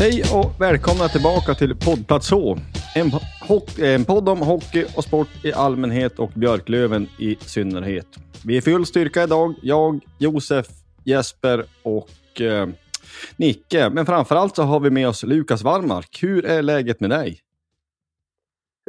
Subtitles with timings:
[0.00, 2.56] Hej och välkomna tillbaka till poddplats H.
[2.94, 8.06] En, eh, en podd om hockey och sport i allmänhet och Björklöven i synnerhet.
[8.46, 9.54] Vi är full styrka idag.
[9.62, 10.66] Jag, Josef,
[11.04, 12.68] Jesper och eh,
[13.36, 13.90] Nicke.
[13.90, 16.18] Men framförallt så har vi med oss Lukas Wallmark.
[16.22, 17.40] Hur är läget med dig?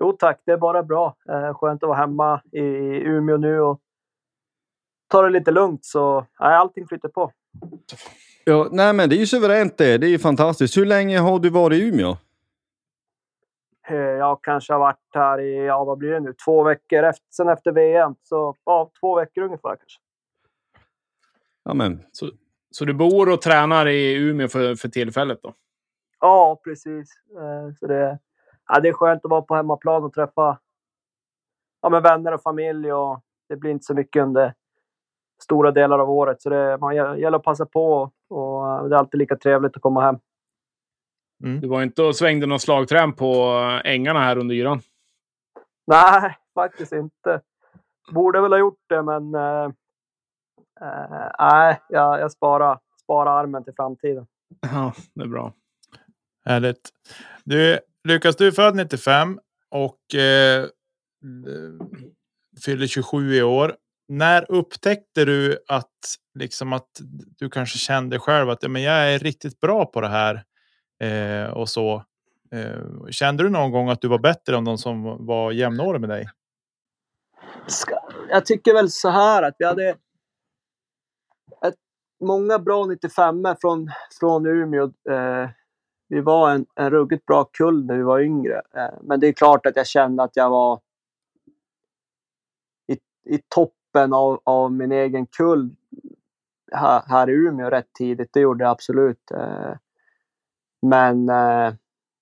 [0.02, 1.16] Jo tack, det är bara bra.
[1.30, 2.60] Eh, skönt att vara hemma i
[3.06, 3.80] Umeå nu och
[5.08, 7.32] ta det lite lugnt så nej, allting flyter på.
[8.50, 9.98] Ja, nej men det är ju suveränt det.
[9.98, 10.78] Det är ju fantastiskt.
[10.78, 12.18] Hur länge har du varit i Umeå?
[13.88, 17.26] Eh, jag kanske har varit här i, ja vad blir det nu, två veckor efter,
[17.30, 18.16] sen efter VM.
[18.24, 20.00] Så ja, två veckor ungefär kanske.
[21.64, 22.32] Ja, men Så,
[22.72, 25.54] så du bor och tränar i Umeå för, för tillfället då?
[26.20, 27.10] Ja, precis.
[27.38, 28.20] Eh, så det,
[28.68, 30.60] ja, det är skönt att vara på hemmaplan och träffa
[31.82, 32.94] ja, men vänner och familj.
[32.94, 34.54] Och det blir inte så mycket under
[35.44, 36.42] stora delar av året.
[36.42, 39.82] Så det man gä- gäller att passa på och, det är alltid lika trevligt att
[39.82, 40.20] komma hem.
[41.62, 43.44] Du var inte och svängde någon slagträn på
[43.86, 44.82] ängarna här under yran?
[45.88, 47.42] Nej, faktiskt inte.
[48.12, 49.64] Borde väl ha gjort det, men eh,
[50.82, 54.28] eh, nej, jag, jag sparar, sparar armen till framtiden.
[54.62, 55.54] Ja, det är bra.
[56.46, 56.90] Härligt.
[57.44, 59.40] Du, Lukas, du är född 95
[59.70, 60.66] och eh,
[62.66, 63.76] fyller 27 i år.
[64.12, 65.94] När upptäckte du att,
[66.34, 66.90] liksom att
[67.38, 70.44] du kanske kände själv att ja, men jag är riktigt bra på det här
[71.00, 72.04] eh, och så?
[72.52, 76.10] Eh, kände du någon gång att du var bättre än de som var jämnåriga med
[76.10, 76.30] dig?
[78.30, 79.90] Jag tycker väl så här att vi hade
[81.66, 81.76] ett,
[82.24, 84.84] många bra 95 från, från Umeå.
[84.84, 85.50] Eh,
[86.08, 88.62] vi var en, en ruggigt bra kull när vi var yngre.
[88.76, 90.80] Eh, men det är klart att jag kände att jag var
[92.88, 92.94] i,
[93.36, 93.40] i
[93.90, 95.76] toppen av, av min egen kull
[96.72, 98.30] här, här i Umeå rätt tidigt.
[98.34, 99.32] Det gjorde jag absolut.
[99.32, 99.74] Eh.
[100.82, 101.74] Men eh,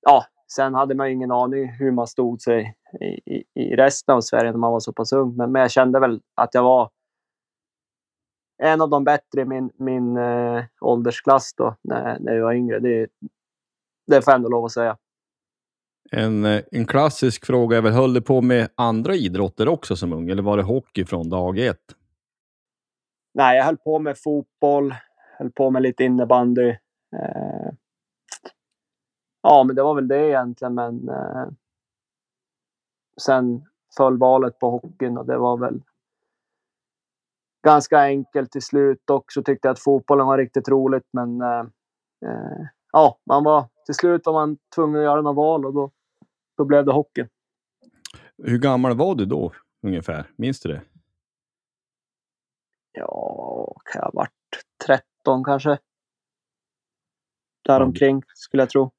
[0.02, 0.26] ja,
[0.56, 4.22] sen hade man ju ingen aning hur man stod sig i, i, i resten av
[4.22, 5.36] Sverige när man var så pass ung.
[5.36, 6.90] Men, men jag kände väl att jag var
[8.64, 12.80] en av de bättre i min, min äh, åldersklass då, när, när jag var yngre.
[12.80, 13.08] Det,
[14.08, 14.98] det får jag ändå lov att säga
[16.12, 20.14] en, eh, en klassisk fråga är väl, höll du på med andra idrotter också som
[20.14, 20.30] ung?
[20.30, 21.96] Eller var det hockey från dag ett?
[23.34, 24.96] Nej, jag höll på med fotboll,
[25.38, 26.70] höll på med lite innebandy.
[27.16, 27.72] Eh,
[29.42, 30.74] ja, men det var väl det egentligen.
[30.74, 31.48] Men eh,
[33.22, 33.66] sen
[33.98, 35.82] föll valet på hockeyn och det var väl
[37.66, 39.10] ganska enkelt till slut.
[39.10, 39.44] också.
[39.44, 41.66] tyckte jag att fotbollen var riktigt roligt, men eh,
[42.26, 45.92] eh, ja, man var, till slut var man tvungen att göra några val och då,
[46.58, 47.28] då blev det hockeyn.
[48.44, 50.26] Hur gammal var du då ungefär?
[50.36, 50.82] Minns du det?
[52.92, 54.32] Ja, kan jag ha varit
[54.86, 55.78] 13 kanske?
[57.64, 58.92] Däromkring skulle jag tro.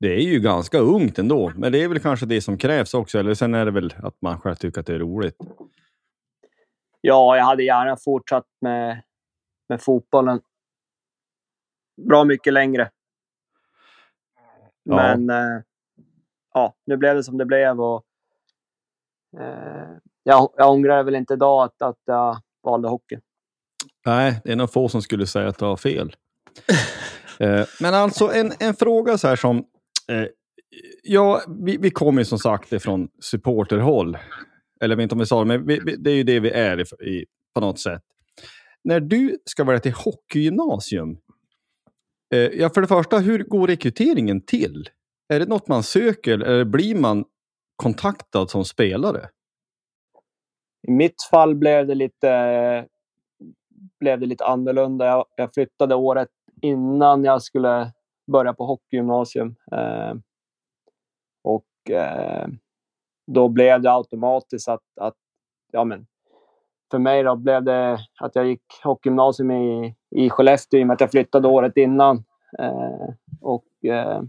[0.00, 3.18] Det är ju ganska ungt ändå, men det är väl kanske det som krävs också.
[3.18, 5.36] Eller sen är det väl att man själv tycker att det är roligt.
[7.00, 9.02] Ja, jag hade gärna fortsatt med,
[9.68, 10.40] med fotbollen
[11.96, 12.90] bra mycket längre.
[14.82, 14.96] Ja.
[14.96, 15.62] Men eh,
[16.54, 18.04] ja, nu blev det som det blev och
[19.40, 19.88] eh,
[20.22, 23.18] jag, jag ångrar väl inte idag att, att jag valde hockey.
[24.06, 26.16] Nej, det är nog få som skulle säga att du har fel.
[27.40, 29.58] eh, men alltså en, en fråga så här som...
[30.08, 30.26] Eh,
[31.02, 34.18] ja, vi, vi kommer ju som sagt ifrån supporterhåll.
[34.80, 36.40] Eller jag vet inte om vi sa det, men vi, vi, det är ju det
[36.40, 38.02] vi är i, i, på något sätt.
[38.84, 41.16] När du ska välja till hockeygymnasium.
[42.34, 44.88] Eh, ja, för det första, hur går rekryteringen till?
[45.32, 47.24] Är det något man söker eller blir man
[47.76, 49.28] kontaktad som spelare?
[50.88, 52.86] I mitt fall blev det lite,
[54.00, 55.06] blev det lite annorlunda.
[55.06, 56.28] Jag, jag flyttade året
[56.62, 57.92] innan jag skulle
[58.32, 59.54] börja på hockeygymnasium.
[59.72, 60.14] Eh,
[61.44, 62.46] och eh,
[63.26, 65.16] då blev det automatiskt att, att
[65.72, 66.06] ja, men,
[66.90, 70.94] för mig då blev det att jag gick hockeygymnasium i, i Skellefteå i och med
[70.94, 72.24] att jag flyttade året innan.
[72.58, 73.08] Eh,
[73.40, 74.22] och, eh,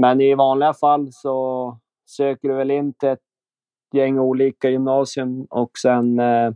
[0.00, 3.22] men i vanliga fall så söker du väl in till ett
[3.92, 6.52] gäng olika gymnasium och sen eh,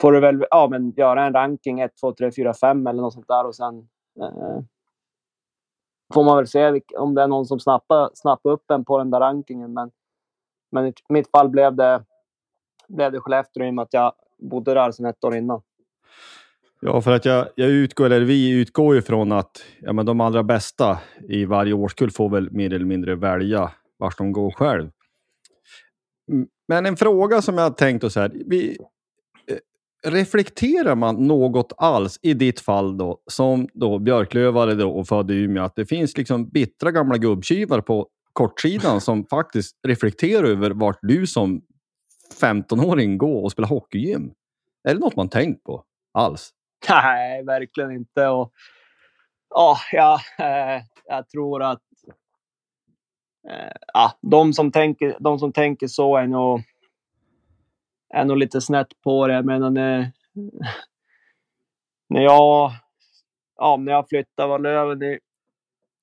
[0.00, 3.12] får du väl ja, men göra en ranking 1, 2, 3, 4, 5 eller något
[3.12, 3.88] sånt där och sen
[4.20, 4.60] eh,
[6.14, 9.10] får man väl se om det är någon som snappar, snappar upp en på den
[9.10, 9.72] där rankingen.
[9.72, 9.90] Men,
[10.70, 12.04] men i mitt fall blev det,
[12.88, 15.62] blev det Skellefteå i och med att jag bodde där sedan ett år innan.
[16.88, 20.20] Ja, för att jag, jag utgår, eller vi utgår ju från att ja, men de
[20.20, 20.98] allra bästa
[21.28, 24.90] i varje årskull får väl mer eller mindre välja vart de går själv.
[26.68, 28.32] Men en fråga som jag har tänkt och så här.
[28.46, 28.78] Vi,
[29.50, 35.30] eh, reflekterar man något alls i ditt fall då, som då Björklövare då och född
[35.30, 40.70] i Umeå, att det finns liksom bittra gamla gubbtjuvar på kortsidan som faktiskt reflekterar över
[40.70, 41.62] vart du som
[42.40, 44.30] 15-åring går och spelar hockeygym?
[44.88, 45.84] Är det något man tänkt på
[46.14, 46.52] alls?
[46.88, 48.26] Nej, verkligen inte.
[48.28, 48.52] Och,
[49.50, 51.82] ja, ja, eh, jag tror att
[53.48, 56.62] eh, ja, de, som tänker, de som tänker så är nog,
[58.14, 59.34] är nog lite snett på det.
[59.34, 60.10] Jag menar, när,
[62.08, 62.72] när, jag,
[63.56, 65.18] ja, när jag flyttade var Löven i,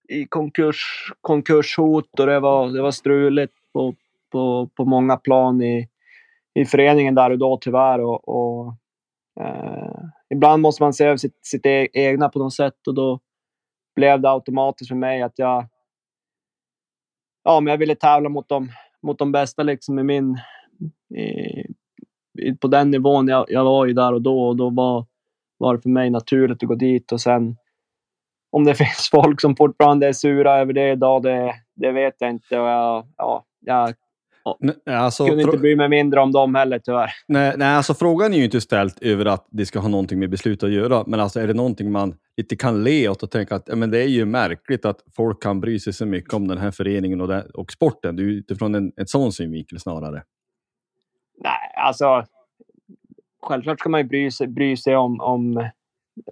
[0.10, 3.96] i konkurs, konkurshot och det var, det var struligt på,
[4.32, 5.90] på, på många plan i,
[6.54, 8.00] i föreningen där och då tyvärr.
[8.00, 8.74] Och, och
[9.40, 10.04] eh,
[10.34, 13.20] ibland måste man se över sitt, sitt e-, egna på något sätt och då
[13.96, 15.68] blev det automatiskt för mig att jag
[17.44, 18.70] ja, men jag ville tävla mot de,
[19.02, 20.38] mot de bästa liksom i min
[22.40, 25.06] i, på den nivån jag, jag var ju där och då och då var,
[25.58, 27.58] var det för mig naturligt att gå dit och sen
[28.52, 32.30] om det finns folk som fortfarande är sura över det idag, det, det vet jag
[32.30, 32.60] inte.
[32.60, 33.94] Och jag, ja, jag
[34.60, 37.10] Nej, alltså, kunde inte bry mig mindre om dem heller tyvärr.
[37.28, 40.30] Nej, nej, alltså frågan är ju inte ställd över att det ska ha någonting med
[40.30, 43.56] beslut att göra, men alltså är det någonting man lite kan le åt och tänka
[43.56, 46.58] att men det är ju märkligt att folk kan bry sig så mycket om den
[46.58, 48.16] här föreningen och, det, och sporten.
[48.16, 50.24] Det är ju utifrån en, en sån synvinkel snarare.
[51.44, 52.24] Nej, alltså.
[53.42, 55.70] Självklart ska man ju bry sig, bry sig om, om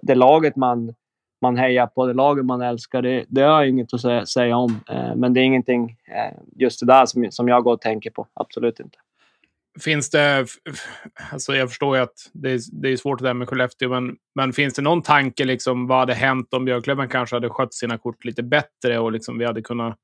[0.02, 0.94] det laget man,
[1.42, 3.02] man hejar på, det laget man älskar.
[3.02, 4.80] Det, det har jag inget att säga, säga om.
[4.90, 8.10] Eh, men det är ingenting, eh, just det där, som, som jag går och tänker
[8.10, 8.26] på.
[8.34, 8.98] Absolut inte.
[9.80, 10.46] Finns det,
[11.32, 14.16] alltså jag förstår ju att det är, det är svårt det där med Skellefteå, men,
[14.34, 17.98] men finns det någon tanke liksom vad hade hänt om Björklöven kanske hade skött sina
[17.98, 19.96] kort lite bättre och liksom vi hade kunnat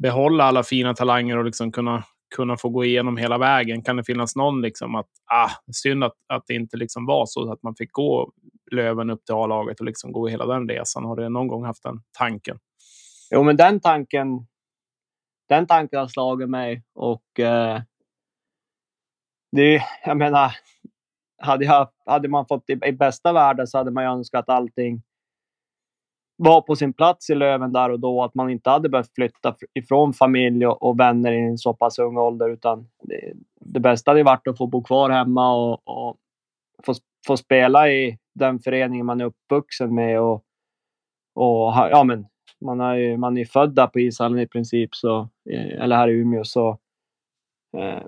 [0.00, 2.04] behålla alla fina talanger och liksom kunna,
[2.36, 3.82] kunna få gå igenom hela vägen?
[3.82, 7.52] Kan det finnas någon liksom att, ah, synd att, att det inte liksom var så
[7.52, 8.32] att man fick gå
[8.70, 11.04] Löven upp till A-laget och liksom gå hela den resan?
[11.04, 12.58] Har du någon gång haft den tanken?
[13.30, 14.46] Jo, men den tanken,
[15.48, 17.80] den tanken har slagit mig och eh,
[19.52, 20.52] det, jag menar,
[21.42, 25.02] hade, jag, hade man fått i, i bästa världen så hade man ju önskat allting
[26.38, 28.22] var på sin plats i Löven där och då.
[28.22, 31.98] Att man inte hade behövt flytta ifrån familj och, och vänner i en så pass
[31.98, 32.50] ung ålder.
[32.50, 36.16] Utan det, det bästa hade varit att få bo kvar hemma och, och
[36.86, 36.94] få,
[37.26, 40.20] få spela i den föreningen man är uppvuxen med.
[40.20, 40.44] Och,
[41.34, 42.26] och ja, men,
[42.60, 46.08] man, är ju, man är född där på ishallen i princip, så, eh, eller här
[46.08, 46.44] i Umeå.
[46.44, 46.68] Så,
[47.76, 48.02] eh,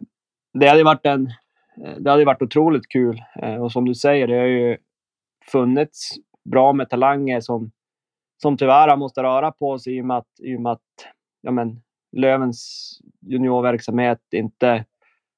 [0.58, 1.26] det hade varit en
[1.84, 3.22] eh, det hade varit otroligt kul.
[3.42, 4.76] Eh, och som du säger, det har ju
[5.52, 6.10] funnits
[6.50, 7.70] bra med talanger som,
[8.42, 10.80] som tyvärr måste röra på sig i och med att, i och med att
[11.40, 11.82] ja, men,
[12.12, 14.84] Lövens juniorverksamhet inte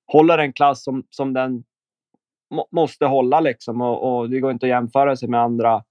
[0.07, 1.65] håller en klass som, som den
[2.53, 3.41] må, måste hålla.
[3.41, 3.81] Liksom.
[3.81, 5.83] Och, och, det går inte att jämföra sig med andra,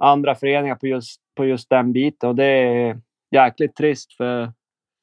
[0.00, 2.28] andra föreningar på just, på just den biten.
[2.28, 4.52] Och det är jäkligt trist för,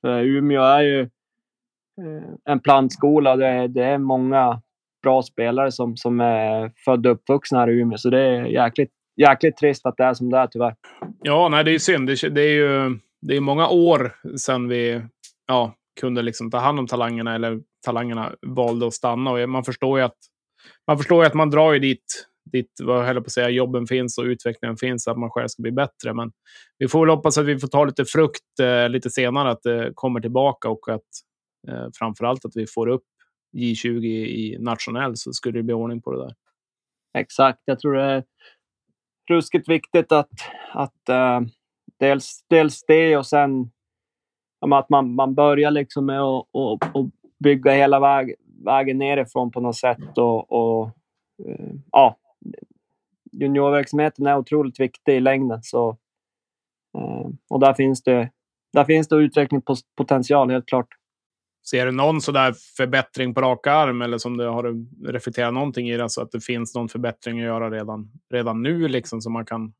[0.01, 3.35] för Umeå är ju eh, en plantskola.
[3.35, 4.61] Det, det är många,
[5.03, 7.97] bra spelare som, som är födda och uppvuxna här i Umeå.
[7.97, 10.75] Så det är jäkligt, jäkligt trist att det är som det är tyvärr.
[11.21, 12.07] Ja, nej, det är synd.
[12.07, 15.01] Det, det är ju det är många år sedan vi
[15.47, 19.31] ja, kunde liksom ta hand om talangerna eller talangerna valde att stanna.
[19.31, 20.17] Och man förstår ju att
[20.87, 23.87] man, förstår ju att man drar ju dit, dit vad jag på att säga, jobben
[23.87, 26.13] finns och utvecklingen finns, att man själv ska bli bättre.
[26.13, 26.31] Men
[26.77, 29.91] vi får väl hoppas att vi får ta lite frukt eh, lite senare, att det
[29.95, 31.01] kommer tillbaka och att
[31.67, 33.05] eh, framför allt att vi får upp
[33.57, 36.35] J20 i nationell så skulle det bli ordning på det där.
[37.17, 37.59] Exakt.
[37.65, 38.23] Jag tror det är
[39.29, 40.29] ruskigt viktigt att,
[40.73, 41.47] att uh,
[41.99, 43.71] dels, dels det och sen
[44.73, 48.35] att man, man börjar liksom med att och, och bygga hela väg,
[48.65, 50.17] vägen nerifrån på något sätt.
[50.17, 50.89] Och, och
[51.47, 52.17] uh, ja,
[53.31, 55.59] juniorverksamheten är otroligt viktig i längden.
[55.63, 55.89] Så,
[56.97, 58.29] uh, och där finns det,
[58.73, 60.87] där finns det utvecklingspotential, helt klart.
[61.69, 65.97] Ser du någon sådär förbättring på rak arm eller som du har reflekterat någonting i
[65.97, 69.45] det så att det finns någon förbättring att göra redan, redan nu liksom som man
[69.45, 69.73] kan,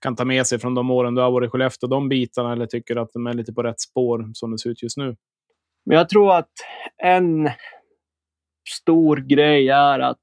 [0.00, 2.66] kan ta med sig från de åren du har varit i Skellefteå, de bitarna eller
[2.66, 5.16] tycker att de är lite på rätt spår som det ser ut just nu?
[5.86, 6.52] Men jag tror att
[7.02, 7.50] en
[8.68, 10.18] stor grej är att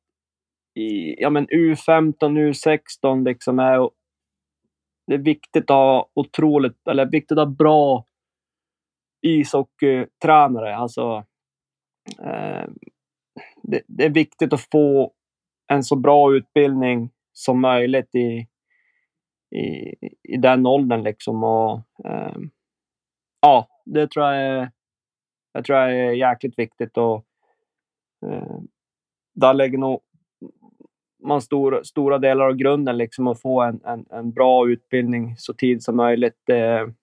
[0.75, 3.89] i ja, men U15, U16 liksom är
[5.07, 8.05] det är viktigt att ha otroligt, eller viktigt att ha bra
[9.21, 10.75] ishockeytränare.
[10.75, 11.25] Alltså,
[12.19, 12.65] eh,
[13.63, 15.13] det, det, är viktigt att få
[15.67, 18.47] en så bra utbildning som möjligt i,
[19.55, 21.03] i, i den åldern.
[21.03, 21.43] Liksom.
[21.43, 22.37] Och, eh,
[23.41, 24.71] ja, det tror jag är,
[25.51, 26.97] jag tror jag är jäkligt viktigt.
[26.97, 27.25] Och,
[29.35, 30.01] där lägger nog
[31.25, 35.53] man stor, stora delar av grunden, liksom, att få en, en, en bra utbildning så
[35.53, 36.41] tidigt som möjligt.
[36.45, 36.93] Det,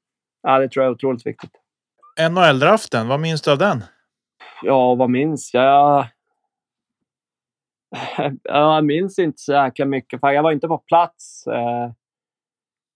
[0.43, 1.51] ja, det tror jag är otroligt viktigt.
[2.31, 3.85] NHL-draften, vad minns du av den?
[4.63, 6.07] Ja, vad minns jag?
[8.43, 11.47] Jag minns inte så jäkla mycket, för jag var inte på plats.
[11.47, 11.91] Eh,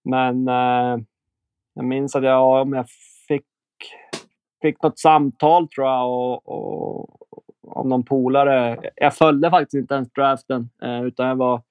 [0.05, 0.99] men eh,
[1.75, 2.87] jag minns att jag, om jag
[3.29, 3.47] fick,
[4.63, 7.16] fick något samtal, tror jag, och, och,
[7.77, 8.79] om någon polare.
[8.97, 11.63] Jag följde faktiskt inte ens draften, eh, utan jag var,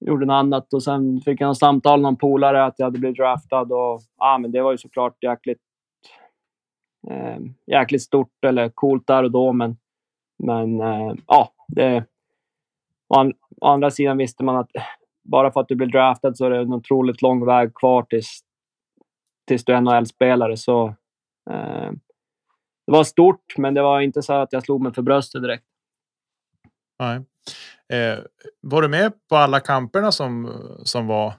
[0.00, 0.74] gjorde något annat.
[0.74, 3.72] Och sen fick jag en samtal av någon polare att jag hade blivit draftad.
[3.72, 5.60] Och, ah, men det var ju såklart jäkligt
[7.10, 9.76] eh, jäkligt stort eller coolt där och då, men,
[10.38, 12.04] men eh, ja, det,
[13.08, 14.70] å, å, andra sidan visste man att
[15.24, 18.40] bara för att du blir draftad så är det en otroligt lång väg kvar tills,
[19.46, 20.56] tills du är NHL-spelare.
[20.56, 20.94] Så
[21.50, 21.90] eh,
[22.88, 25.64] det var stort, men det var inte så att jag slog mig för bröstet direkt.
[26.98, 27.16] Nej.
[27.92, 28.18] Eh,
[28.60, 30.52] var du med på alla kamperna som,
[30.84, 31.34] som var?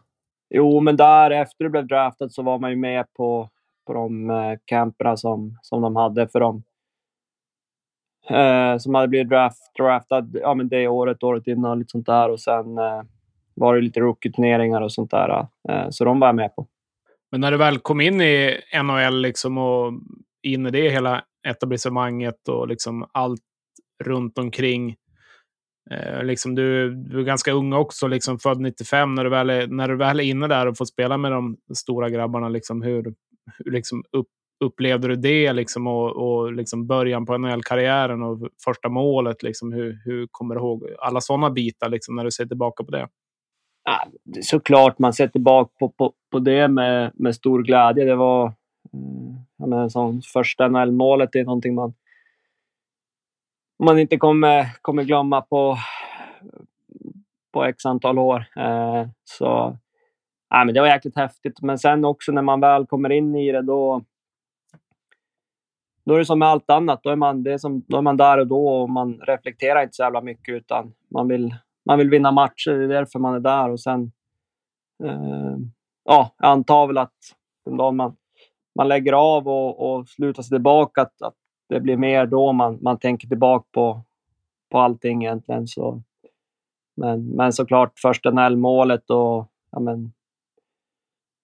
[0.49, 3.49] Jo, men där efter du blev draftad så var man ju med på
[3.89, 6.63] på de eh, camperna som, som de hade för dem.
[8.29, 12.05] Eh, som hade blivit draft, draftad ja, men det året, året innan och lite sånt
[12.05, 12.29] där.
[12.29, 13.01] Och sen eh,
[13.53, 15.47] var det lite rookie-turneringar och sånt där.
[15.69, 16.67] Eh, så de var jag med på.
[17.31, 19.93] Men när du väl kom in i NHL liksom och
[20.43, 23.41] in i det hela etablissemanget och liksom allt
[24.03, 24.95] runt omkring.
[25.91, 29.15] Eh, liksom du, du är ganska ung också, liksom född 95.
[29.15, 31.57] När du, väl är, när du väl är inne där och får spela med de
[31.75, 33.03] stora grabbarna, liksom hur,
[33.57, 34.27] hur liksom upp,
[34.65, 39.43] upplevde du det liksom, och, och liksom början på NHL-karriären och första målet?
[39.43, 42.91] Liksom, hur, hur kommer du ihåg alla sådana bitar liksom, när du ser tillbaka på
[42.91, 43.07] det?
[43.83, 44.07] Ja,
[44.41, 48.05] såklart man ser tillbaka på, på, på det med, med stor glädje.
[48.05, 48.53] Det var
[48.93, 49.35] Mm.
[49.57, 51.35] ja, men som första NHL-målet.
[51.35, 51.93] Är någonting man,
[53.83, 55.77] man inte kommer, kommer glömma på,
[57.51, 58.45] på x antal år.
[58.55, 59.77] Eh, så
[60.49, 61.61] ja, men det var jäkligt häftigt.
[61.61, 64.03] Men sen också när man väl kommer in i det, då,
[66.05, 67.03] då är det som med allt annat.
[67.03, 69.83] Då är, man, det är som, då är man där och då och man reflekterar
[69.83, 71.55] inte så jävla mycket utan man vill,
[71.85, 72.71] man vill vinna matcher.
[72.71, 73.69] Det är därför man är där.
[73.69, 74.11] Och sen,
[75.03, 75.57] eh,
[76.03, 77.17] ja, jag antar väl att
[77.65, 78.15] den dagen man,
[78.79, 81.35] man lägger av och, och slutar sig tillbaka, att, att
[81.69, 84.01] det blir mer då man, man tänker tillbaka på,
[84.71, 85.67] på allting egentligen.
[85.67, 86.01] Så,
[86.95, 90.13] men, men såklart första NL-målet och ja, men,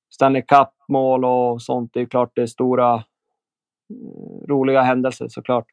[0.09, 1.93] Stanley Cup-mål och sånt.
[1.93, 5.65] Det är klart det är stora, eh, roliga händelser såklart.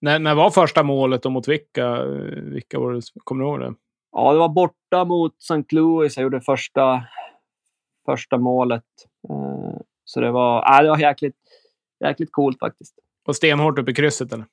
[0.00, 2.04] När, när var första målet och mot vilka?
[2.42, 3.02] Vilka var det?
[3.24, 3.74] Kommer du ihåg det?
[4.12, 5.76] Ja, det var borta mot St.
[5.76, 6.16] Louis.
[6.16, 7.04] Jag gjorde första,
[8.06, 8.84] första målet.
[10.04, 11.36] Så det var, äh, det var jäkligt,
[12.04, 12.94] jäkligt coolt faktiskt.
[13.26, 14.46] Och stenhårt upp i krysset eller?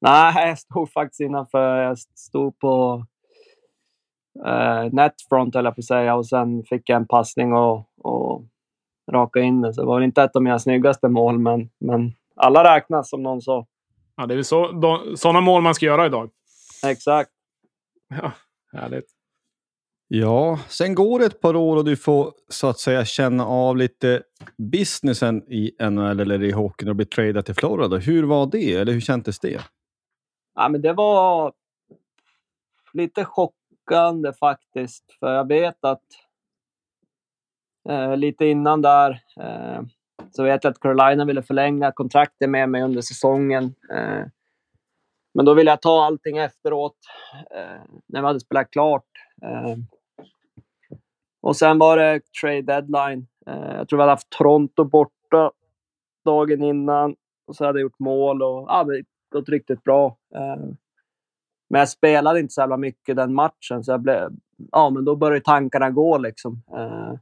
[0.00, 1.82] Nej, jag stod faktiskt innanför.
[1.82, 3.04] Jag stod på
[4.46, 6.14] eh, netfront, eller på att säga.
[6.14, 8.44] Och sen fick jag en passning och, och
[9.12, 9.74] raka in den.
[9.74, 13.42] Så det var inte ett av mina snyggaste mål, men, men alla räknas som någon
[13.42, 13.66] sa.
[14.16, 14.82] Ja, det är så,
[15.16, 16.30] sådana mål man ska göra idag.
[16.86, 17.30] Exakt.
[18.08, 18.32] Ja,
[18.72, 19.06] härligt.
[20.14, 23.76] Ja, sen går det ett par år och du får så att säga känna av
[23.76, 24.22] lite
[24.72, 27.96] businessen i NHL eller i hockeyn och bli tradad till Florida.
[27.96, 28.74] Hur var det?
[28.74, 29.60] Eller hur kändes det?
[30.54, 31.52] Ja, men det var
[32.92, 35.04] lite chockande faktiskt.
[35.20, 36.04] För jag vet att
[37.88, 39.82] eh, lite innan där eh,
[40.30, 43.74] så vet jag att Carolina ville förlänga kontraktet med mig under säsongen.
[43.90, 44.26] Eh,
[45.34, 46.96] men då ville jag ta allting efteråt,
[47.50, 49.06] eh, när vi hade spelat klart.
[49.42, 49.76] Eh,
[51.42, 53.26] och sen var det trade deadline.
[53.46, 55.50] Eh, jag tror vi hade haft Toronto borta
[56.24, 57.16] dagen innan.
[57.46, 60.16] Och så hade jag gjort mål och ja, det gått riktigt bra.
[60.34, 60.64] Eh,
[61.70, 64.30] men jag spelade inte så jävla mycket den matchen, så jag blev,
[64.72, 66.18] ja, men då började tankarna gå.
[66.18, 66.62] Liksom.
[66.76, 67.14] Eh,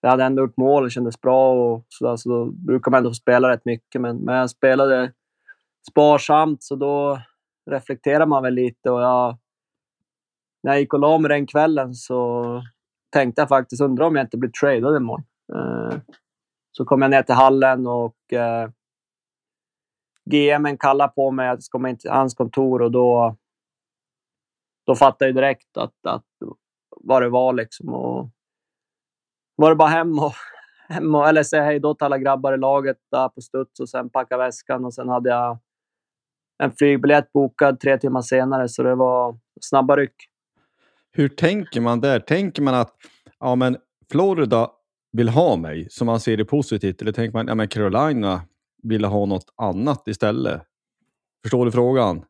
[0.00, 1.52] jag hade ändå gjort mål och kändes bra.
[1.52, 4.00] Och så, där, så då brukar man ändå få spela rätt mycket.
[4.00, 5.12] Men, men jag spelade
[5.90, 7.20] sparsamt, så då
[7.70, 8.90] reflekterar man väl lite.
[8.90, 9.38] Och jag,
[10.62, 12.44] när jag gick och la mig den kvällen så
[13.10, 15.24] tänkte jag faktiskt, undra om jag inte blir tradad imorgon.
[15.54, 15.98] Eh,
[16.72, 18.70] så kom jag ner till hallen och eh,
[20.30, 23.36] GM kallade på mig att jag ska komma in till hans kontor och då,
[24.86, 26.24] då fattade jag direkt att, att
[27.00, 27.52] vad det var.
[27.52, 27.88] Liksom.
[27.94, 28.30] Och
[29.56, 30.32] var det bara hem och,
[30.88, 33.88] hem och eller säga hej då till alla grabbar i laget där på studs och
[33.88, 35.58] sen packa väskan och sen hade jag
[36.62, 40.27] en flygbiljett bokad tre timmar senare så det var snabba ryck.
[41.12, 42.20] Hur tänker man där?
[42.20, 42.94] Tänker man att
[43.40, 43.76] ja, men
[44.10, 44.70] Florida
[45.12, 47.02] vill ha mig, som man ser det positivt?
[47.02, 48.42] Eller tänker man ja, men Carolina
[48.82, 50.62] vill ha något annat istället?
[51.42, 52.24] Förstår du frågan?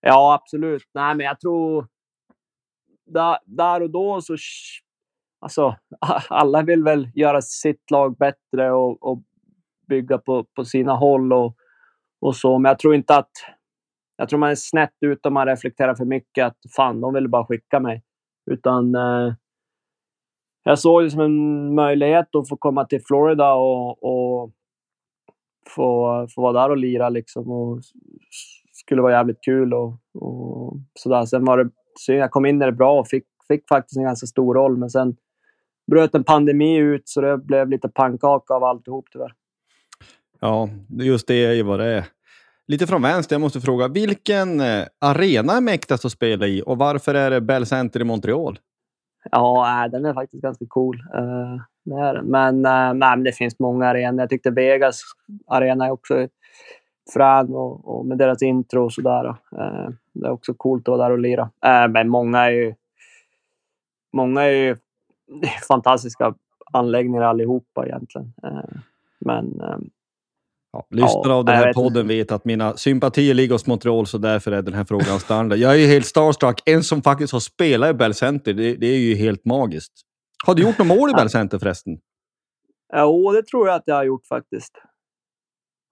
[0.00, 0.82] Ja, absolut.
[0.94, 1.86] Nej, men jag tror...
[3.06, 4.36] Där, där och då så...
[5.40, 5.76] Alltså,
[6.28, 9.22] alla vill väl göra sitt lag bättre och, och
[9.88, 11.56] bygga på, på sina håll och,
[12.20, 12.58] och så.
[12.58, 13.30] Men jag tror inte att...
[14.16, 17.28] Jag tror man är snett ut om man reflekterar för mycket att fan, de ville
[17.28, 18.02] bara skicka mig.
[18.50, 19.34] Utan eh,
[20.64, 24.52] jag såg det som en möjlighet att få komma till Florida och, och
[25.68, 27.08] få, få vara där och lira.
[27.08, 27.80] Liksom, och
[28.72, 29.74] skulle vara jävligt kul.
[29.74, 31.24] Och, och sådär.
[31.24, 32.18] Sen var det synd.
[32.18, 34.76] Jag kom in där det bra och fick, fick faktiskt en ganska stor roll.
[34.76, 35.16] Men sen
[35.90, 39.32] bröt en pandemi ut så det blev lite pannkaka av alltihop tyvärr.
[40.40, 42.04] Ja, just det är ju vad det är.
[42.68, 43.88] Lite från vänster, jag måste fråga.
[43.88, 48.04] Vilken eh, arena är mäktigast att spela i och varför är det Bell Center i
[48.04, 48.58] Montreal?
[49.30, 50.96] Ja, eh, den är faktiskt ganska cool.
[50.96, 51.62] Uh.
[52.22, 54.20] Men, uh, nej, men det finns många arenor.
[54.20, 55.02] Jag tyckte Vegas
[55.46, 56.28] arena är också
[57.12, 59.28] frän och, och med deras intro och sådär.
[59.28, 61.50] Uh, det är också coolt att vara där och lira.
[61.90, 62.74] men många är ju,
[64.12, 64.76] många är ju
[65.68, 66.34] fantastiska
[66.72, 68.32] anläggningar allihopa egentligen.
[69.18, 69.60] men
[70.72, 74.52] Ja, lyssnare av den här podden vet att mina sympatier ligger hos Montreal, så därför
[74.52, 75.58] är den här frågan standard.
[75.58, 76.62] Jag är ju helt starstruck.
[76.66, 79.92] En som faktiskt har spelat i Bell Center, det, det är ju helt magiskt.
[80.46, 81.98] Har du gjort något mål i Bell Center förresten?
[82.96, 84.72] Jo, det tror jag att jag har gjort faktiskt.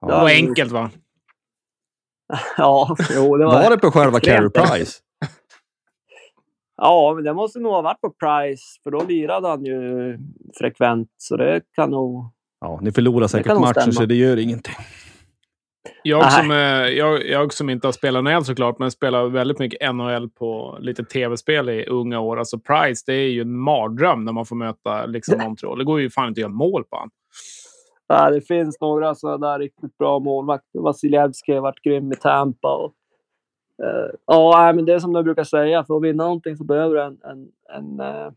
[0.01, 0.07] Ja.
[0.07, 0.91] Det var enkelt va?
[2.57, 3.63] ja, jo, det var...
[3.63, 5.01] Var det på själva Carey Price?
[6.77, 10.19] Ja, men det måste nog ha varit på Price, för då lirade han ju
[10.59, 11.09] frekvent.
[11.17, 12.33] Så det kan nog
[12.65, 14.75] Ja, ni förlorar säkert matcher så det gör ingenting.
[16.03, 16.51] Jag som,
[16.97, 21.05] jag, jag som inte har spelat NHL såklart, men spelar väldigt mycket NHL på lite
[21.05, 22.39] tv-spel i unga år.
[22.39, 25.79] Alltså Price, det är ju en mardröm när man får möta liksom, Montreal.
[25.79, 27.11] Det går ju fan inte att göra mål på honom.
[28.07, 30.81] Ja, det finns några sådana där riktigt bra målvakter.
[30.81, 32.77] Vasiljevskij har varit grym i Tampa.
[32.77, 32.95] Och,
[33.85, 36.95] uh, ja, men det är som du brukar säga, för att vinna någonting så behöver
[36.95, 38.33] du en, en, en, uh,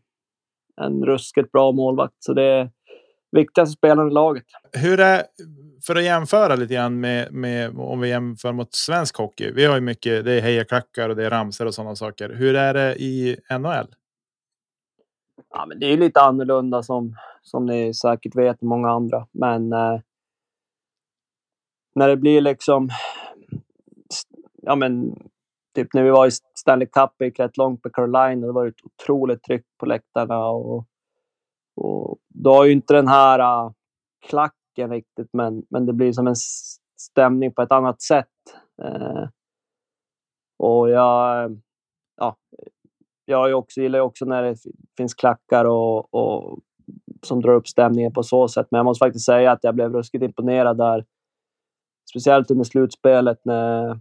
[0.80, 2.14] en ruskigt bra målvakt.
[2.18, 2.70] Så det,
[3.30, 4.44] viktigaste spelaren i laget.
[4.72, 5.22] Hur är,
[5.86, 9.52] för att jämföra lite grann med, med om vi jämför mot svensk hockey.
[9.52, 12.28] Vi har ju mycket, det är hejaklackar och det är ramser och sådana saker.
[12.28, 13.86] Hur är det i NHL?
[15.50, 19.26] Ja, men det är lite annorlunda som, som ni säkert vet, många andra.
[19.32, 20.00] Men eh,
[21.94, 22.88] när det blir liksom...
[24.62, 25.18] Ja, men
[25.74, 28.46] typ när vi var i Stanley Cup gick rätt långt på Carolina.
[28.46, 30.86] Det var ett otroligt tryck på läktarna och
[31.78, 33.72] och du har ju inte den här uh,
[34.26, 36.36] klacken riktigt, men, men det blir som en
[37.00, 38.26] stämning på ett annat sätt.
[38.84, 39.28] Uh,
[40.58, 41.60] och jag,
[42.16, 42.36] ja,
[43.24, 44.56] jag också, gillar också när det
[44.96, 46.58] finns klackar och, och,
[47.22, 48.66] som drar upp stämningen på så sätt.
[48.70, 51.04] Men jag måste faktiskt säga att jag blev ruskigt imponerad där.
[52.10, 54.00] Speciellt under slutspelet när,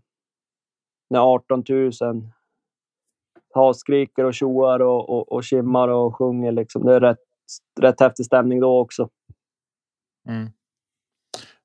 [1.09, 1.91] när 18 000
[3.53, 6.51] har skriker och tjoar och, och, och kimmar och sjunger.
[6.51, 6.85] Liksom.
[6.85, 7.26] Det är rätt
[7.81, 9.09] rätt häftig stämning då också.
[10.29, 10.49] Mm.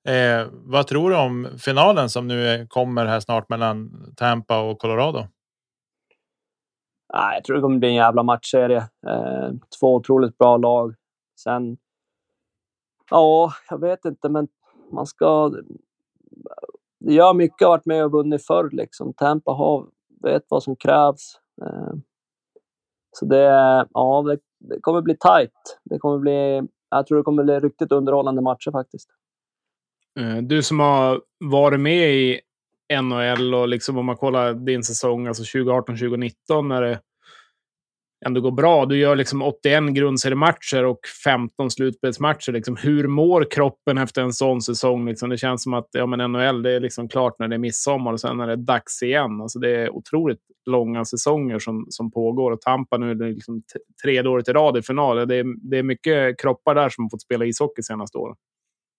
[0.05, 5.27] Eh, vad tror du om finalen som nu kommer här snart mellan Tampa och Colorado?
[7.15, 8.89] Nej, jag tror det kommer bli en jävla matchserie.
[9.07, 10.95] Eh, två otroligt bra lag.
[11.41, 11.77] Sen...
[13.11, 14.49] Ja, jag vet inte, men
[14.93, 15.53] man ska...
[17.01, 18.71] Det gör mycket att ha varit med och vunnit förr.
[18.73, 19.15] Liksom.
[19.15, 19.87] Tampa har,
[20.23, 21.41] vet vad som krävs.
[21.63, 21.93] Eh,
[23.13, 23.45] så det,
[23.93, 24.39] ja, det,
[24.69, 25.79] det kommer bli tight.
[25.85, 29.09] Det kommer bli, jag tror det kommer bli riktigt underhållande matcher faktiskt.
[30.21, 32.41] Eh, du som har varit med i
[33.03, 36.33] NHL och liksom om man kollar din säsong, alltså 2018-2019
[36.69, 37.01] när det
[38.27, 38.87] ändå går bra.
[38.87, 42.53] Du gör liksom 81 grundseriematcher och 15 slutspelsmatcher.
[42.53, 42.77] Liksom.
[42.77, 45.07] Hur mår kroppen efter en sån säsong?
[45.07, 45.31] Liksom?
[45.31, 48.13] Det känns som att ja, men NHL det är liksom klart när det är midsommar
[48.13, 49.41] och sen är det dags igen.
[49.41, 52.51] Alltså, det är otroligt långa säsonger som, som pågår.
[52.51, 53.63] Och Tampa nu är det liksom
[54.03, 55.29] tredje året i rad i final.
[55.29, 58.37] Det är, det är mycket kroppar där som har fått spela ishockey senaste åren.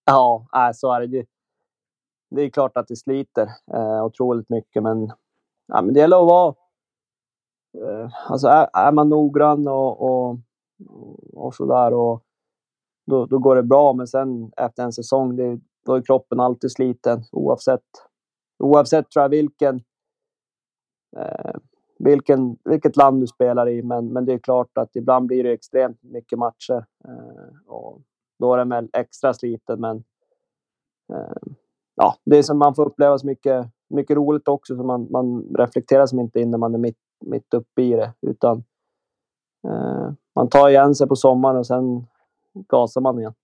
[0.06, 1.26] Ja, så är det.
[2.30, 5.06] Det är klart att det sliter eh, otroligt mycket, men,
[5.66, 6.54] ja, men det gäller att vara
[7.74, 10.38] Eh, alltså är, är, man noggrann och, och,
[11.32, 12.22] och sådär, och
[13.06, 13.92] då, då går det bra.
[13.92, 17.82] Men sen efter en säsong, det, då är kroppen alltid sliten oavsett,
[18.58, 19.80] oavsett tror jag vilken,
[21.16, 21.54] eh,
[21.98, 23.82] vilken, vilket land du spelar i.
[23.82, 28.00] Men, men det är klart att ibland blir det extremt mycket matcher eh, och
[28.38, 29.80] då är den väl extra sliten.
[29.80, 29.96] Men
[31.12, 31.52] eh,
[31.94, 35.54] ja, det är som man får uppleva så mycket, mycket roligt också, så man, man
[35.58, 38.12] reflekterar som inte in när man är mitt mitt uppe i det.
[38.22, 38.64] Utan
[39.68, 42.06] eh, man tar igen sig på sommaren och sen
[42.68, 43.34] gasar man igen.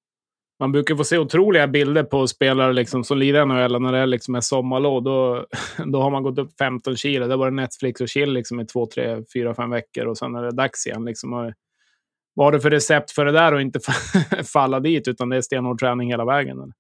[0.59, 4.07] Man brukar få se otroliga bilder på spelare liksom som lirar NHL när det är
[4.07, 5.03] liksom är sommarlov.
[5.03, 5.47] Då,
[5.87, 7.27] då har man gått upp 15 kilo.
[7.27, 10.43] Det var Netflix och chill liksom i två, tre, fyra, fem veckor och sen är
[10.43, 11.05] det dags igen.
[11.05, 11.53] Liksom.
[12.35, 13.81] Vad har du för recept för det där och inte
[14.53, 16.59] falla dit, utan det är stenhård träning hela vägen?
[16.59, 16.73] Eller?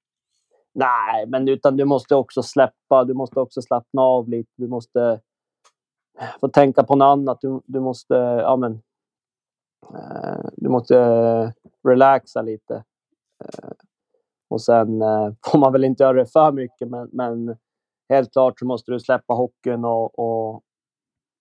[0.74, 3.04] Nej, men utan du måste också släppa.
[3.04, 4.50] Du måste också slappna av lite.
[4.56, 5.20] Du måste
[6.40, 7.38] få tänka på något annat.
[7.40, 8.72] Du, du måste, ja men,
[9.94, 10.94] eh, du måste
[11.88, 12.74] relaxa lite.
[13.44, 13.70] Eh,
[14.50, 17.56] och sen eh, får man väl inte göra det för mycket, men, men
[18.08, 20.62] helt klart så måste du släppa hockeyn och, och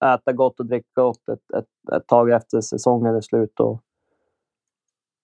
[0.06, 3.60] äta gott och dricka gott ett, ett, ett tag efter säsongen är slut.
[3.60, 3.82] Och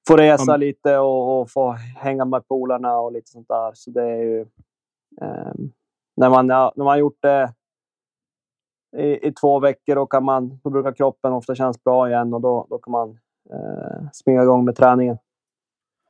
[0.07, 0.59] få resa mm.
[0.59, 3.71] lite och, och, få hänga med polarna och lite sånt där.
[3.73, 4.41] Så det är ju...
[5.21, 5.53] Eh,
[6.17, 7.53] när, man, när man har gjort det
[8.97, 12.41] i, i två veckor och kan man, då brukar kroppen ofta kännas bra igen och
[12.41, 13.09] då, då kan man
[13.53, 15.17] eh, springa igång med träningen.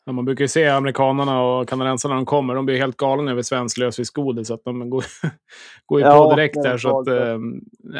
[0.05, 2.55] Ja, man brukar ju se amerikanerna och kanadensarna när de kommer.
[2.55, 4.51] De blir helt galna över svensk lösviktsgodis.
[4.63, 5.03] de går,
[5.85, 6.77] går ju ja, på direkt där.
[6.77, 7.39] Så att, eh,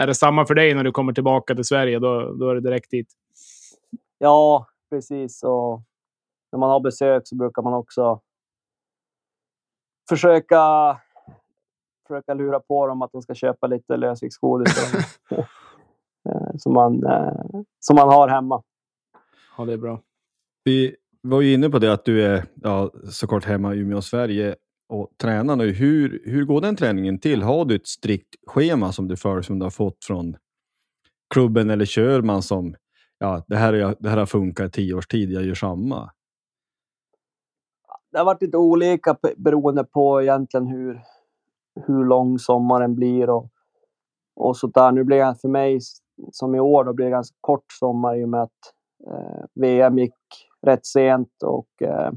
[0.01, 2.61] är det samma för dig när du kommer tillbaka till Sverige, då, då är det
[2.61, 3.07] direkt dit.
[4.17, 5.43] Ja, precis.
[5.43, 5.81] Och
[6.51, 8.21] när man har besök så brukar man också
[10.09, 10.57] försöka
[12.07, 14.93] försöka lura på dem att de ska köpa lite lösviktsgodis
[15.31, 15.45] eh,
[16.57, 18.63] som, man, eh, som man har hemma.
[19.57, 19.99] Ja, det är bra.
[20.63, 24.55] Vi var ju inne på det att du är ja, såklart hemma i Umeå, Sverige
[24.89, 25.71] och tränar nu.
[25.71, 27.41] Hur, hur går den träningen till?
[27.41, 30.37] Har du ett strikt schema som du för som du har fått från
[31.33, 32.75] klubben eller kör man som
[33.17, 36.11] ja, det här, är, det här har funkat i tio års tid, jag gör samma?
[38.11, 41.01] Det har varit lite olika beroende på egentligen hur,
[41.75, 43.49] hur lång sommaren blir och,
[44.35, 44.91] och så där.
[44.91, 45.79] Nu blir det för mig,
[46.31, 48.73] som i år, då blir det ganska kort sommar i och med att
[49.07, 50.13] eh, VM gick
[50.65, 52.11] rätt sent och eh,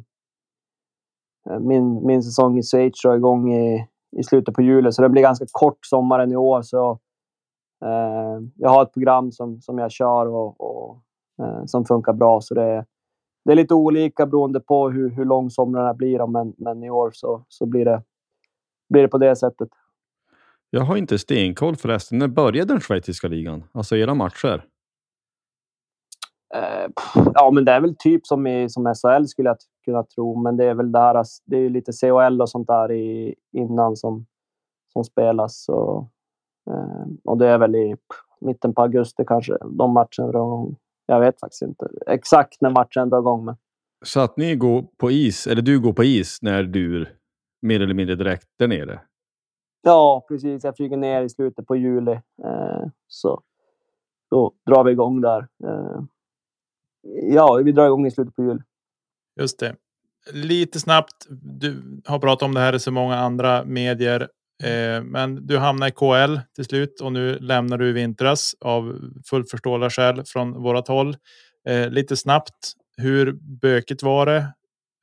[1.51, 4.93] eh, min, min säsong i Schweiz drar igång i, i slutet på juli.
[4.93, 6.63] Så det blir ganska kort sommaren i år.
[6.63, 6.91] Så,
[7.85, 11.03] eh, jag har ett program som, som jag kör och, och
[11.43, 12.41] eh, som funkar bra.
[12.41, 12.85] Så det,
[13.45, 16.27] det är lite olika beroende på hur, hur lång somrarna blir.
[16.27, 18.03] Men, men i år så, så blir det
[18.89, 19.69] blir det på det sättet.
[20.71, 22.19] Jag har inte stenkoll förresten.
[22.19, 23.65] När började den schweiziska ligan?
[23.73, 24.65] Alltså era matcher?
[26.57, 26.93] Uh,
[27.35, 30.43] ja, men det är väl typ som i som SHL skulle jag kunna tro.
[30.43, 34.27] Men det är väl där, det är lite CHL och sånt där i, innan som,
[34.93, 35.65] som spelas.
[35.65, 36.09] Så,
[36.71, 37.97] uh, och det är väl i
[38.41, 40.77] mitten på augusti kanske de matcherna drar igång.
[41.07, 43.45] Jag vet faktiskt inte exakt när matchen drar igång.
[43.45, 43.57] Men...
[44.05, 47.07] Så att ni går på is, eller du går på is när du
[47.63, 49.01] mer eller mindre direkt där nere?
[49.83, 50.65] Ja, precis.
[50.65, 52.13] Jag flyger ner i slutet på juli.
[52.45, 53.43] Eh, så
[54.31, 55.49] då drar vi igång där.
[55.65, 56.03] Eh,
[57.33, 58.61] ja, vi drar igång i slutet på juli.
[59.41, 59.77] Just det.
[60.33, 61.27] Lite snabbt.
[61.61, 64.29] Du har pratat om det här i så många andra medier.
[64.65, 69.01] Eh, men du hamnar i KL till slut och nu lämnar du i vintras av
[69.31, 71.17] fullt förståeliga skäl från vårat håll.
[71.69, 72.73] Eh, lite snabbt.
[72.97, 74.55] Hur bökigt var det?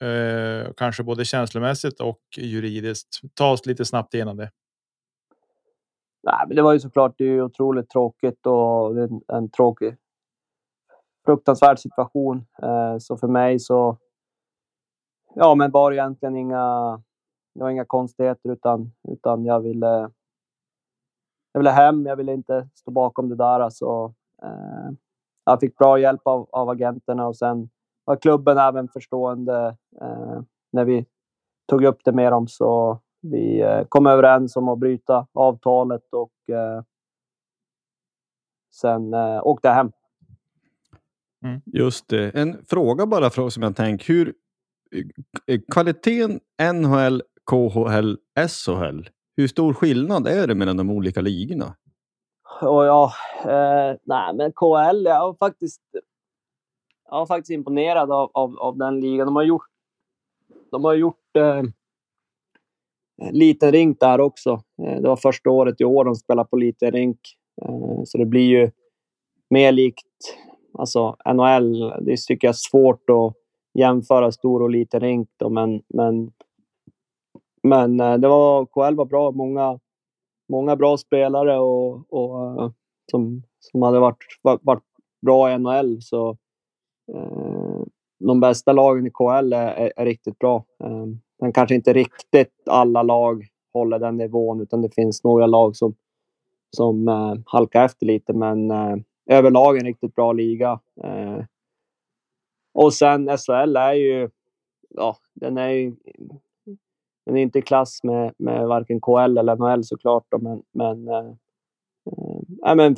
[0.02, 3.20] Eh, kanske både känslomässigt och juridiskt.
[3.34, 4.52] Ta oss lite snabbt igenom det.
[6.24, 9.50] Nej, men det var ju såklart det är otroligt tråkigt och det är en, en
[9.50, 9.96] tråkig,
[11.26, 12.46] fruktansvärd situation.
[12.64, 13.98] Eh, så för mig så,
[15.36, 16.98] ja, men var egentligen inga,
[17.56, 20.12] det var inga konstigheter utan, utan jag ville,
[21.52, 22.06] jag ville hem.
[22.06, 23.60] Jag ville inte stå bakom det där.
[23.60, 24.92] Alltså, eh,
[25.46, 27.70] jag fick bra hjälp av, av agenterna och sen
[28.06, 30.41] var klubben även förstående eh,
[30.72, 31.06] när vi
[31.68, 32.48] tog upp det med dem.
[32.48, 36.84] Så vi eh, kom överens om att bryta avtalet och eh,
[38.72, 39.13] sen
[39.44, 39.91] åkte jag hem.
[41.44, 41.62] Mm.
[41.65, 42.36] Just det.
[42.36, 44.06] En fråga bara för som jag tänker.
[44.13, 44.34] Hur
[45.72, 48.15] kvaliteten NHL, KHL,
[48.48, 49.10] SHL.
[49.38, 51.76] Hur stor skillnad är det mellan de olika ligorna?
[52.62, 55.82] Och ja, eh, nej, men KHL, jag har faktiskt,
[57.10, 59.28] jag var faktiskt imponerad av, av, av den ligan.
[59.28, 59.70] De har gjort,
[60.72, 61.60] de har gjort eh,
[63.22, 64.62] eh liten rink där också.
[64.84, 67.20] Eh, det var första året i år de spelade på liten rink.
[67.62, 68.72] Eh, så det blir ju
[69.50, 70.38] mer likt
[70.74, 71.94] alltså NHL.
[72.02, 73.34] Det tycker jag är svårt att
[73.74, 76.32] jämföra stor och liten rink då, men, men,
[77.63, 79.32] men eh, det var, KL var bra.
[79.32, 79.80] Många,
[80.50, 82.72] många bra spelare och, och eh,
[83.12, 84.84] som, som hade varit, varit
[85.22, 86.02] bra i NHL.
[86.02, 86.38] Så,
[87.13, 87.84] Eh,
[88.20, 90.65] de bästa lagen i KL är, är, är riktigt bra.
[90.84, 91.06] Eh,
[91.39, 95.96] men kanske inte riktigt alla lag håller den nivån, utan det finns några lag som,
[96.76, 98.34] som eh, halkar efter lite.
[98.34, 100.80] Men eh, överlag en riktigt bra liga.
[101.04, 101.44] Eh,
[102.74, 104.30] och sen SHL är ju,
[104.89, 105.96] ja, den är ju
[107.26, 110.26] den är inte i klass med, med varken KL eller NHL såklart.
[110.30, 111.32] Då, men men, eh,
[112.65, 112.96] äh, men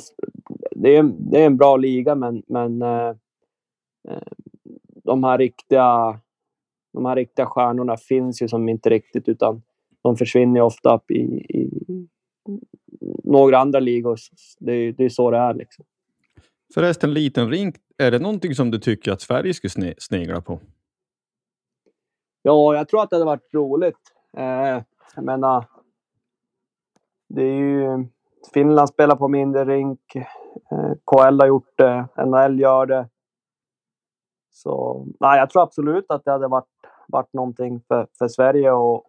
[0.70, 3.14] det, är, det är en bra liga, men, men äh,
[5.04, 6.20] de här riktiga
[6.92, 9.62] de här riktiga stjärnorna finns ju som inte riktigt utan
[10.02, 11.70] de försvinner ofta upp i, i
[13.24, 14.18] några andra ligor.
[14.58, 15.54] Det är, det är så det är.
[15.54, 15.84] Liksom.
[16.74, 17.76] Förresten, liten rink.
[17.98, 20.60] Är det någonting som du tycker att Sverige skulle sne snegla på?
[22.42, 24.12] Ja, jag tror att det hade varit roligt.
[24.36, 24.82] Eh,
[25.14, 25.64] jag menar,
[27.28, 28.06] det är ju...
[28.54, 30.14] Finland spelar på mindre rink.
[30.16, 32.08] Eh, KL har gjort det.
[32.26, 33.08] NHL gör det.
[34.58, 36.68] Så nej, jag tror absolut att det hade varit,
[37.08, 39.04] varit någonting för, för Sverige att,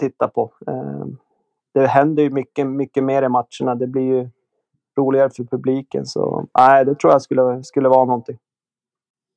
[0.00, 0.52] titta på.
[0.66, 1.06] Eh,
[1.74, 3.74] det händer ju mycket, mycket mer i matcherna.
[3.74, 4.28] Det blir ju
[4.98, 6.06] roligare för publiken.
[6.06, 8.38] Så nej, det tror jag skulle, skulle vara någonting.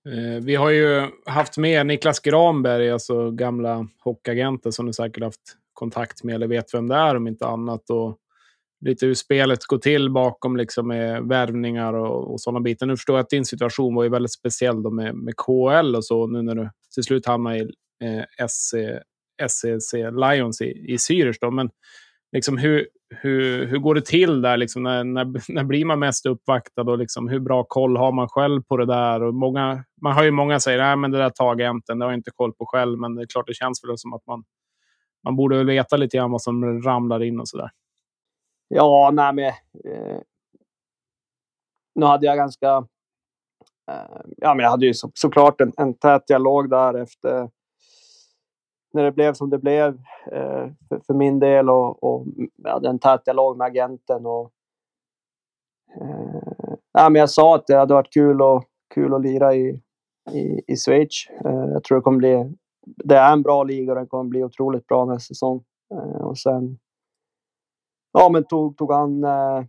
[0.09, 5.57] Eh, vi har ju haft med Niklas Granberg, alltså gamla hockeyagenten som du säkert haft
[5.73, 7.89] kontakt med eller vet vem det är om inte annat.
[7.89, 8.17] Och
[8.85, 12.85] lite hur spelet går till bakom liksom med värvningar och, och sådana bitar.
[12.85, 16.05] Nu förstår jag att din situation var ju väldigt speciell då med, med KL och
[16.05, 17.61] så nu när du till slut hamnar i
[18.03, 18.73] eh, SC,
[19.47, 21.37] SCC Lions i, i Zürich.
[21.41, 21.51] Då.
[21.51, 21.69] Men
[22.31, 24.57] liksom hur, hur, hur går det till där?
[24.57, 26.81] Liksom, när, när, när blir man mest uppvaktad?
[26.81, 29.23] Och liksom, hur bra koll har man själv på det där?
[29.23, 32.19] Och många, man har ju många säger att det där tar agenten, det har jag
[32.19, 32.99] inte koll på själv.
[32.99, 34.43] Men det är klart, det känns väl som att man,
[35.23, 37.69] man borde väl veta lite grann vad som ramlar in och så där.
[38.75, 39.45] Ja, nej men...
[39.93, 40.21] Eh,
[41.95, 42.67] nu hade jag ganska...
[43.91, 47.49] Eh, ja, men jag hade ju så, såklart en, en tät dialog där efter
[48.93, 49.87] när det blev som det blev
[50.31, 54.25] eh, för, för, min del och, och jag hade en tät dialog med agenten.
[54.25, 54.51] Och,
[56.01, 59.81] eh, nej, men jag sa att det hade varit kul, och, kul att lira i,
[60.31, 61.27] i, i Schweiz.
[61.45, 62.55] Eh, jag tror det kommer bli...
[62.85, 65.63] Det är en bra liga och den kommer bli otroligt bra nästa säsong.
[65.93, 66.79] Eh, och sen
[68.13, 69.63] ja, men tog, tog han eh,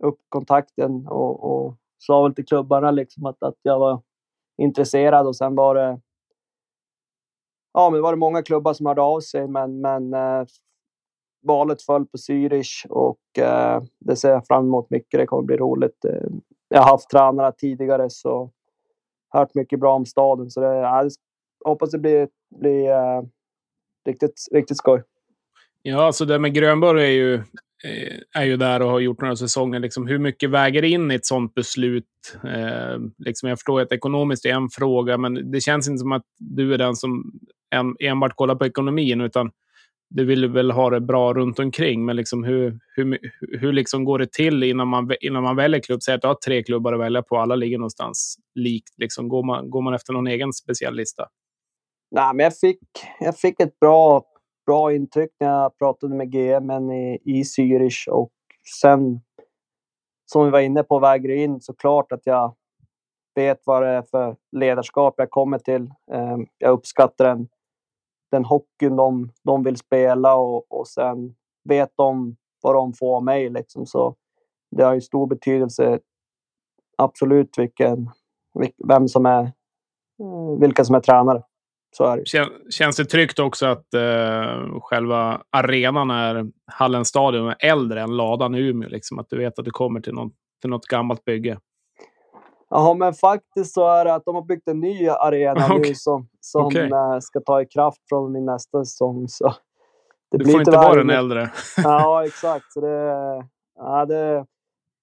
[0.00, 4.02] upp kontakten och, och sa väl till klubbarna liksom att, att jag var
[4.62, 6.00] intresserad och sen var det
[7.72, 10.44] ja, men var det många klubbar som hörde av sig, men, men eh,
[11.42, 15.20] valet föll på Zürich och eh, det ser jag fram emot mycket.
[15.20, 16.04] Det kommer bli roligt.
[16.04, 16.28] Eh,
[16.68, 18.50] jag har haft tränare tidigare så
[19.28, 21.10] hört mycket bra om staden, så det, jag
[21.64, 22.28] hoppas det blir,
[22.60, 23.22] blir eh,
[24.06, 25.02] riktigt, riktigt skoj.
[25.82, 27.42] Ja, alltså det med Grönborg är ju
[27.84, 29.80] Eh, är ju där och har gjort några säsonger.
[29.80, 32.04] Liksom, hur mycket väger in i ett sånt beslut?
[32.44, 36.24] Eh, liksom, jag förstår att ekonomiskt är en fråga, men det känns inte som att
[36.38, 37.32] du är den som
[37.70, 39.50] en, enbart kollar på ekonomin, utan
[40.10, 42.04] du vill väl ha det bra runt omkring.
[42.04, 43.18] Men liksom, hur, hur,
[43.60, 46.02] hur liksom går det till innan man, innan man väljer klubb?
[46.02, 48.94] Säg att du har tre klubbar att välja på, alla ligger någonstans likt.
[48.98, 51.26] Liksom, går, man, går man efter någon egen speciell lista?
[52.10, 52.80] Nej, men jag fick,
[53.20, 54.24] jag fick ett bra
[54.70, 58.32] bra intryck när jag pratade med GM i, i Zürich och
[58.80, 59.20] sen
[60.26, 62.54] som vi var inne på väger in såklart att jag
[63.34, 65.90] vet vad det är för ledarskap jag kommer till.
[66.12, 67.48] Ehm, jag uppskattar den,
[68.30, 73.24] den hockeyn de, de vill spela och, och sen vet de vad de får av
[73.24, 73.86] mig liksom.
[73.86, 74.16] Så
[74.70, 76.00] det har ju stor betydelse
[76.98, 78.10] absolut vilken,
[78.88, 81.42] vem som är, eh, vilka som är tränare.
[81.96, 82.70] Så är det.
[82.70, 88.54] Känns det tryggt också att uh, själva arenan är Hallens stadion är äldre än ladan
[88.54, 88.88] i Umeå?
[88.88, 91.58] Liksom, att du vet att du kommer till något, till något gammalt bygge?
[92.70, 95.78] Ja, men faktiskt så är det att de har byggt en ny arena okay.
[95.78, 96.90] nu som, som okay.
[96.90, 99.28] uh, ska ta i kraft från min nästa säsong.
[99.28, 99.54] Så
[100.30, 101.50] det du blir får inte vara den äldre.
[101.76, 102.72] ja, exakt.
[102.72, 103.44] Så det,
[103.76, 104.46] ja, det,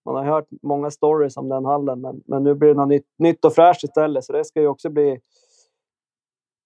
[0.06, 3.08] man har hört många stories om den hallen, men, men nu blir det något nytt,
[3.18, 4.24] nytt och fräscht istället.
[4.24, 5.20] Så det ska ju också bli,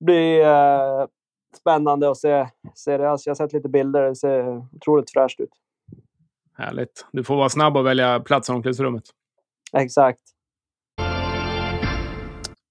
[0.01, 1.05] bli eh,
[1.59, 3.09] spännande att se, se det.
[3.09, 5.53] Alltså, jag har sett lite bilder, det ser otroligt fräscht ut.
[6.57, 7.05] Härligt.
[7.11, 9.03] Du får vara snabb och välja plats i omklädningsrummet.
[9.77, 10.21] Exakt.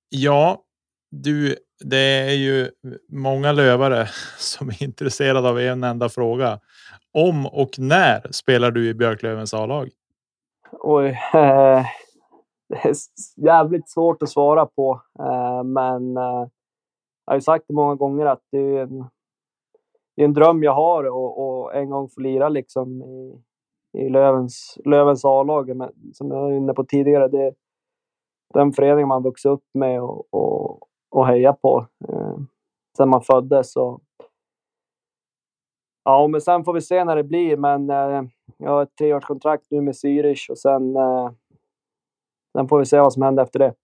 [0.08, 0.62] Ja,
[1.10, 2.70] du, det är ju
[3.08, 6.60] många lövare som är intresserade av en enda fråga.
[7.12, 9.90] Om och när spelar du i Björklövens A-lag?
[10.72, 11.84] Oj, eh,
[12.68, 12.94] det är
[13.36, 15.02] jävligt svårt att svara på.
[15.18, 16.46] Eh, men eh,
[17.30, 18.98] jag har ju sagt det många gånger att det är en,
[20.16, 23.42] det är en dröm jag har och, en gång få lira liksom i,
[23.98, 25.70] i Lövens, Lövens A-lag.
[26.12, 27.28] Som jag var inne på tidigare.
[27.28, 27.54] Det,
[28.54, 32.36] den förening man vuxit upp med och, och, och heja på eh,
[32.96, 33.76] sen man föddes.
[33.76, 34.00] Och,
[36.04, 37.56] ja, men sen får vi se när det blir.
[37.56, 38.22] Men eh,
[38.56, 41.30] jag har ett treårskontrakt nu med Zürich och sen, eh,
[42.56, 43.74] sen får vi se vad som händer efter det.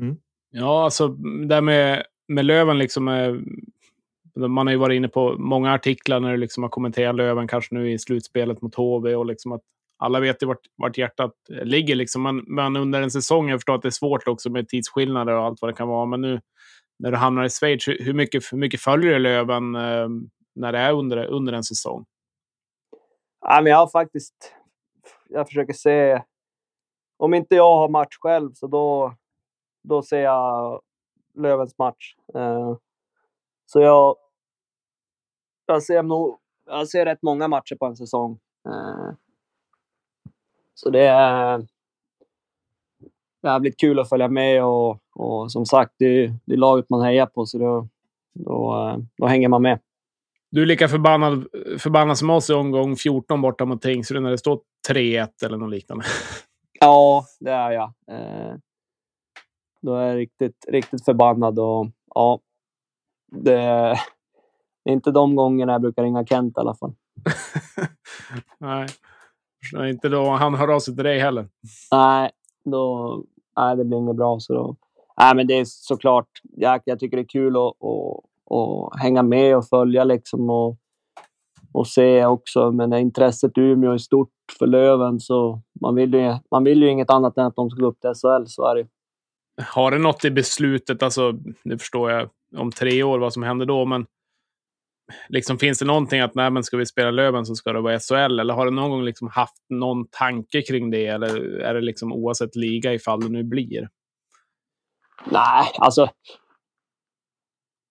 [0.00, 0.16] Mm.
[0.50, 1.08] Ja, alltså
[1.48, 3.08] det med, med Löven liksom.
[3.08, 3.34] Eh,
[4.48, 7.74] man har ju varit inne på många artiklar när du liksom har kommenterat Löven, kanske
[7.74, 9.62] nu i slutspelet mot HV och liksom att
[9.98, 11.94] alla vet ju vart, vart hjärtat ligger.
[11.94, 12.22] Liksom.
[12.22, 15.44] Men, men under en säsong, jag förstår att det är svårt också med tidsskillnader och
[15.44, 16.06] allt vad det kan vara.
[16.06, 16.40] Men nu
[16.98, 20.08] när du hamnar i Schweiz, hur, hur mycket, hur mycket följer du Löven eh,
[20.54, 22.04] när det är under, under en säsong?
[23.40, 24.54] Ja, men jag har faktiskt...
[25.28, 26.22] Jag försöker se...
[27.16, 29.14] Om inte jag har match själv, så då,
[29.88, 30.80] då ser jag
[31.34, 32.14] Lövens match.
[32.34, 32.76] Eh,
[33.66, 34.16] så jag...
[35.66, 36.38] Jag ser nog...
[36.66, 38.38] Jag ser rätt många matcher på en säsong.
[38.68, 39.14] Eh,
[40.74, 41.66] så det är
[43.42, 47.02] jävligt kul att följa med och, och som sagt, det är, det är laget man
[47.02, 47.88] hejar på så då,
[48.32, 49.78] då, då hänger man med.
[50.50, 51.46] Du är lika förbannad,
[51.78, 55.70] förbannad som oss i omgång 14 borta mot Tingsryd när det står 3-1 eller något
[55.70, 56.04] liknande.
[56.80, 57.92] Ja, det är jag.
[59.84, 62.40] Då är jag riktigt, riktigt förbannad och ja,
[63.32, 63.98] det är
[64.88, 66.92] inte de gångerna jag brukar ringa Kent i alla fall.
[68.58, 68.88] Nej.
[69.90, 71.48] Inte då han hör av sig till dig heller.
[71.92, 72.30] Nej,
[72.64, 73.22] då,
[73.56, 74.40] nej det blir inget bra.
[74.40, 74.76] Så då,
[75.20, 78.24] nej, men det är såklart, jag, jag tycker det är kul att, att,
[78.56, 80.76] att hänga med och följa liksom och,
[81.72, 82.72] och se också.
[82.72, 86.90] Men intresset i Umeå är stort för Löven så man vill, ju, man vill ju
[86.90, 88.88] inget annat än att de ska gå upp till SHL, så är det
[89.62, 93.66] Har det något i beslutet, alltså nu förstår jag om tre år vad som händer
[93.66, 94.06] då, men
[95.28, 97.98] liksom, finns det någonting att nej, men ska vi spela Löven så ska det vara
[97.98, 98.40] SHL?
[98.40, 101.06] Eller har du någon gång liksom haft någon tanke kring det?
[101.06, 103.88] Eller är det liksom oavsett liga ifall det nu blir?
[105.30, 106.08] Nej, alltså.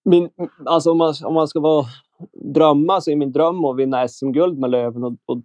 [0.04, 0.30] Min,
[0.66, 1.86] alltså om, man, om man ska vara
[2.54, 5.04] drömma så är min dröm att vinna SM-guld med Löven.
[5.04, 5.38] Och, och,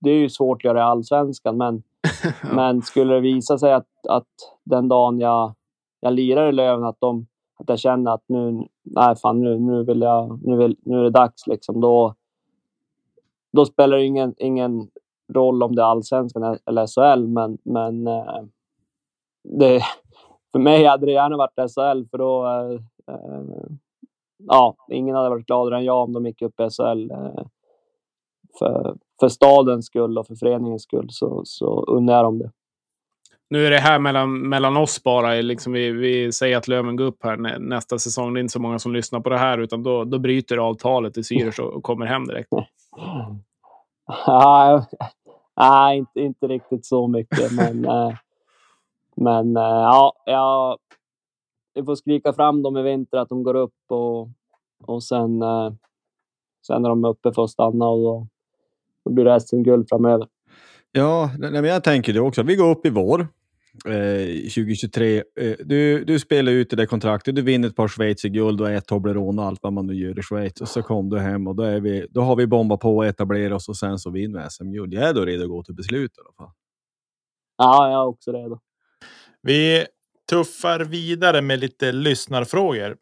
[0.00, 1.82] det är ju svårt att göra i allsvenskan, men,
[2.54, 4.26] men skulle det visa sig att, att
[4.64, 5.54] den dagen jag,
[6.00, 7.26] jag lirar i Löven, att de
[7.58, 11.02] att jag känner att nu, nej fan nu, nu vill jag, nu, vill, nu är
[11.02, 11.80] det dags liksom.
[11.80, 12.14] Då,
[13.52, 14.90] då spelar det ingen, ingen
[15.32, 18.42] roll om det är allsvenskan eller SHL, men, men eh,
[19.42, 19.80] det,
[20.52, 22.80] för mig hade det gärna varit SHL för då, eh,
[23.14, 23.42] eh,
[24.38, 27.10] ja, ingen hade varit gladare än jag om de gick upp i SHL.
[27.10, 27.44] Eh,
[28.58, 32.50] för, för stadens skull och för föreningens skull så, så unnar jag dem det.
[33.50, 35.34] Nu är det här mellan, mellan oss bara.
[35.34, 38.34] Liksom vi, vi säger att Löven går upp här nästa säsong.
[38.34, 41.16] Det är inte så många som lyssnar på det här, utan då, då bryter avtalet
[41.16, 42.48] i Zürich och, och kommer hem direkt.
[45.56, 47.52] Nej, inte, inte riktigt så mycket.
[47.52, 48.12] Men, eh,
[49.16, 50.78] men eh, ja, ja,
[51.74, 54.28] vi får skrika fram dem i vinter att de går upp och,
[54.86, 55.72] och sen, eh,
[56.66, 58.26] sen är de uppe för att stanna och då,
[59.04, 60.26] då blir det SM-guld framöver.
[60.92, 62.42] Ja, men jag tänker det också.
[62.42, 63.28] Vi går upp i vår.
[63.82, 65.16] 2023.
[65.16, 68.70] Eh, eh, du, du spelar ut det där kontraktet, du vinner ett par Schweizer-guld och
[68.70, 70.60] ett Toblerone och allt vad man nu gör i Schweiz.
[70.60, 73.06] Och så kom du hem och då, är vi, då har vi bombat på och
[73.06, 74.94] etablerat oss och sen så vinner vi SM-guld.
[74.94, 76.54] Jag är då redo att gå till beslut i alla fall.
[77.56, 78.58] Ja, jag är också redo.
[79.42, 79.86] Vi
[80.30, 82.96] tuffar vidare med lite lyssnarfrågor.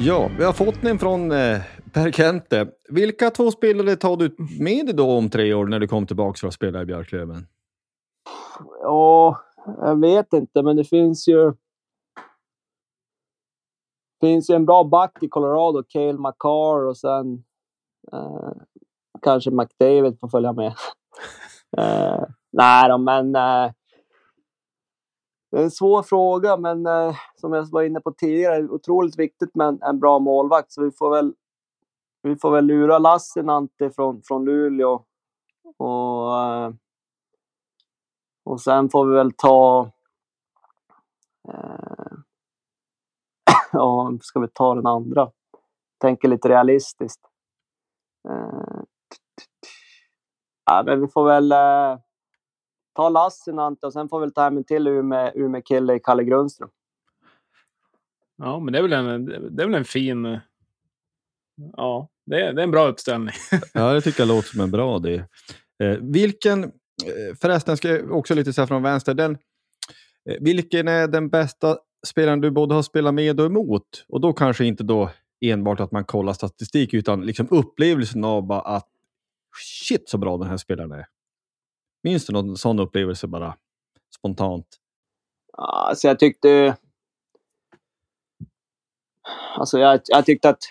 [0.00, 1.60] Ja, vi har fått den från eh,
[1.92, 2.68] Per Kente.
[2.88, 6.38] Vilka två spelare tar du med dig då om tre år när du kommer tillbaka
[6.38, 7.46] för att spela i Björklöven?
[8.82, 11.50] Ja, jag vet inte, men det finns ju...
[14.20, 17.44] Det finns ju en bra back i Colorado, Cale McCarr och sen
[18.12, 18.52] eh,
[19.22, 20.66] kanske McDavid får följa med.
[21.78, 23.72] eh, nej då, men eh,
[25.50, 29.54] det är en svår fråga, men eh, som jag var inne på tidigare, otroligt viktigt
[29.54, 30.72] med en, en, bra målvakt.
[30.72, 31.34] Så vi får väl,
[32.22, 35.04] vi får väl lura Lassinantti från, från Luleå.
[35.76, 36.72] Och, eh,
[38.44, 39.90] och sen får vi väl ta...
[41.48, 42.12] Eh,
[43.72, 45.30] ja, ska vi ta den andra?
[46.00, 47.20] Tänker lite realistiskt.
[48.28, 48.80] Eh,
[50.64, 51.52] ja, men vi får väl...
[51.52, 51.98] Eh,
[52.98, 56.68] ta Lassinantti och sen får vi väl ta hem en till Umeå-kille i Kalle Grundström.
[58.36, 60.38] Ja, men det är väl en, det är väl en fin...
[61.76, 63.34] Ja, det är, det är en bra uppställning.
[63.72, 65.24] ja, det tycker jag låter som en bra idé.
[65.82, 69.38] Eh, vilken, eh, förresten ska jag också lite säga från vänster, den,
[70.30, 74.04] eh, vilken är den bästa spelaren du både har spelat med och emot?
[74.08, 78.88] Och då kanske inte då enbart att man kollar statistik, utan liksom upplevelsen av att
[79.56, 81.06] shit så bra den här spelaren är.
[82.02, 83.56] Minns du någon sån upplevelse bara
[84.18, 84.66] spontant?
[85.52, 86.76] Alltså jag tyckte...
[89.56, 90.62] Alltså jag, jag tyckte att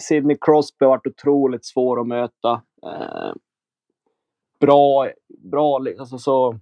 [0.00, 2.62] Sidney Crosby varit otroligt svår att möta.
[2.86, 3.32] Eh,
[4.60, 6.58] bra, bra, alltså så,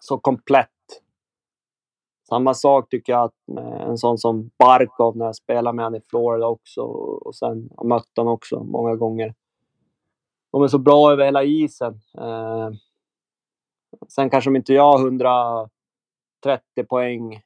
[0.00, 0.68] så komplett.
[2.28, 6.04] Samma sak tycker jag att en sån som Barkov när jag spelade med honom i
[6.10, 6.80] Florida också.
[6.80, 9.34] Och sen har mött honom också många gånger
[10.52, 12.00] de är så bra över hela isen.
[12.18, 12.70] Eh,
[14.08, 15.70] sen kanske de inte gör 130
[16.88, 17.40] poäng eh,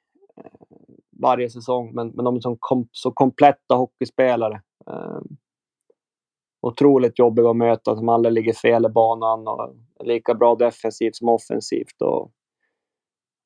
[1.23, 4.63] varje säsong, men, men de är som kom, så kompletta hockeyspelare.
[4.91, 5.21] Eh,
[6.61, 11.29] otroligt jobbiga att möta, som aldrig ligger fel i banan och lika bra defensivt som
[11.29, 12.03] offensivt.
[12.03, 12.31] Och,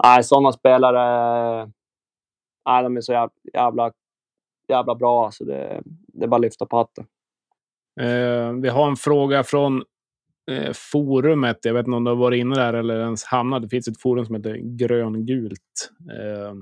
[0.04, 1.72] nej, sådana spelare,
[2.66, 3.92] nej, de är så jävla, jävla,
[4.68, 5.24] jävla bra.
[5.24, 7.06] Alltså det, det är bara att lyfta på hatten.
[8.00, 9.82] Eh, vi har en fråga från
[10.50, 11.58] eh, forumet.
[11.62, 13.62] Jag vet inte om du har varit inne där eller ens hamnat.
[13.62, 15.90] Det finns ett forum som heter gröngult.
[16.12, 16.54] Eh,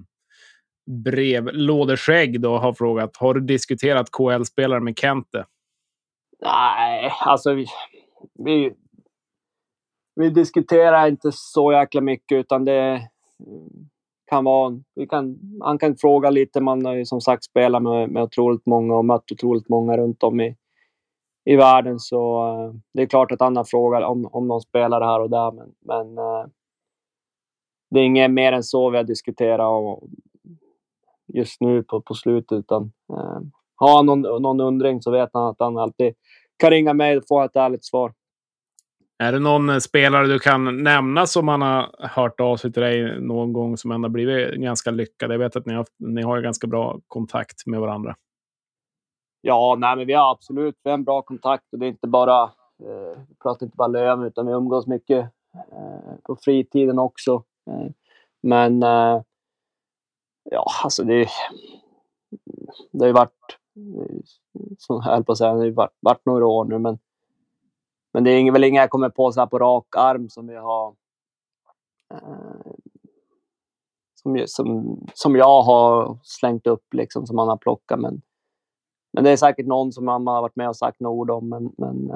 [1.05, 3.17] brevlådeskägg då har frågat.
[3.17, 5.47] Har du diskuterat KL-spelare med Kente?
[6.41, 7.67] Nej, alltså vi,
[8.45, 8.73] vi,
[10.15, 13.09] vi diskuterar inte så jäkla mycket utan det
[14.31, 14.81] kan vara...
[14.95, 16.61] Vi kan, han kan fråga lite.
[16.61, 20.23] Man har ju som sagt spelat med, med otroligt många och mött otroligt många runt
[20.23, 20.57] om i,
[21.49, 21.99] i världen.
[21.99, 25.53] Så uh, det är klart att andra frågar om, om de spelar här och där,
[25.53, 26.47] men, men uh,
[27.91, 30.09] det är inget mer än så vi har diskuterat och
[31.35, 32.59] just nu på, på slutet.
[32.59, 32.83] Utan,
[33.13, 33.41] uh,
[33.77, 36.15] har han någon, någon undring så vet han att han alltid
[36.57, 38.13] kan ringa mig och få ett ärligt svar.
[39.19, 43.21] Är det någon spelare du kan nämna som man har hört av sig till dig
[43.21, 45.33] någon gång som ändå blivit ganska lyckad?
[45.33, 48.17] Jag vet att ni har, ni har ganska bra kontakt med varandra.
[49.49, 52.09] Ja, nej, men vi har absolut vi har en bra kontakt och det är inte
[52.09, 52.43] bara,
[52.83, 55.31] eh, vi pratar inte bara lön utan vi umgås mycket
[55.73, 57.45] eh, på fritiden också.
[57.71, 57.91] Eh,
[58.43, 59.23] men eh,
[60.51, 61.29] ja, alltså det,
[62.93, 63.59] det har ju varit,
[64.79, 66.99] som jag höll på att säga, det har ju varit, varit några år nu men,
[68.13, 70.57] men det är väl inga jag kommer på så här på rak arm som vi
[70.57, 70.95] har
[72.15, 72.73] eh,
[74.15, 78.23] som, som, som jag har slängt upp liksom som man har plockat men
[79.13, 81.49] men det är säkert någon som mamma har varit med och sagt några ord om.
[81.49, 82.11] Men, men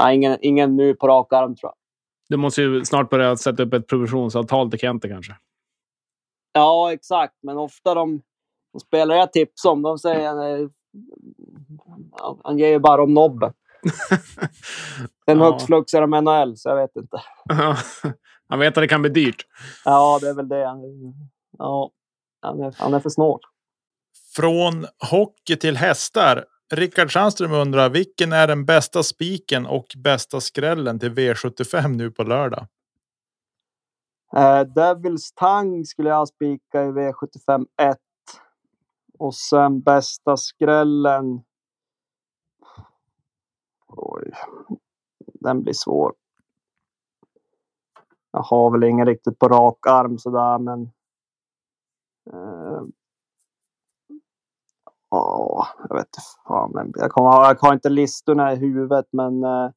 [0.00, 1.76] äh, ingen, ingen nu på rak arm tror jag.
[2.28, 5.36] Du måste ju snart börja sätta upp ett provisionsavtal till Kente kanske.
[6.52, 7.34] Ja, exakt.
[7.42, 8.22] Men ofta de,
[8.72, 10.68] de spelare jag tipsar om, de säger eh,
[12.44, 13.52] han ger ju bara om nobben.
[15.24, 15.44] Sen ja.
[15.44, 17.20] högst flux är de NHL, så jag vet inte.
[18.48, 19.46] han vet att det kan bli dyrt.
[19.84, 20.76] Ja, det är väl det.
[21.58, 21.90] Ja,
[22.40, 23.40] han är, han är för snål.
[24.36, 26.44] Från hockey till hästar.
[26.72, 32.22] Rickard Sandström undrar vilken är den bästa spiken och bästa skrällen till V75 nu på
[32.22, 32.66] lördag?
[34.36, 37.98] Uh, Devils Tang skulle jag spika i V75 1.
[39.18, 41.40] Och sen bästa skrällen.
[43.86, 44.32] Oj,
[45.24, 46.14] den blir svår.
[48.30, 50.90] Jag har väl ingen riktigt på rak arm sådär, men.
[52.32, 52.82] Uh,
[55.16, 56.70] Ja, jag vet inte fan.
[56.74, 59.44] Men jag, kommer, jag har inte listorna i huvudet, men.
[59.44, 59.70] Äh,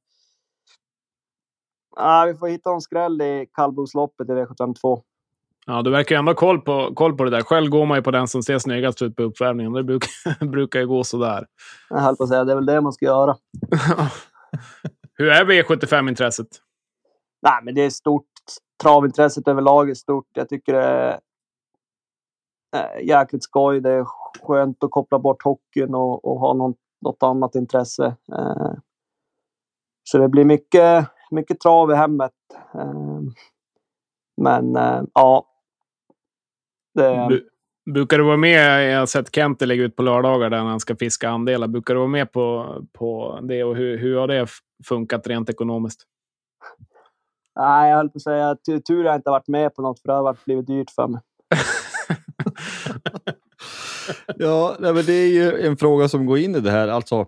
[2.26, 5.02] vi får hitta en skräll i kallblodsloppet i V752.
[5.66, 7.42] Ja, du verkar ju ändå ha koll på, koll på det där.
[7.42, 9.74] Själv går man ju på den som ser snyggast ut på uppvärmningen.
[9.74, 11.46] Det brukar, brukar ju gå sådär.
[11.90, 13.36] Jag höll på att säga, det är väl det man ska göra.
[15.18, 16.48] Hur är V75-intresset?
[17.42, 18.26] Nej, men det är stort.
[18.84, 20.28] Travintresset överlag är stort.
[20.34, 21.20] Jag tycker det är
[23.02, 23.82] jäkligt skoj.
[23.82, 24.06] Det är
[24.42, 28.06] skönt att koppla bort hockeyn och, och ha någon, något annat intresse.
[28.32, 28.74] Eh,
[30.04, 32.32] så det blir mycket, mycket trav i hemmet.
[32.74, 33.22] Eh,
[34.42, 35.46] men eh, ja.
[36.94, 37.50] Det, Du,
[37.94, 38.92] brukar du vara med?
[38.94, 41.68] Jag har sett Kente lägga ut på lördagar där han ska fiska andelar.
[41.68, 44.48] Brukar du vara med på, på det och hur, hur har det
[44.88, 46.06] funkat rent ekonomiskt?
[47.60, 50.00] nej, jag höll på att säga tur, tur har jag inte varit med på något
[50.00, 51.22] för det har varit blivit dyrt för mig.
[54.38, 56.88] Ja, nej, men det är ju en fråga som går in i det här.
[56.88, 57.26] Alltså,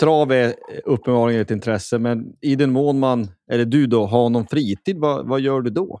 [0.00, 0.54] trav är
[0.84, 5.28] uppenbarligen ett intresse, men i den mån man, eller du då, har någon fritid, vad,
[5.28, 6.00] vad gör du då?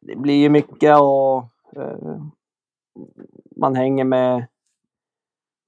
[0.00, 1.36] det blir ju mycket och
[1.76, 2.22] eh,
[3.56, 4.46] man hänger med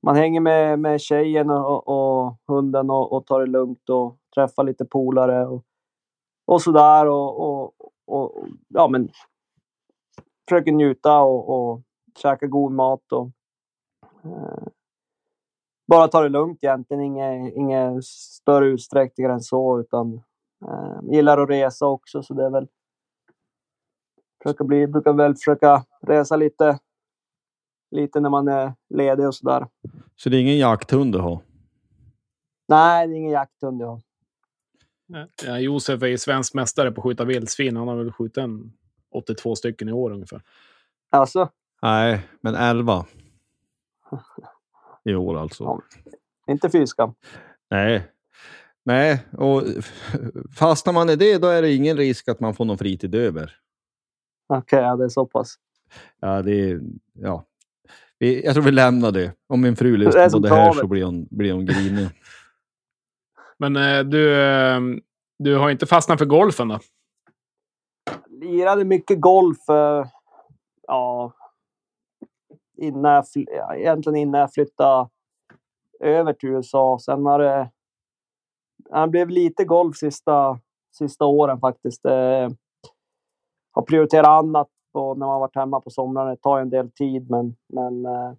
[0.03, 4.65] man hänger med, med tjejen och, och hunden och, och tar det lugnt och träffar
[4.65, 5.65] lite polare och,
[6.47, 7.75] och sådär och, och,
[8.07, 9.09] och ja men
[10.49, 11.83] försöker njuta och, och
[12.19, 13.31] käka god mat och
[14.25, 14.69] eh,
[15.89, 17.03] bara ta det lugnt egentligen.
[17.03, 20.15] Inga, inga större utsträckningar än så utan
[20.67, 22.69] eh, gillar att resa också så det är väl
[24.43, 26.79] försöka bli, brukar väl försöka resa lite,
[27.91, 29.67] lite när man är ledig och sådär.
[30.17, 31.41] Så det är ingen jakthund du har?
[32.69, 34.01] Nej, det är ingen jakthund jag har.
[35.47, 37.77] Ja, Josef är ju svensk mästare på att skjuta vildsvin.
[37.77, 38.73] Han har väl skjutit en
[39.11, 40.43] 82 stycken i år ungefär.
[41.11, 41.49] Alltså,
[41.83, 43.07] Nej, men 11.
[45.05, 45.65] I år alltså.
[45.65, 45.81] Ja.
[46.53, 47.15] inte fy skam.
[47.71, 48.07] Nej.
[48.85, 49.63] Nej, och
[50.59, 53.57] fastnar man i det, då är det ingen risk att man får någon fritid över.
[54.49, 55.55] Okej, ja, det är så pass.
[56.21, 56.81] Ja, det är...
[57.13, 57.45] Ja.
[58.19, 59.33] Jag tror vi lämnar det.
[59.47, 62.09] Om min fru lyssnar på det här så blir hon, blir hon grinig.
[63.59, 64.81] Men eh, du, eh,
[65.39, 66.79] du har inte fastnat för golfen då?
[68.29, 69.69] Lirade mycket golf.
[69.69, 70.07] eh,
[70.87, 71.33] Ja,
[72.81, 75.09] innan jag, egentligen innan jag flyttade
[76.01, 76.99] över till USA.
[76.99, 77.71] Sen har det...
[78.91, 80.59] Det blev lite golf sista,
[80.99, 82.05] sista åren faktiskt.
[82.05, 82.49] Eh,
[83.73, 86.31] har prioriterat annat och när man varit hemma på somrarna.
[86.31, 88.33] Det tar en del tid, men, men eh,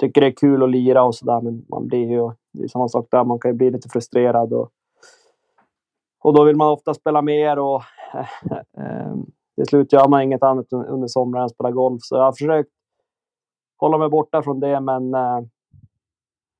[0.00, 1.40] tycker det är kul att lira och sådär.
[1.40, 4.52] Men man blir ju, det är samma sak där, man kan ju bli lite frustrerad.
[4.52, 4.70] Och,
[6.24, 7.82] och då vill man ofta spela mer och
[8.78, 9.14] eh,
[9.54, 12.00] till slut gör man inget annat under sommaren än spela golf.
[12.02, 12.70] Så jag har försökt
[13.76, 15.36] hålla mig borta från det, men eh,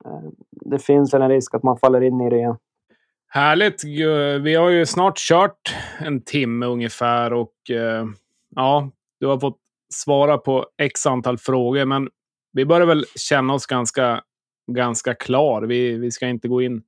[0.04, 2.56] eh, det finns väl en risk att man faller in i det igen.
[3.28, 3.84] Härligt.
[4.42, 8.06] Vi har ju snart kört en timme ungefär och eh,
[8.56, 8.90] ja,
[9.20, 9.58] du har fått
[9.94, 12.08] svara på x antal frågor, men
[12.52, 14.22] vi börjar väl känna oss ganska,
[14.72, 15.62] ganska klar.
[15.62, 16.82] Vi, vi ska inte gå in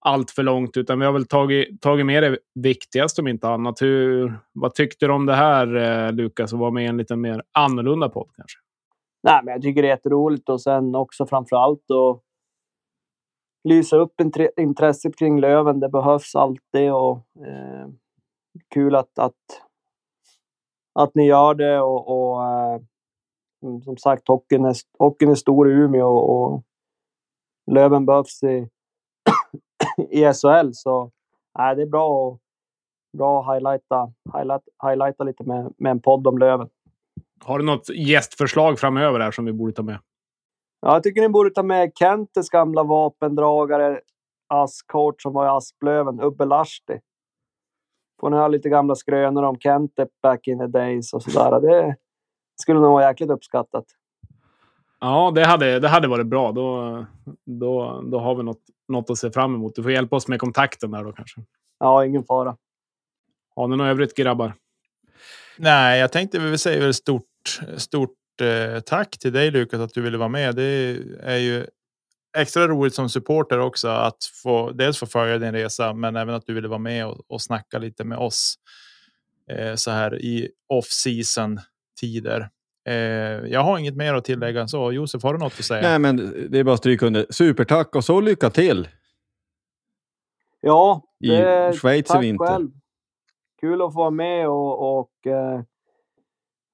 [0.00, 3.82] allt för långt, utan vi har väl tagit, tagit med det viktigaste om inte annat.
[3.82, 7.16] Hur, vad tyckte du om det här, eh, Lukas, att vara med i en lite
[7.16, 8.58] mer annorlunda podd kanske?
[9.24, 12.22] Nej, men jag tycker det är jätteroligt och sen också framför allt att
[13.68, 14.20] lysa upp
[14.56, 15.80] intresset kring Löven.
[15.80, 17.88] Det behövs alltid och eh,
[18.74, 19.62] kul att, att,
[20.94, 22.80] att ni gör det och, och eh,
[23.62, 26.62] mm, som sagt hockeyn är, hockeyn är stor i Umeå och, och
[27.70, 28.68] Löven behövs i,
[30.10, 31.10] i SHL så
[31.58, 32.40] nej, det är bra att
[33.18, 36.68] bra highlighta, highlight, highlighta lite med, med en podd om Löven.
[37.44, 39.98] Har du något gästförslag framöver här som vi borde ta med?
[40.80, 44.00] Ja, jag tycker ni borde ta med Kentes gamla vapendragare,
[44.48, 47.00] Askort som var i Asplöven, Ubbe Lahti.
[48.20, 51.60] Får ni höra lite gamla skrönor om Kente back in the days och sådär.
[51.60, 51.96] Det
[52.60, 53.84] skulle nog vara jäkligt uppskattat.
[55.00, 56.52] Ja, det hade, det hade varit bra.
[56.52, 57.06] Då,
[57.44, 59.74] då, då har vi något, något att se fram emot.
[59.74, 61.40] Du får hjälpa oss med kontakten där då kanske.
[61.78, 62.56] Ja, ingen fara.
[63.56, 64.52] Har ni något övrigt grabbar?
[65.58, 67.22] Nej, jag tänkte vi säga väl stort,
[67.76, 70.56] stort eh, tack till dig Lukas att du ville vara med.
[70.56, 71.66] Det är ju
[72.36, 76.46] extra roligt som supporter också att få dels få följa din resa, men även att
[76.46, 78.54] du ville vara med och, och snacka lite med oss
[79.50, 81.60] eh, så här i off season
[82.00, 82.48] tider.
[82.88, 82.94] Eh,
[83.46, 84.92] jag har inget mer att tillägga än så.
[84.92, 85.82] Josef, har du något att säga?
[85.88, 86.16] Nej, men
[86.50, 87.26] det är bara att stryka under.
[87.30, 88.88] Supertack och så lycka till!
[90.60, 92.46] Ja, I det, Schweiz i tack vinter.
[92.46, 92.70] själv.
[93.60, 95.60] Kul att få vara med och, och eh,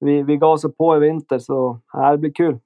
[0.01, 1.80] vi, vi gasar på i vinter så
[2.12, 2.59] det blir kul.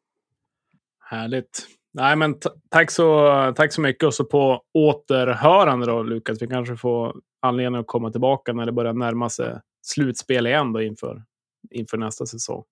[1.01, 1.66] Härligt.
[1.93, 2.35] Nej, men
[2.68, 4.07] tack, så, tack så mycket.
[4.07, 6.43] Och så på återhörande då, Lukas.
[6.43, 10.82] Vi kanske får anledning att komma tillbaka när det börjar närma sig slutspel igen då
[10.82, 11.22] inför
[11.70, 12.64] inför nästa säsong.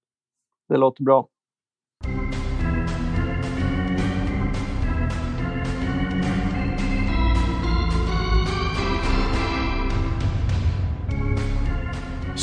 [0.69, 1.29] Det låter bra.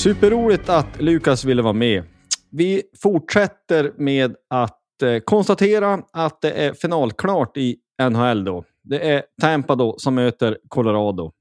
[0.03, 2.03] Superroligt att Lukas ville vara med.
[2.51, 7.77] Vi fortsätter med att eh, konstatera att det är finalklart i
[8.09, 8.63] NHL då.
[8.83, 11.31] Det är Tampa då som möter Colorado.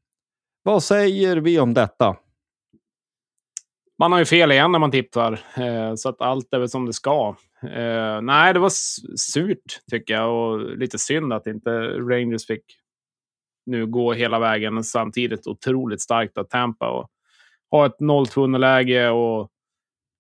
[0.63, 2.17] Vad säger vi om detta?
[3.99, 6.87] Man har ju fel igen när man tippar, eh, så att allt är väl som
[6.87, 7.37] det ska.
[7.63, 8.73] Eh, nej, det var
[9.17, 12.65] surt tycker jag och lite synd att inte Rangers fick
[13.67, 15.47] nu gå hela vägen samtidigt.
[15.47, 17.11] Otroligt starkt av Tampa och
[17.71, 19.51] ha ett 0-2 läge och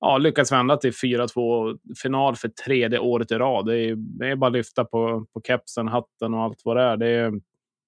[0.00, 3.66] ja, lyckas vända till 4-2 final för tredje året i rad.
[3.66, 6.82] Det är, det är bara att lyfta på, på kepsen, hatten och allt vad det
[6.82, 6.96] är.
[6.96, 7.32] Det är,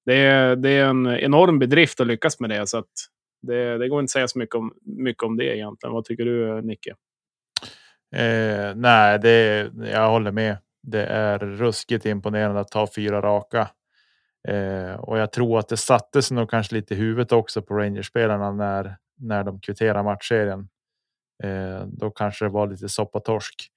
[0.07, 2.67] det är, det är en enorm bedrift att lyckas med det.
[2.67, 2.91] Så att
[3.43, 5.93] det, det går inte att säga så mycket om, mycket om det egentligen.
[5.93, 6.95] Vad tycker du, Nicke?
[8.17, 10.57] Eh, nej, det, jag håller med.
[10.83, 13.69] Det är ruskigt imponerande att ta fyra raka.
[14.49, 17.75] Eh, och jag tror att det satte sig nog kanske lite i huvudet också på
[17.75, 20.69] Rangers-spelarna när, när de kvitterar matchserien.
[21.43, 23.71] Eh, då kanske det var lite soppatorsk.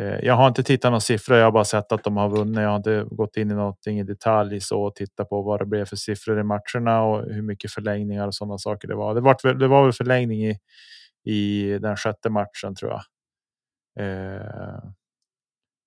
[0.00, 1.36] Eh, jag har inte tittat några siffror.
[1.38, 2.60] Jag har bara sett att de har vunnit.
[2.60, 5.66] Jag har inte gått in i någonting i detalj så och tittat på vad det
[5.66, 9.14] blev för siffror i matcherna och hur mycket förlängningar och sådana saker det var.
[9.14, 10.58] Det var, det var väl förlängning i,
[11.24, 13.02] i den sjätte matchen tror jag.
[13.98, 14.82] Eh,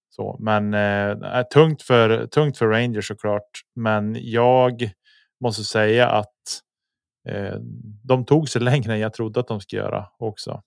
[0.09, 3.49] så, men eh, tungt för tungt för Rangers såklart.
[3.75, 4.89] Men jag
[5.41, 6.33] måste säga att
[7.25, 7.55] eh,
[8.03, 10.61] de tog sig längre än jag trodde att de skulle göra också.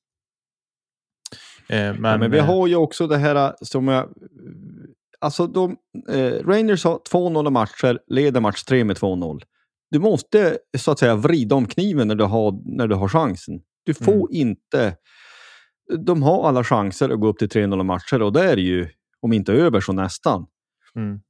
[1.69, 4.09] Eh, men, ja, men, vi eh, har ju också det här eh, som jag...
[5.21, 5.77] Alltså de,
[6.09, 9.43] eh, Rangers har 2-0 matcher, leder match 3 med 2-0.
[9.91, 13.61] Du måste så att säga vrida om kniven när du har, när du har chansen.
[13.85, 14.29] Du får mm.
[14.31, 14.97] inte...
[15.99, 18.89] De har alla chanser att gå upp till 3-0 matcher och det är ju,
[19.21, 20.47] om inte över så nästan.
[20.95, 21.21] Mm.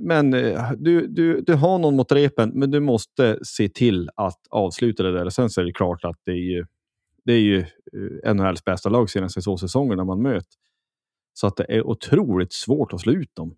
[0.00, 4.40] Men eh, du, du, du har någon mot repen, men du måste se till att
[4.50, 5.30] avsluta det där.
[5.30, 6.66] Sen så är det klart att det är ju
[7.24, 7.58] det är ju
[8.24, 10.60] eh, NHLs bästa lag senaste två säsongerna man möter.
[11.32, 13.56] Så att det är otroligt svårt att slå ut dem.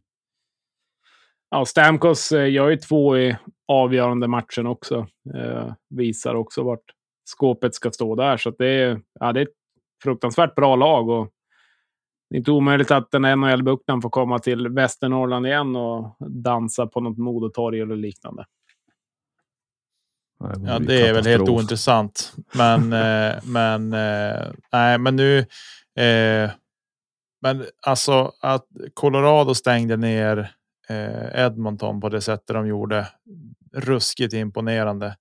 [1.50, 3.36] Ja, Stamkos eh, gör ju två i
[3.68, 5.06] avgörande matchen också.
[5.34, 6.84] Eh, visar också vart
[7.24, 8.36] skåpet ska stå där.
[8.36, 9.54] Så det, är, ja, det är ett
[10.02, 11.08] fruktansvärt bra lag.
[11.08, 11.30] Och
[12.32, 17.00] det är inte omöjligt att den NHL-bukten får komma till Västernorrland igen och dansa på
[17.00, 18.46] något modetorg eller liknande.
[20.40, 22.32] Det ja, det är väl helt ointressant.
[22.54, 25.38] Men, eh, men, eh, nej, men nu.
[25.96, 26.50] Eh,
[27.42, 30.50] men alltså att Colorado stängde ner
[30.88, 33.08] eh, Edmonton på det sättet de gjorde.
[33.72, 35.16] Ruskigt imponerande.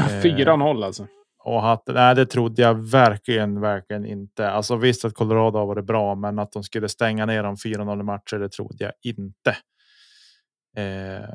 [0.00, 1.06] 4-0 eh, alltså.
[1.42, 4.50] Och att, nej, det trodde jag verkligen, verkligen inte.
[4.50, 8.02] Alltså visst att Colorado har varit bra, men att de skulle stänga ner dem 4-0
[8.02, 9.56] matcher, det trodde jag inte.
[10.76, 11.28] Eh,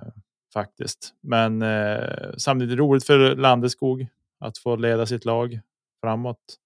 [0.54, 1.14] faktiskt.
[1.22, 4.08] Men eh, samtidigt roligt för Landeskog
[4.40, 5.60] att få leda sitt lag
[6.02, 6.58] framåt.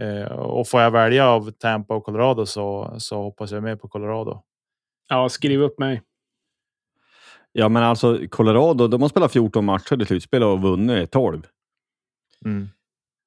[0.00, 3.88] Eh, och får jag välja av Tampa och Colorado så, så hoppas jag med på
[3.88, 4.42] Colorado.
[5.08, 6.02] Ja, skriv upp mig.
[7.52, 11.42] Ja, men alltså Colorado, de har spelat 14 matcher i slutspel och vunnit 12.
[12.44, 12.68] Mm.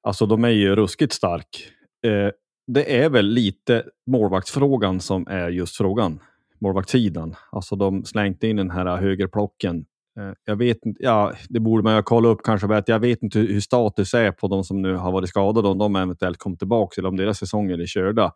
[0.02, 1.70] Alltså, de är ju ruskigt stark.
[2.06, 2.30] Eh,
[2.66, 6.20] det är väl lite målvaktsfrågan som är just frågan
[6.64, 7.34] målvaktssidan.
[7.52, 9.84] Alltså de slängde in den här högerplocken.
[10.20, 12.66] Eh, jag vet inte, ja, det borde man ju kolla upp kanske.
[12.66, 15.78] Vet, jag vet inte hur status är på de som nu har varit skadade, om
[15.78, 18.32] de eventuellt kom tillbaka eller om deras säsonger är körda.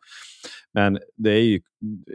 [0.75, 1.61] Men, det är ju,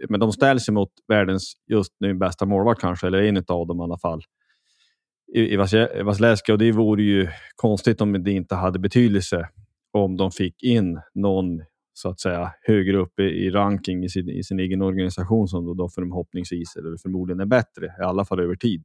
[0.09, 3.79] men de ställs ju mot världens just nu bästa målvakt kanske, eller en av dem
[3.79, 4.21] i alla fall.
[5.35, 5.55] I, i
[6.03, 9.49] Vasilevski och det vore ju konstigt om det inte hade betydelse
[9.91, 11.63] om de fick in någon
[11.93, 15.65] så att säga högre upp i, i ranking i sin, i sin egen organisation som
[15.65, 18.83] då, då förhoppningsvis eller förmodligen är bättre, i alla fall över tid.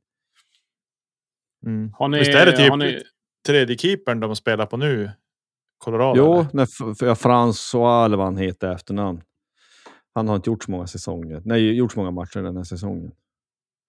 [1.66, 1.92] Mm.
[1.94, 3.02] Har ni, Visst är det typ ni...
[3.46, 5.10] tredje keepern de spelar på nu?
[5.78, 6.18] Colorado?
[6.18, 9.22] Jo, när François eller vad han heter efternamn.
[10.14, 11.42] Han har inte gjort så många säsonger.
[11.44, 13.12] Nej, gjort så många matcher den här säsongen.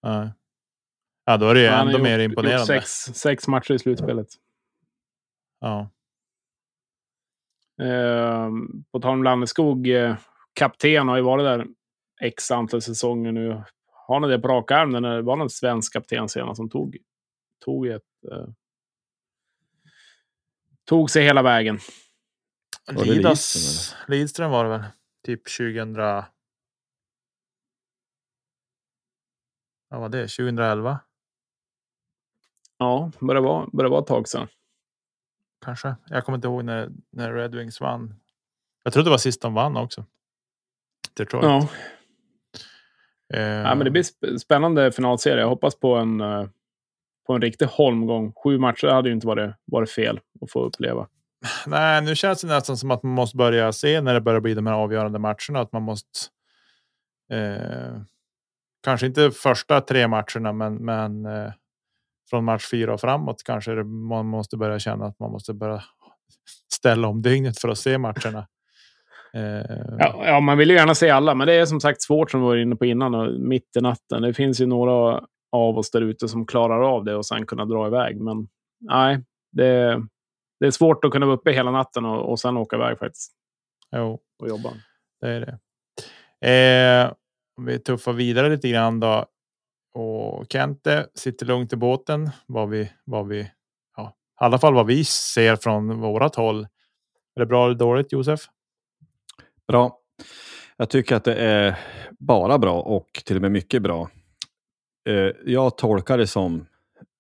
[0.01, 0.31] Ja,
[1.29, 2.65] ja då är det ju ändå gjort, mer imponerande.
[2.65, 4.27] Sex, sex matcher i slutspelet.
[5.59, 5.89] Ja.
[7.81, 8.49] Eh,
[8.91, 10.15] på tal om Landeskog, eh,
[10.53, 11.67] kapten har ju varit där
[12.21, 13.63] x antal säsonger nu.
[13.91, 14.91] Har ni det på rak arm?
[14.91, 16.97] Det var någon svensk kapten senast som tog,
[17.65, 18.03] tog ett...
[18.31, 18.47] Eh,
[20.85, 21.79] tog sig hela vägen.
[22.91, 24.83] Lidas, Lidström var det väl?
[25.25, 25.95] Typ 2000.
[29.89, 30.27] Vad var det?
[30.27, 30.99] 2011?
[32.79, 34.47] Ja, börjar vara, börjar vara ett tag sedan
[35.65, 35.95] kanske.
[36.09, 38.15] Jag kommer inte ihåg när, när Red Wings vann.
[38.83, 40.05] Jag tror det var sist de vann också.
[41.17, 41.43] Detroit.
[41.45, 41.67] Ja.
[43.33, 45.39] Eh, ja, men det blir sp- spännande finalserie.
[45.41, 46.45] Jag hoppas på en, eh,
[47.27, 48.33] på en riktig holmgång.
[48.43, 51.07] Sju matcher hade ju inte varit, varit fel att få uppleva.
[51.67, 54.53] Nej, nu känns det nästan som att man måste börja se när det börjar bli
[54.53, 55.59] de här avgörande matcherna.
[55.59, 56.09] Att man måste.
[57.31, 58.01] Eh,
[58.83, 61.51] kanske inte första tre matcherna, men, men eh,
[62.29, 65.83] från match fyra och framåt kanske man måste börja känna att man måste börja
[66.73, 68.47] ställa om dygnet för att se matcherna.
[69.33, 69.61] Eh,
[69.99, 72.41] Ja, ja, man vill ju gärna se alla, men det är som sagt svårt som
[72.41, 73.15] vi var inne på innan.
[73.15, 74.21] Och mitt i natten.
[74.21, 77.65] Det finns ju några av oss där ute som klarar av det och sen kunna
[77.65, 78.21] dra iväg.
[78.21, 78.47] Men
[78.79, 80.01] nej, det,
[80.59, 83.31] det är svårt att kunna vara uppe hela natten och, och sen åka iväg faktiskt
[83.95, 84.69] Jo, och jobba.
[85.21, 85.39] det är
[86.41, 87.05] det.
[87.05, 87.13] Eh,
[87.57, 89.25] om vi tuffar vidare lite grann då.
[89.93, 92.29] Och Kente sitter lugnt i båten.
[92.45, 93.51] Vad vi, vad vi,
[93.97, 96.67] ja, i alla fall vad vi ser från vårat håll.
[97.35, 98.39] Är det bra eller dåligt Josef?
[99.67, 99.99] Bra.
[100.77, 101.79] Jag tycker att det är
[102.19, 104.09] bara bra och till och med mycket bra.
[105.09, 106.65] Eh, jag tolkar det som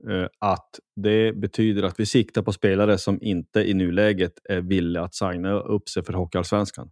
[0.09, 5.03] eh, att det betyder att vi siktar på spelare som inte i nuläget är villiga
[5.03, 6.91] att signa upp sig för Hockeyallsvenskan.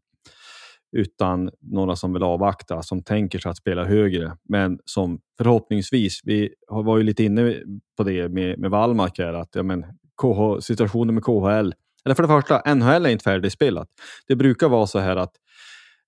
[0.92, 6.50] Utan några som vill avvakta, som tänker sig att spela högre, men som förhoppningsvis, vi
[6.68, 7.56] var ju lite inne
[7.98, 9.86] på det med, med Wallmark här, att ja, men,
[10.22, 11.74] KH, situationen med KHL,
[12.06, 13.88] eller för det första, NHL är inte färdigspelat.
[14.28, 15.34] Det brukar vara så här att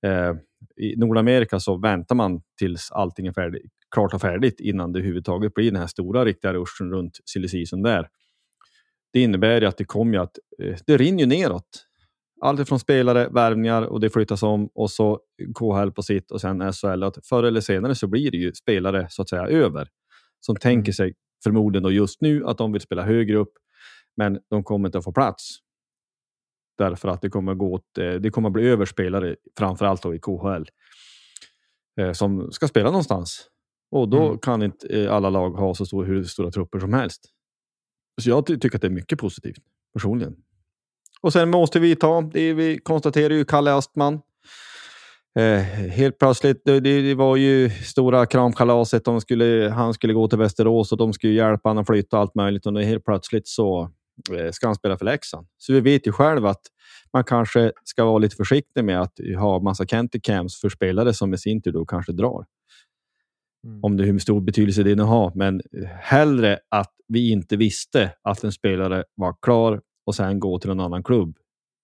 [0.06, 0.34] eh,
[0.78, 5.54] i Nordamerika så väntar man tills allting är färdigt, klart och färdigt innan det överhuvudtaget
[5.54, 8.08] blir den här stora riktiga ruschen runt silly där.
[9.14, 11.86] Det innebär ju att det kommer att eh, det rinner ju neråt.
[12.42, 15.20] Allt från spelare, värvningar och det flyttas om och så
[15.56, 17.04] KHL på sitt och sen SHL.
[17.04, 19.88] Att förr eller senare så blir det ju spelare så att säga över
[20.40, 21.14] som tänker sig
[21.44, 23.54] förmodligen då just nu att de vill spela högre upp,
[24.18, 25.58] men de kommer inte att få plats.
[26.78, 30.64] Därför att det kommer, gå åt, eh, det kommer bli överspelare, framförallt då i KHL,
[32.02, 33.48] eh, som ska spela någonstans.
[33.92, 34.38] Och då Mm.
[34.40, 37.26] kan inte eh, alla lag ha så stor, hur stora trupper som helst.
[38.22, 39.58] Så jag ty- tycker att det är mycket positivt,
[39.94, 40.36] personligen.
[41.22, 44.22] Och sen måste vi ta, det vi konstaterar ju Kalle Östman.
[45.40, 49.06] Eh, helt plötsligt, det, det, var ju stora kramkalaset.
[49.06, 52.22] De skulle, han skulle gå till Västerås och de skulle hjälpa honom att flytta och
[52.22, 52.66] allt möjligt.
[52.66, 53.92] Och helt plötsligt så
[54.38, 55.48] eh, ska han spela för Leksand.
[55.58, 56.62] Så vi vet ju själv att
[57.14, 61.34] man kanske ska vara lite försiktig med att ha massa Kenty Cams för spelare som
[61.34, 62.46] i sin tur då kanske drar.
[63.64, 63.80] Mm.
[63.84, 65.32] Om det hur stor betydelse det nu har.
[65.36, 70.60] Men eh, hellre att vi inte visste att en spelare var klar och sen gå
[70.60, 71.38] till en annan klubb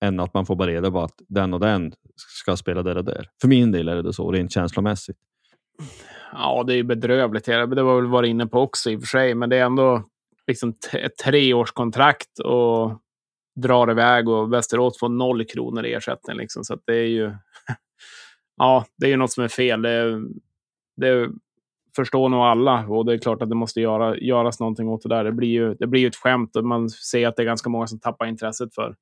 [0.05, 3.05] än att man får bara reda på att den och den ska spela där och
[3.05, 3.29] där.
[3.41, 5.17] För min del är det så, rent känslomässigt.
[6.31, 7.45] Ja, det är ju bedrövligt.
[7.45, 10.03] Det var väl varit inne på också i och för sig, men det är ändå
[10.47, 13.01] liksom ett treårskontrakt och
[13.55, 16.37] drar iväg och Västerås får noll kronor i ersättning.
[16.37, 16.63] Liksom.
[16.63, 17.25] Så att det är ju.
[18.57, 19.81] ja, det är ju något som är fel.
[19.81, 20.21] Det,
[20.97, 21.29] det
[21.95, 25.09] förstår nog alla och det är klart att det måste göra, göras någonting åt det
[25.09, 25.23] där.
[25.23, 27.69] Det blir ju, det blir ju ett skämt och man ser att det är ganska
[27.69, 28.95] många som tappar intresset för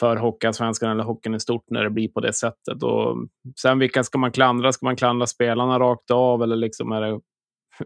[0.00, 2.82] för Hockeyallsvenskan eller hockeyn i stort när det blir på det sättet.
[2.82, 3.16] Och
[3.60, 4.72] sen vilka ska man klandra?
[4.72, 7.20] Ska man klandra spelarna rakt av eller liksom är det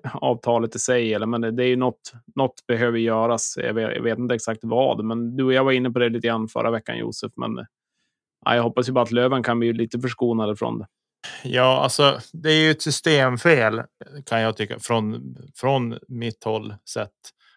[0.12, 1.14] avtalet i sig?
[1.14, 3.55] Eller, men det, det är ju något, något behöver göras.
[3.57, 6.09] Jag vet, jag vet inte exakt vad, men du och jag var inne på det
[6.09, 7.32] lite grann förra veckan, Josef.
[7.36, 7.66] Men
[8.44, 10.86] ja, jag hoppas ju bara att Löven kan bli lite förskonade från det.
[11.42, 13.82] Ja, alltså det är ju ett systemfel
[14.26, 17.10] kan jag tycka från från mitt håll sett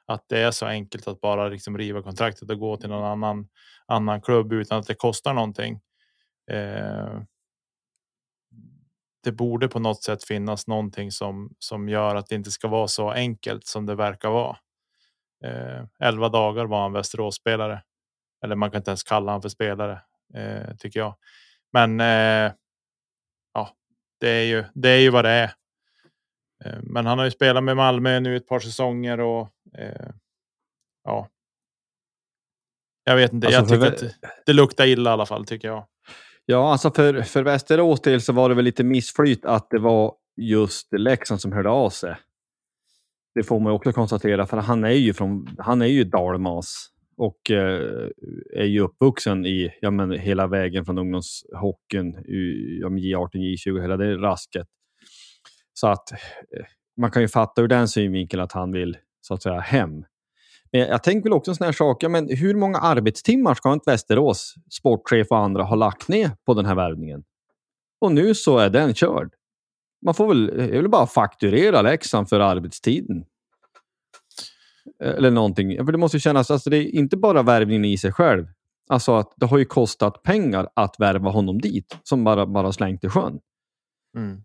[0.05, 3.47] att det är så enkelt att bara liksom riva kontraktet och gå till någon annan
[3.85, 5.79] annan klubb utan att det kostar någonting.
[6.51, 7.21] Eh,
[9.23, 12.87] det borde på något sätt finnas någonting som som gör att det inte ska vara
[12.87, 14.57] så enkelt som det verkar vara.
[15.45, 17.83] Eh, 11 dagar var han Västerås spelare.
[18.43, 20.01] Eller man kan inte ens kalla han för spelare
[20.33, 21.15] eh, tycker jag.
[21.73, 22.51] Men eh,
[24.19, 25.53] det är ju det är ju vad det är.
[26.65, 30.09] Eh, Men han har ju spelat med Malmö nu ett par säsonger och eh,
[31.03, 31.29] ja.
[33.03, 33.47] Jag vet inte.
[33.47, 34.15] Alltså, jag tycker att
[34.45, 35.85] det luktar illa i alla fall tycker jag.
[36.45, 40.15] Ja, alltså för, för Västerås del så var det väl lite missflyt att det var
[40.35, 42.15] just Leksand som hörde av sig.
[43.35, 47.51] Det får man också konstatera, för han är ju från, han är ju dalmas och
[47.51, 48.09] eh,
[48.55, 52.13] är ju uppvuxen i, ja men hela vägen från ungdomshockeyn,
[52.81, 54.67] ja, J18, J20, hela det rasket.
[55.73, 56.17] Så att eh,
[56.97, 60.05] man kan ju fatta ur den synvinkeln att han vill så att säga hem.
[60.71, 63.73] Men jag tänker väl också en sån här sak, ja, men hur många arbetstimmar ska
[63.73, 67.23] inte Västerås sportchef och andra ha lagt ner på den här värvningen?
[68.01, 69.33] Och nu så är den körd.
[70.05, 73.25] Man får väl, jag vill bara fakturera Leksand för arbetstiden.
[75.03, 75.85] Eller någonting.
[75.85, 78.47] För det måste kännas, alltså det är inte bara värvningen i sig själv.
[78.89, 83.03] Alltså att det har ju kostat pengar att värva honom dit, som bara, bara slängt
[83.03, 83.39] i sjön.
[84.17, 84.43] Mm.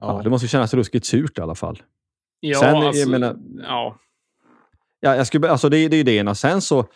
[0.00, 0.16] Ja.
[0.16, 0.22] Ja.
[0.22, 1.82] det måste kännas ruskigt surt i alla fall.
[2.40, 3.98] Ja, Sen, jag alltså, menar- ja.
[5.00, 6.34] Ja, jag skulle, alltså det, det är ju det ena.
[6.34, 6.86] Sen så,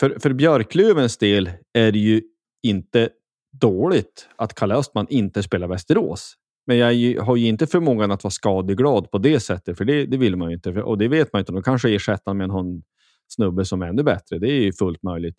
[0.00, 2.22] för, för Björklövens del är det ju
[2.62, 3.08] inte
[3.52, 6.34] dåligt att Kalle Östman inte spelar Västerås.
[6.66, 10.16] Men jag har ju inte förmågan att vara skadeglad på det sättet, för det, det
[10.16, 10.82] vill man ju inte.
[10.82, 11.52] Och det vet man inte.
[11.52, 12.82] De kanske ersätter med någon
[13.28, 14.38] snubbe som är ännu bättre.
[14.38, 15.36] Det är ju fullt möjligt.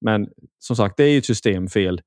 [0.00, 2.00] Men som sagt, det är ju ett systemfel.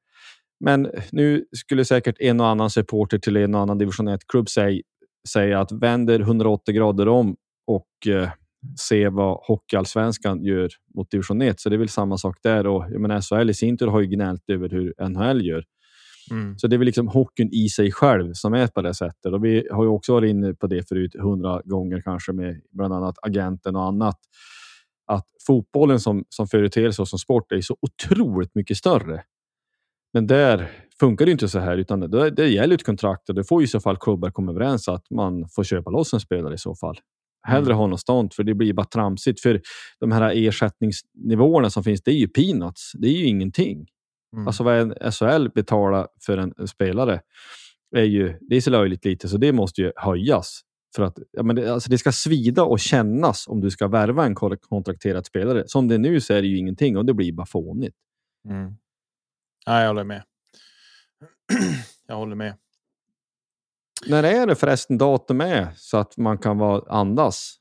[0.60, 4.82] Men nu skulle säkert en och annan supporter till en och annan division 1-klubb säga,
[5.30, 7.36] säga att vänder 180 grader om
[7.68, 8.30] och eh,
[8.80, 11.60] se vad Hockeyallsvenskan gör mot division 1.
[11.60, 12.68] Så det är väl samma sak där.
[12.68, 15.64] Och, jag menar, SHL i sin tur har ju gnällt över hur NHL gör.
[16.32, 16.58] Mm.
[16.58, 19.34] Så det är väl liksom hockeyn i sig själv som är på det sättet.
[19.34, 22.94] Och vi har ju också varit inne på det förut hundra gånger kanske med bland
[22.94, 24.20] annat agenten och annat.
[25.06, 29.24] Att fotbollen som, som företeelse och som sport är så otroligt mycket större.
[30.14, 33.44] Men där funkar det inte så här, utan det, det gäller ett kontrakt och det
[33.44, 36.58] får i så fall klubbar komma överens att man får köpa loss en spelare i
[36.58, 37.00] så fall.
[37.48, 39.42] Hellre ha något sånt, för det blir bara tramsigt.
[39.42, 39.62] För
[40.00, 42.92] de här ersättningsnivåerna som finns, det är ju peanuts.
[42.94, 43.88] Det är ju ingenting.
[44.34, 44.48] Mm.
[44.48, 47.22] Alltså vad en SHL betalar för en, en spelare
[47.96, 50.62] är ju det är så löjligt lite, så det måste ju höjas.
[50.96, 54.26] För att ja, men det, alltså det ska svida och kännas om du ska värva
[54.26, 55.64] en kon- kontrakterad spelare.
[55.68, 57.96] Som det är nu så är det ju ingenting och det blir bara fånigt.
[58.50, 58.74] Mm.
[59.66, 60.24] Ja, jag håller med.
[62.08, 62.58] jag håller med.
[64.08, 67.58] När är det förresten datum är så att man kan vara andas?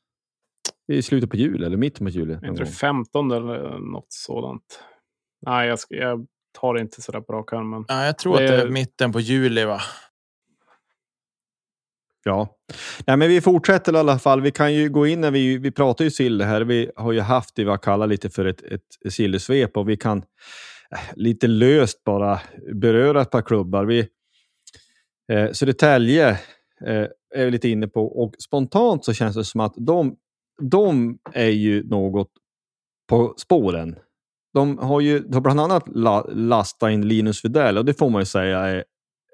[0.92, 2.30] I slutet på jul eller mitten på jul.
[2.30, 4.82] Är inte det 15 eller något sådant?
[5.46, 7.70] Nej, jag, ska, jag tar det inte sådär på rak arm.
[7.70, 7.84] Men...
[7.88, 9.80] Ja, jag tror Det att det är mitten på juli, va?
[12.24, 12.56] Ja,
[13.06, 14.40] Nej, men vi fortsätter i alla fall.
[14.40, 16.60] Vi kan ju gå in när vi, vi pratar ju sill här.
[16.60, 19.96] Vi har ju haft det vi har kallat lite för ett, ett sillesvep och vi
[19.96, 20.18] kan
[20.92, 22.40] eh, lite löst bara
[22.74, 23.84] beröra ett par klubbar.
[23.84, 24.08] Vi,
[25.32, 26.30] eh, Södertälje
[26.86, 30.16] eh, är vi lite inne på och spontant så känns det som att de,
[30.62, 32.30] de är ju något
[33.08, 33.96] på spåren.
[34.54, 38.10] De har ju de har bland annat la, lastat in Linus Widell och det får
[38.10, 38.84] man ju säga är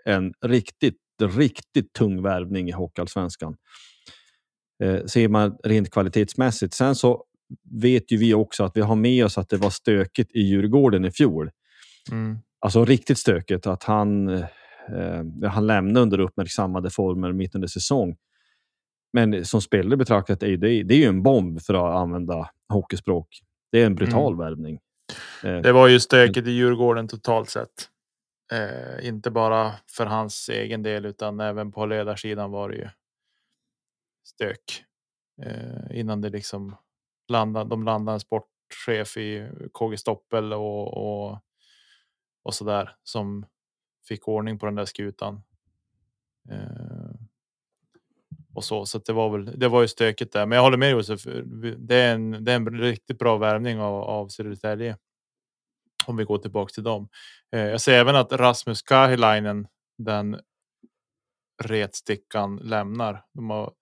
[0.04, 3.56] en riktigt, riktigt tung värvning i Hockeyallsvenskan.
[4.82, 6.74] Eh, ser man rent kvalitetsmässigt.
[6.74, 7.24] Sen så
[7.70, 11.04] vet ju vi också att vi har med oss att det var stökigt i Djurgården
[11.04, 11.50] i fjol.
[12.10, 12.38] Mm.
[12.60, 13.66] Alltså riktigt stökigt.
[13.66, 14.44] Att han, eh,
[15.44, 18.16] han lämnade under uppmärksammade former mitt under säsong.
[19.12, 23.28] Men som spelare betraktat är det, det är ju en bomb för att använda hockeyspråk.
[23.72, 24.78] Det är en brutal värvning.
[25.44, 27.90] Eh, Det var ju stökigt i Djurgården totalt sett.
[28.52, 32.88] Eh, inte bara för hans egen del, utan även på ledarsidan var det ju
[34.24, 34.84] stök.
[35.42, 36.76] Eh, innan det liksom
[37.28, 37.70] landade.
[37.70, 41.38] De landade en sportchef i KG Stoppel och, och,
[42.42, 43.46] och så där som
[44.08, 45.42] fick ordning på den där skutan.
[46.50, 46.85] Eh,
[48.56, 49.58] och så, så att det var väl.
[49.58, 51.24] Det var ju stökigt där, men jag håller med Josef.
[51.78, 54.96] Det är en, det är en riktigt bra värvning av, av Södertälje.
[56.06, 57.08] Om vi går tillbaka till dem.
[57.52, 60.40] Eh, jag ser även att Rasmus Kahilainen, den
[61.62, 63.24] retstickan lämnar.
[63.32, 63.72] De har,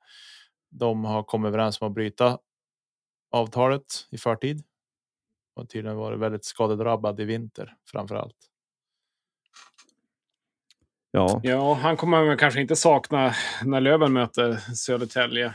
[0.70, 2.39] de har kommit överens om att bryta
[3.31, 4.62] avtalet i förtid.
[5.57, 8.54] Och tydligen varit väldigt skadedrabbad i vinter framför allt
[11.15, 11.41] ja.
[11.43, 13.35] Ja, han kommer kanske inte sakna
[13.65, 15.47] när Löven möter Södertälje.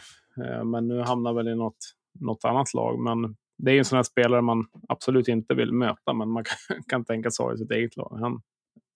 [0.46, 3.00] Eh, Men nu hamnar väl i något, något annat lag.
[3.00, 6.44] Men det är ju en sån här spelare man absolut inte vill möta, men man
[6.68, 8.18] kan, kan tänka sig ha i sitt eget lag.
[8.22, 8.42] Han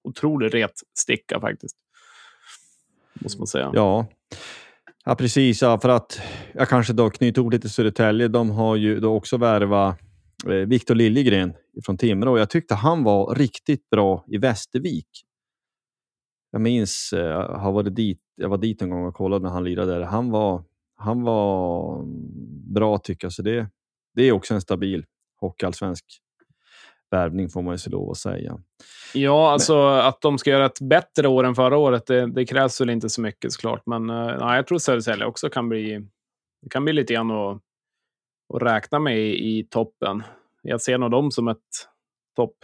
[0.03, 1.75] otrolig retsticka faktiskt.
[3.13, 3.71] Måste man säga.
[3.73, 4.05] Ja.
[5.05, 5.61] ja, precis.
[5.61, 6.21] Ja, för att
[6.53, 8.27] jag kanske då knyter ord lite till Södertälje.
[8.27, 9.99] De har ju då också värvat
[10.45, 11.53] eh, Viktor Liljegren
[11.85, 12.37] från Timrå.
[12.37, 15.25] Jag tyckte han var riktigt bra i Västervik.
[16.53, 19.49] Jag minns, eh, jag har varit dit, jag var dit en gång och kollade när
[19.49, 20.01] han lirade där.
[20.01, 20.63] Han var,
[20.95, 22.01] han var
[22.73, 23.33] bra tycker jag.
[23.33, 23.67] Så det,
[24.15, 25.05] det är också en stabil
[25.39, 26.05] hockeyallsvensk
[27.11, 28.59] värvning får man ju lov att säga.
[29.13, 32.81] Ja, alltså att de ska göra ett bättre år än förra året, det, det krävs
[32.81, 33.85] väl inte så mycket såklart.
[33.85, 36.07] Men uh, ja, jag tror Södertälje också kan bli,
[36.61, 37.61] det kan bli lite grann att,
[38.53, 40.23] att räkna med i, i toppen.
[40.61, 41.57] Jag ser nog dem som ett
[42.35, 42.55] topp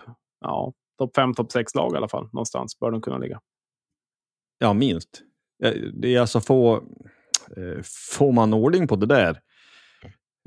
[0.41, 2.29] ja, top 5, topp 6-lag i alla fall.
[2.33, 3.39] Någonstans bör de kunna ligga.
[4.59, 5.21] Ja, minst.
[5.93, 6.75] Det är alltså få,
[7.57, 7.81] eh,
[8.17, 9.39] får man ordning på det där,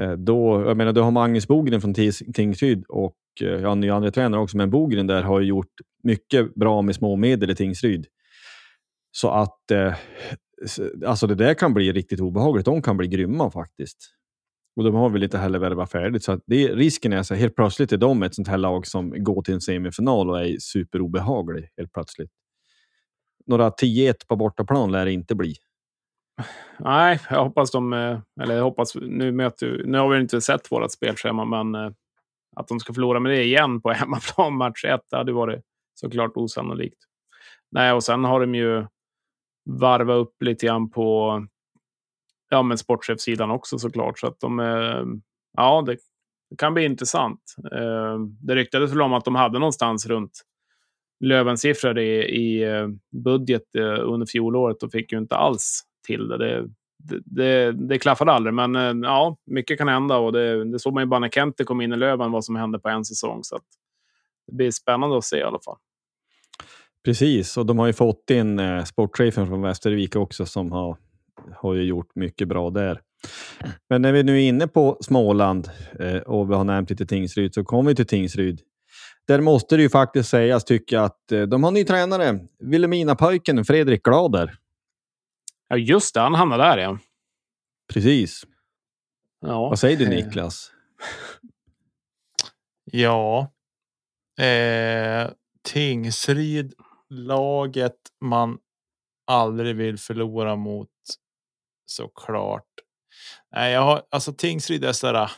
[0.02, 1.94] eh, då, jag menar, du har Magnus Bogren från
[2.34, 6.54] Tingsryd och eh, ja, ny andra tränare också, men Bogren där har ju gjort mycket
[6.54, 8.06] bra med små medel i Tingsryd.
[9.12, 9.94] Så att eh,
[11.06, 12.64] alltså det där kan bli riktigt obehagligt.
[12.64, 13.98] De kan bli grymma faktiskt.
[14.76, 16.24] Och de har väl inte heller värvat färdigt.
[16.24, 18.86] Så att det, risken är så här, helt plötsligt är de ett sånt här lag
[18.86, 22.30] som går till en semifinal och är superobehaglig helt plötsligt.
[23.46, 25.54] Några 10-1 på bortaplan lär det inte bli.
[26.78, 27.92] Nej, jag hoppas de...
[27.92, 28.94] Eh, eller jag hoppas...
[28.94, 31.92] Nu, möter, nu har vi inte sett vårt spelschema, men eh,
[32.56, 35.62] att de ska förlora med det igen på hemmaplan match 1, det hade varit
[35.94, 36.98] såklart osannolikt.
[37.70, 38.86] Nej, och sen har de ju
[39.70, 41.46] varvat upp lite grann på
[42.50, 44.18] ja, men sportchefsidan också såklart.
[44.18, 44.60] Så att de...
[44.60, 45.04] Eh,
[45.56, 45.96] ja, det,
[46.58, 47.54] kan bli intressant.
[48.40, 50.42] Det ryktades väl om att de hade någonstans runt
[51.22, 52.88] Lövensiffror i, i eh,
[53.24, 56.38] budget eh, under fjolåret och fick ju inte alls till det.
[56.38, 56.68] Det,
[56.98, 60.94] det, det, det klaffade aldrig, men eh, ja, mycket kan hända och det, det såg
[60.94, 63.40] man ju bara när Kente kom in i Löven vad som hände på en säsong.
[63.42, 63.64] Så att
[64.46, 65.76] det blir spännande att se i alla fall.
[67.04, 70.96] Precis, och de har ju fått in eh, sportchefen från Västervik också som har,
[71.56, 73.00] har ju gjort mycket bra där.
[73.88, 75.68] Men när vi nu är inne på Småland
[76.00, 78.60] eh, och vi har nämnt lite Tingsryd så kommer vi till Tingsryd.
[79.26, 82.40] Där måste det ju faktiskt sägas, tycker jag, att eh, de har ny tränare.
[82.58, 84.58] Vilhelmina-pojken Fredrik Glader.
[85.68, 86.98] Ja, just det, han hamnade där igen.
[87.92, 88.44] Precis.
[89.40, 89.68] Ja.
[89.68, 90.72] Vad säger du Niklas?
[92.84, 93.52] Ja.
[94.40, 95.30] Eh,
[95.62, 96.74] Tingsryd,
[97.10, 98.58] laget man
[99.26, 100.88] aldrig vill förlora mot.
[101.86, 102.68] Såklart.
[103.52, 105.30] Nej, jag har alltså Tingsryd är sådär.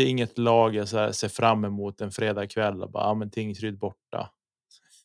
[0.00, 3.30] Det är inget lag jag så ser fram emot en fredagkväll och bara ja, men
[3.30, 4.30] Tingsryd borta.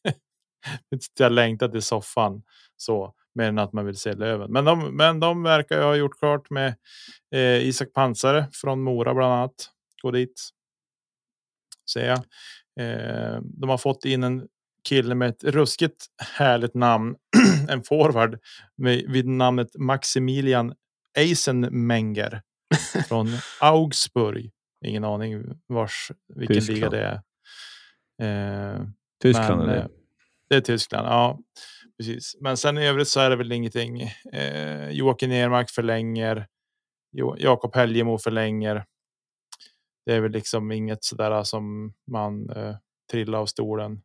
[1.20, 2.44] jag längtar till soffan
[2.78, 4.52] så mer än att man vill se Löven.
[4.52, 6.76] Men de, men de verkar ha gjort klart med
[7.32, 9.70] eh, Isak Pansare från Mora bland annat.
[10.02, 10.50] Gå dit.
[11.94, 12.18] Ser jag.
[12.80, 14.48] Eh, de har fått in en
[14.90, 16.06] kille med ett ruskigt
[16.38, 17.16] härligt namn.
[17.70, 18.40] en forward
[18.78, 20.74] med, vid namnet Maximilian
[21.18, 22.42] Eisenmenger
[23.08, 23.28] från
[23.60, 24.52] Augsburg.
[24.86, 26.80] Ingen aning vars vilken Tyskland.
[26.80, 27.22] liga det
[28.20, 28.76] är.
[28.76, 28.88] Eh,
[29.22, 29.88] Tyskland men, är eh,
[30.50, 30.56] det.
[30.56, 31.40] är Tyskland, ja.
[31.98, 32.38] Precis.
[32.40, 34.02] Men sen i övrigt så är det väl ingenting.
[34.34, 36.48] Eh, Joakim Nermark förlänger.
[37.12, 38.86] Jo, Jakob Helgemo förlänger.
[40.06, 42.76] Det är väl liksom inget sådär som man eh,
[43.12, 44.02] trillar av stolen.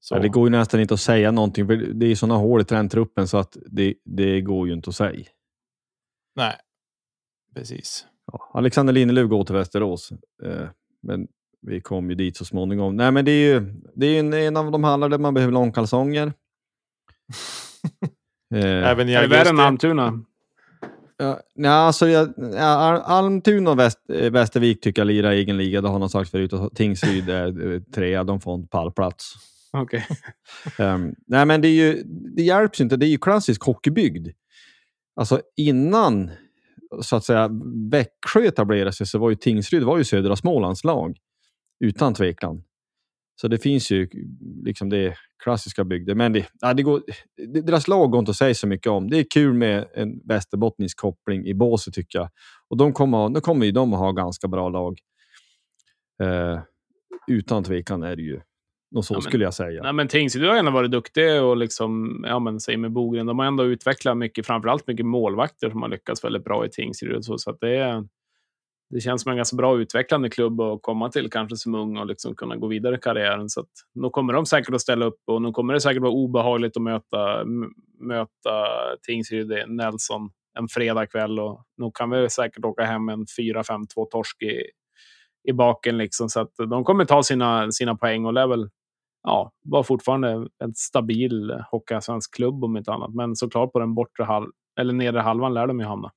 [0.00, 0.14] Så.
[0.14, 1.66] Ja, det går ju nästan inte att säga någonting.
[1.98, 5.24] Det är sådana hål i trendtruppen så att det, det går ju inte att säga.
[6.36, 6.56] Nej,
[7.54, 8.06] precis.
[8.32, 10.12] Ja, Alexander Lindelöf går till Västerås.
[10.44, 10.68] Eh,
[11.02, 11.26] men
[11.66, 12.96] vi kom ju dit så småningom.
[12.96, 15.34] Nej, men det är ju det är ju en, en av de hallar där man
[15.34, 16.26] behöver långkalsonger.
[18.54, 19.62] eh, Även i Är det värre än augusti.
[19.66, 20.24] Almtuna?
[21.16, 25.36] ja, nej, alltså, jag, ja, Al- Almtuna och Väst, eh, Västervik tycker jag lirar i
[25.38, 25.80] egen liga.
[25.80, 26.52] Det har någon sagt förut.
[26.74, 28.24] Tingsryd är eh, trea.
[28.24, 29.34] De får en pallplats.
[29.72, 30.06] Okej.
[30.78, 32.02] Ehm, nej, men det, är ju,
[32.36, 32.96] det hjälps inte.
[32.96, 34.28] Det är ju klassisk hockeybygd.
[35.16, 36.30] Alltså innan
[37.02, 37.50] så att säga
[37.90, 41.16] Växjö etablerade sig så var ju Tingsryd var ju södra Smålands lag.
[41.80, 42.62] Utan tvekan.
[43.40, 44.08] Så det finns ju
[44.64, 46.14] liksom det klassiska bygder.
[46.14, 47.02] Men det, ja, det går,
[47.36, 49.10] det, deras lag går inte att säga så mycket om.
[49.10, 52.28] Det är kul med en västerbottnisk koppling i båset tycker jag.
[52.68, 54.98] Och de kommer, nu kommer ju de att ha ganska bra lag.
[56.22, 56.60] Eh,
[57.28, 58.40] utan tvekan är det ju.
[58.94, 59.82] Och så Ja, men- skulle jag säga.
[59.82, 63.38] Nej, men Tingsryd har ändå varit duktiga och liksom, ja men säg med Bogren, de
[63.38, 67.24] har ändå utvecklat mycket, framförallt mycket målvakter som har lyckats väldigt bra i Tingsryd.
[67.24, 68.08] Så, så att det, är,
[68.90, 72.06] det känns som en ganska bra utvecklande klubb att komma till, kanske som ung och
[72.06, 73.48] liksom kunna gå vidare i karriären.
[73.48, 76.12] Så att, nu kommer de säkert att ställa upp och nu kommer det säkert vara
[76.12, 77.44] obehagligt att möta,
[78.00, 78.66] möta
[79.06, 84.62] Tingsryd Nelson en fredagkväll och nu kan vi säkert åka hem en 4-5-2 torsk i,
[85.48, 85.98] i baken.
[85.98, 86.28] Liksom.
[86.28, 88.68] Så att de kommer ta sina, sina poäng och lär väl
[89.24, 93.14] ja, var fortfarande en stabil hockeyallsvensk klubb om inte annat.
[93.14, 94.46] Men såklart på den bortre halv
[94.80, 96.10] eller nedre halvan lär de ju hamna.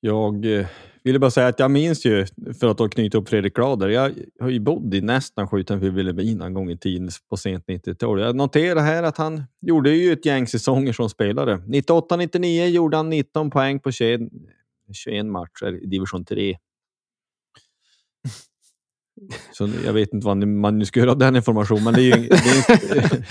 [0.00, 0.66] Jag eh,
[1.04, 2.26] ville bara säga att jag minns ju,
[2.60, 6.46] för att knyta upp Fredrik Glader, jag har ju bott i nästan sju för Vilhelmina
[6.46, 8.20] en gång i tiden på sent 90-tal.
[8.20, 11.56] Jag noterar här att han gjorde ju ett gäng säsonger som spelare.
[11.56, 14.20] 98-99 gjorde han 19 poäng på 21,
[14.92, 16.56] 21 matcher i division 3.
[19.52, 22.04] Så jag vet inte vad man nu ska göra av den informationen, men det är
[22.04, 23.24] ju en, det är en,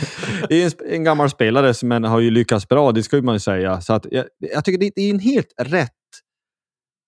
[0.50, 3.40] det är en, en gammal spelare som har ju lyckats bra, det ska man ju
[3.40, 3.82] säga.
[3.82, 5.92] Så att jag, jag tycker det, är en helt rätt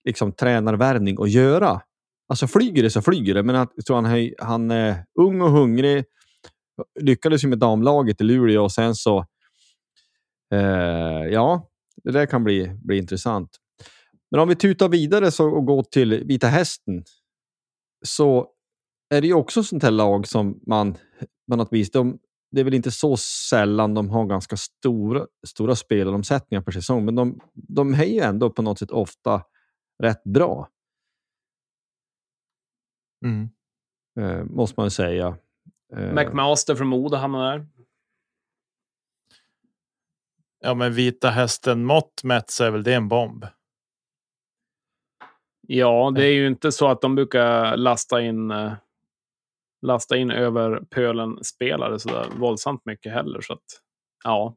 [0.06, 1.82] liksom, tränarvärvning att göra.
[2.30, 5.52] Alltså flyger det så flyger det, men att, så han, är- han är ung och
[5.52, 6.04] hungrig.
[7.00, 9.26] Lyckades ju med damlaget i Luleå och sen så...
[10.54, 11.70] Eh, ja,
[12.04, 13.50] det där kan bli, bli intressant.
[14.32, 17.04] Men om vi tutar vidare så, och går till Vita Hästen
[18.06, 18.48] så
[19.10, 20.98] är det ju också sånt här lag som man
[21.52, 22.20] på något vis, de,
[22.52, 27.16] det är väl inte så sällan de har ganska stora, stora spelomsättningar per säsong, men
[27.16, 29.44] de, de är ju ändå på något sätt ofta
[30.04, 30.70] rätt bra.
[33.26, 33.50] Mm.
[34.20, 35.38] Eh, måste man ju säga.
[35.94, 37.68] Eh, McMaster från Modo hamnar där.
[40.60, 43.46] Ja, men vita hästen mått mätt så är väl det en bomb.
[45.62, 48.74] Ja, det är ju inte så att de brukar lasta in, eh,
[49.82, 53.42] lasta in över pölen spelare så där våldsamt mycket heller.
[53.42, 53.66] Så att,
[54.24, 54.56] ja,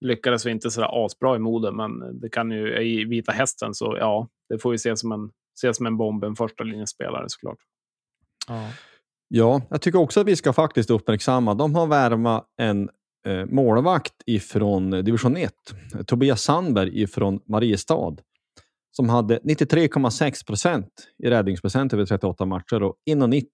[0.00, 3.96] lyckades vi inte sådär asbra i mode, men det kan ju i Vita Hästen så
[3.98, 7.58] ja, det får ju ses som en, ses som en bomb, en första linjespelare såklart.
[8.48, 8.68] Ja.
[9.32, 11.54] Ja, jag tycker också att vi ska faktiskt uppmärksamma.
[11.54, 12.90] De har värvat en
[13.26, 15.52] eh, målvakt ifrån division 1,
[16.06, 18.16] Tobias Sandberg ifrån Mariestad,
[18.90, 23.44] som hade 93,6 procent i räddningsprocent över 38 matcher och 1,90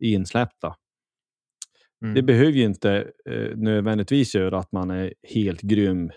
[0.00, 0.74] i insläppta.
[2.02, 2.14] Mm.
[2.14, 6.10] Det behöver ju inte eh, nödvändigtvis göra att man är helt grym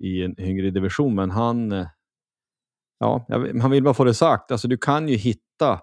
[0.00, 1.86] i en högre division, men han, eh,
[2.98, 3.26] ja,
[3.62, 4.52] han vill bara få det sagt.
[4.52, 5.80] Alltså, du kan ju hitta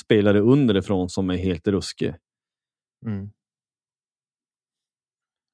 [0.00, 2.16] spelare underifrån som är helt ruskiga.
[3.06, 3.30] Mm.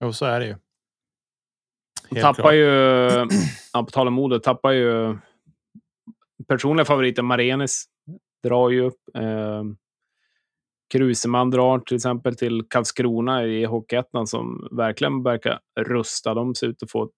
[0.05, 0.57] Jo, så är det ju.
[2.11, 2.55] Helt tappar klart.
[2.55, 2.64] ju,
[3.72, 5.18] ja, på tal om modet, tappar ju
[6.49, 7.84] personliga favoriten Marenis.
[8.42, 9.01] Drar ju upp.
[9.16, 9.62] Eh,
[10.92, 16.34] Kruseman drar till exempel till Karlskrona i Hockeyettan som verkligen verkar rusta.
[16.34, 17.11] De ser ut att få ett,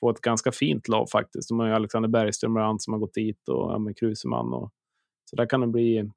[0.00, 1.48] få ett ganska fint lag faktiskt.
[1.48, 4.52] De har ju Alexander Bergström bland annat som har gått dit och ja, med Kruseman.
[4.52, 4.70] Och,
[5.30, 6.10] så där kan det bli,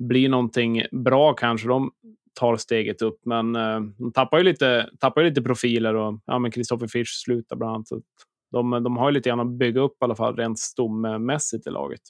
[0.00, 1.68] bli någonting bra kanske.
[1.68, 1.90] De
[2.34, 6.38] tar steget upp, men eh, de tappar ju lite, tappar ju lite profiler och ja,
[6.38, 7.88] men Kristoffer Fisch slutar bland annat.
[8.56, 11.70] De, de har ju lite grann att bygga upp i alla fall rent stommässigt i
[11.70, 12.00] laget.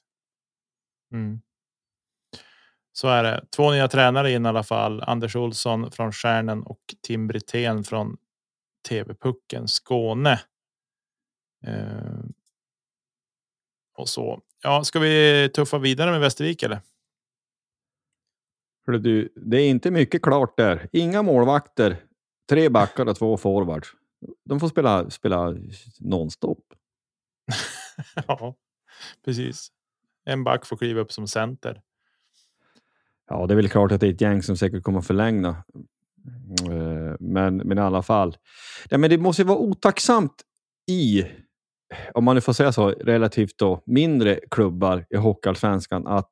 [1.12, 1.40] Mm.
[2.92, 3.44] Så är det.
[3.56, 5.02] Två nya tränare in i alla fall.
[5.02, 8.16] Anders Olsson från Stjärnen och Tim Brithén från
[8.88, 10.40] TV-pucken Skåne.
[11.66, 12.24] Eh,
[13.96, 14.42] och så.
[14.62, 16.80] Ja, ska vi tuffa vidare med Västervik eller?
[18.86, 20.88] Hörru Du, det är inte mycket klart där.
[20.92, 21.96] Inga målvakter,
[22.48, 23.88] tre backar och två forwards.
[24.44, 25.54] De får spela, spela
[26.00, 26.64] nonstop.
[28.26, 28.54] ja,
[29.24, 29.68] precis.
[30.24, 31.80] En back får kliva upp som center.
[33.28, 35.48] Ja, det är väl klart att det är ett gäng som säkert kommer att förlänga.
[36.70, 38.36] Eh, Men, men i alla fall.
[38.90, 40.42] Ja, men det måste ju vara otacksamt
[40.90, 41.24] i,
[42.14, 46.30] om man nu får säga så, relativt då, mindre klubbar i Hockeyallsvenskan att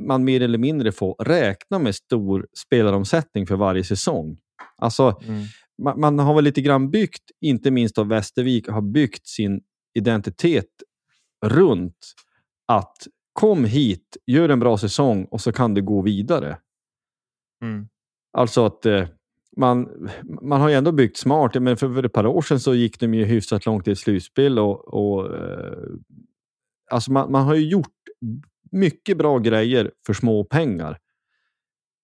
[0.00, 4.38] man mer eller mindre får räkna med stor spelaromsättning för varje säsong.
[4.76, 5.44] Alltså, Mm.
[5.82, 9.60] Man, man har väl lite grann byggt, inte minst av Västervik, har byggt sin
[9.94, 10.70] identitet
[11.46, 12.14] runt
[12.66, 12.96] att
[13.32, 16.58] kom hit, gör en bra säsong och så kan du gå vidare.
[17.62, 17.88] Mm.
[18.32, 19.08] Alltså att eh,
[19.56, 20.08] man,
[20.42, 21.62] man har ju ändå byggt smart.
[21.62, 23.98] Men för, för ett par år sedan så gick de ju hyfsat långt i ett
[23.98, 24.58] slutspel.
[24.58, 25.88] Och, och, eh,
[26.90, 27.92] alltså man, man har ju gjort
[28.72, 30.98] mycket bra grejer för små pengar.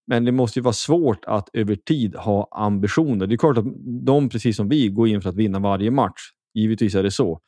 [0.06, 3.26] Men det måste ju vara svårt att över tid ha ambitioner.
[3.26, 3.64] Det är klart att
[4.06, 6.20] de, precis som vi, går in för att vinna varje match.
[6.54, 7.40] Givetvis är det så.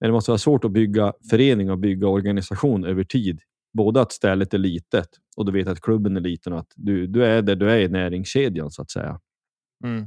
[0.00, 3.40] Men det måste vara svårt att bygga förening och bygga organisation över tid.
[3.72, 7.06] Både att stället är litet och du vet att klubben är liten och att du,
[7.06, 9.20] du är där du är i näringskedjan så att säga.
[9.84, 10.06] Mm.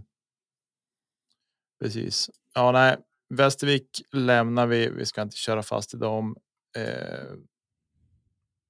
[1.84, 2.30] Precis.
[2.56, 2.98] Ja, nej,
[3.30, 4.90] Västervik lämnar vi.
[4.90, 6.36] Vi ska inte köra fast i dem.
[6.78, 7.36] Eh,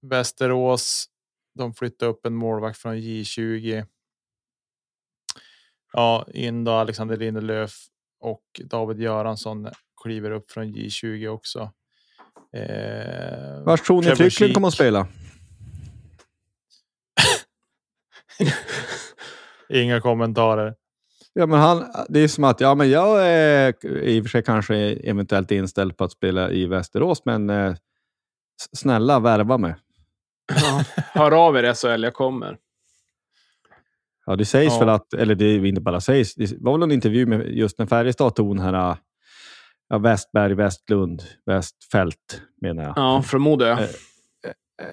[0.02, 1.06] Västerås.
[1.54, 3.86] De flyttar upp en målvakt från J20.
[5.94, 7.72] Ja, in då Alexander Lindelöf
[8.20, 9.70] och David Göransson
[10.04, 11.72] kliver upp från J20 också.
[12.54, 15.08] Eh, Vars tror ni Frycklund kommer att spela?
[19.70, 20.76] Inga kommentarer.
[21.34, 24.44] Ja, men han, det är som att ja, men jag är i och för sig
[24.44, 27.76] kanske eventuellt inställd på att spela i Västerås, men eh,
[28.78, 29.76] snälla värva mig.
[31.14, 32.58] Hör av er SHL, jag kommer.
[34.26, 34.80] Ja, det sägs Ja.
[34.80, 37.80] väl att, eller det är inte bara sägs, det var väl en intervju med just
[37.80, 38.98] när Färjestad tog här
[39.90, 42.94] ja, Westberg, Westlund, Westfält menar jag.
[42.96, 43.66] Ja, från Modo.
[43.66, 43.80] Eh,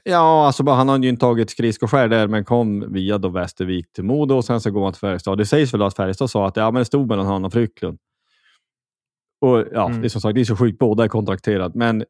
[0.05, 3.93] Ja, alltså bara, han har ju inte tagit skridskoskär där, men kom via då Västervik
[3.93, 5.39] till Modo och sen så går han till Färjestad.
[5.39, 7.99] Det sägs väl att Färjestad sa att ja, men det stod mellan han och Frycklund.
[9.41, 10.01] Och ja, Mm.
[10.01, 12.05] det är som sagt, det är så sjukt, båda är kontrakterade, men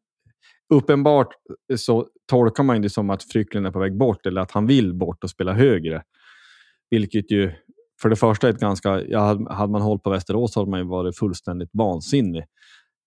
[0.74, 1.28] uppenbart
[1.76, 4.94] så tolkar man det som att Frycklund är på väg bort eller att han vill
[4.94, 6.02] bort och spela högre.
[6.90, 7.52] Vilket ju
[8.02, 10.86] för det första är ett ganska, ja, hade- man hållit på Västerås hade man ju
[10.86, 12.44] varit fullständigt vansinnig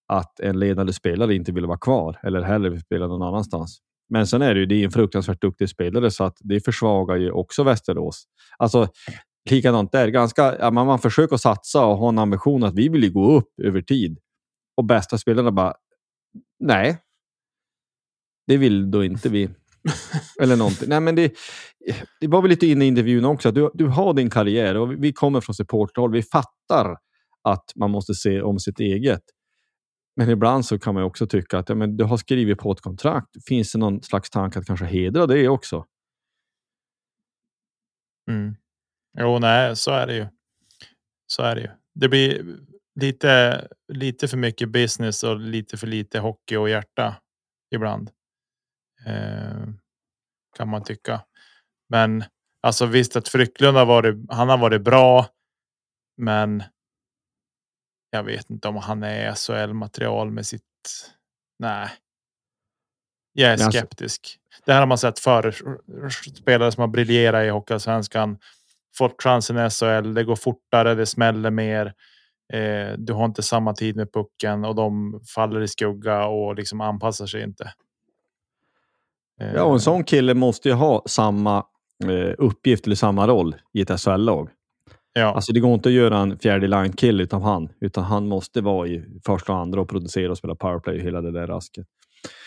[0.07, 3.79] att en ledande spelare inte vill vara kvar eller hellre vill spela någon annanstans.
[4.09, 7.15] Men sen är det ju det är en fruktansvärt duktig spelare så att det försvagar
[7.15, 8.23] ju också Västerås.
[8.57, 8.87] Alltså,
[9.49, 10.07] likadant där.
[10.07, 13.31] Ganska, ja, man, man försöker satsa och ha en ambition att vi vill ju gå
[13.37, 14.17] upp över tid.
[14.77, 15.73] Och bästa spelarna bara,
[16.59, 16.97] nej.
[18.51, 19.49] Det vill då inte vi.
[20.41, 20.89] Eller någonting.
[20.89, 21.33] Nej, men det,
[22.19, 23.51] det var väl lite inne i intervjun också.
[23.51, 26.11] Du, du har din karriär och vi kommer från supporthåll.
[26.11, 26.97] Vi fattar
[27.43, 29.21] att man måste se om sitt eget.
[30.15, 32.81] Men ibland så kan man också tycka att ja, men du har skrivit på ett
[32.81, 33.29] kontrakt.
[33.47, 35.85] Finns det någon slags tanke att kanske hedra det också?
[38.29, 38.55] Mm.
[39.19, 40.27] Jo, nej, så är det ju.
[41.27, 41.69] Så är det ju.
[41.95, 42.57] Det blir
[42.99, 47.15] lite, lite för mycket business och lite för lite hockey och hjärta
[47.75, 48.11] ibland.
[49.05, 49.67] Eh,
[50.57, 51.21] kan man tycka.
[51.89, 52.23] Men
[52.61, 54.15] alltså visst att Frycklund har varit.
[54.29, 55.27] Han har varit bra.
[56.17, 56.63] Men.
[58.09, 60.63] Jag vet inte om han är SHL material med sitt.
[61.59, 61.89] Nej.
[63.33, 64.37] Jag är alltså- skeptisk.
[64.65, 65.55] Det här har man sett förr.
[66.35, 68.37] Spelare som har briljerat i Hockeyallsvenskan.
[68.97, 70.13] Fått chansen i SHL.
[70.13, 70.95] Det går fortare.
[70.95, 71.93] Det smäller mer.
[72.53, 76.81] Eh, du har inte samma tid med pucken och de faller i skugga och liksom
[76.81, 77.73] anpassar sig inte.
[79.41, 81.57] Eh, Ja, och en sån kille måste ju ha samma
[82.03, 84.49] eh, uppgift eller samma roll i ett SHL-lag.
[85.13, 88.61] Ja, Alltså det går inte att göra en fjärde line-kille utan han, utan han måste
[88.61, 91.87] vara i första och andra och producera och spela powerplay och hela det där rasket.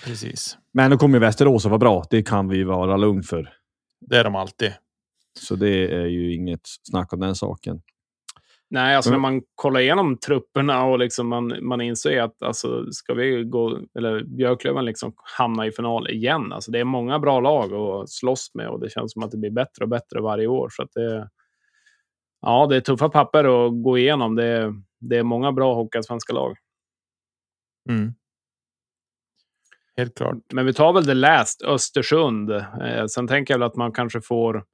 [0.05, 0.59] precis.
[0.73, 2.05] Men nu kommer Västerås att vara bra.
[2.11, 3.53] Det kan vi vara lugn för.
[4.01, 4.73] Det är de alltid.
[5.41, 6.61] Så det är ju inget
[6.91, 7.81] snack om den saken.
[8.75, 9.23] Nej, alltså Mm.
[9.23, 13.79] när man kollar igenom trupperna och liksom man, man inser att alltså, ska vi gå,
[13.99, 16.53] eller Björklöven liksom hamna i final igen.
[16.53, 19.37] Alltså, det är många bra lag att slåss med och det känns som att det
[19.39, 20.69] blir bättre och bättre varje år.
[20.71, 21.29] Så det,
[22.41, 24.35] ja, det är tuffa papper att gå igenom.
[24.37, 26.57] Det, är- det är många bra hockeyallsvenska lag.
[27.89, 28.15] Mm.
[29.97, 30.37] Helt klart.
[30.53, 32.51] Men vi tar väl det läst, Östersund.
[32.51, 34.65] Eh, sen tänker jag väl att man kanske får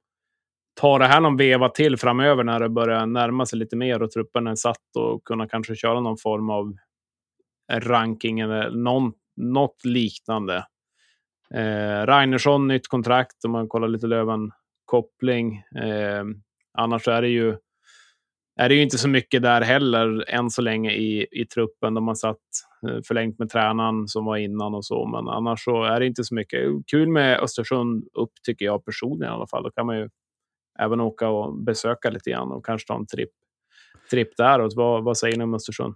[0.73, 4.11] ta det här någon veva till framöver när det börjar närma sig lite mer och
[4.11, 6.73] truppen är satt och kunna kanske köra någon form av
[7.71, 10.65] ranking eller någon, något liknande.
[11.53, 15.55] Eh, Reinersson, nytt kontrakt om man kollar lite Löven-koppling.
[15.55, 16.23] Eh,
[16.77, 17.57] annars är det ju
[18.55, 21.93] är det ju inte så mycket där heller än så länge i, i truppen.
[21.93, 22.37] De har satt
[22.87, 25.05] eh, förlängt med tränaren som var innan och så.
[25.05, 26.59] Men annars så är det inte så mycket.
[26.91, 29.63] Kul med Östersund upp tycker jag personligen i alla fall.
[29.63, 30.09] Då kan man ju
[30.81, 33.31] även åka och besöka lite grann och kanske ta en tripp,
[34.11, 34.73] tripp däråt.
[34.75, 35.95] Vad, vad säger ni om Östersund?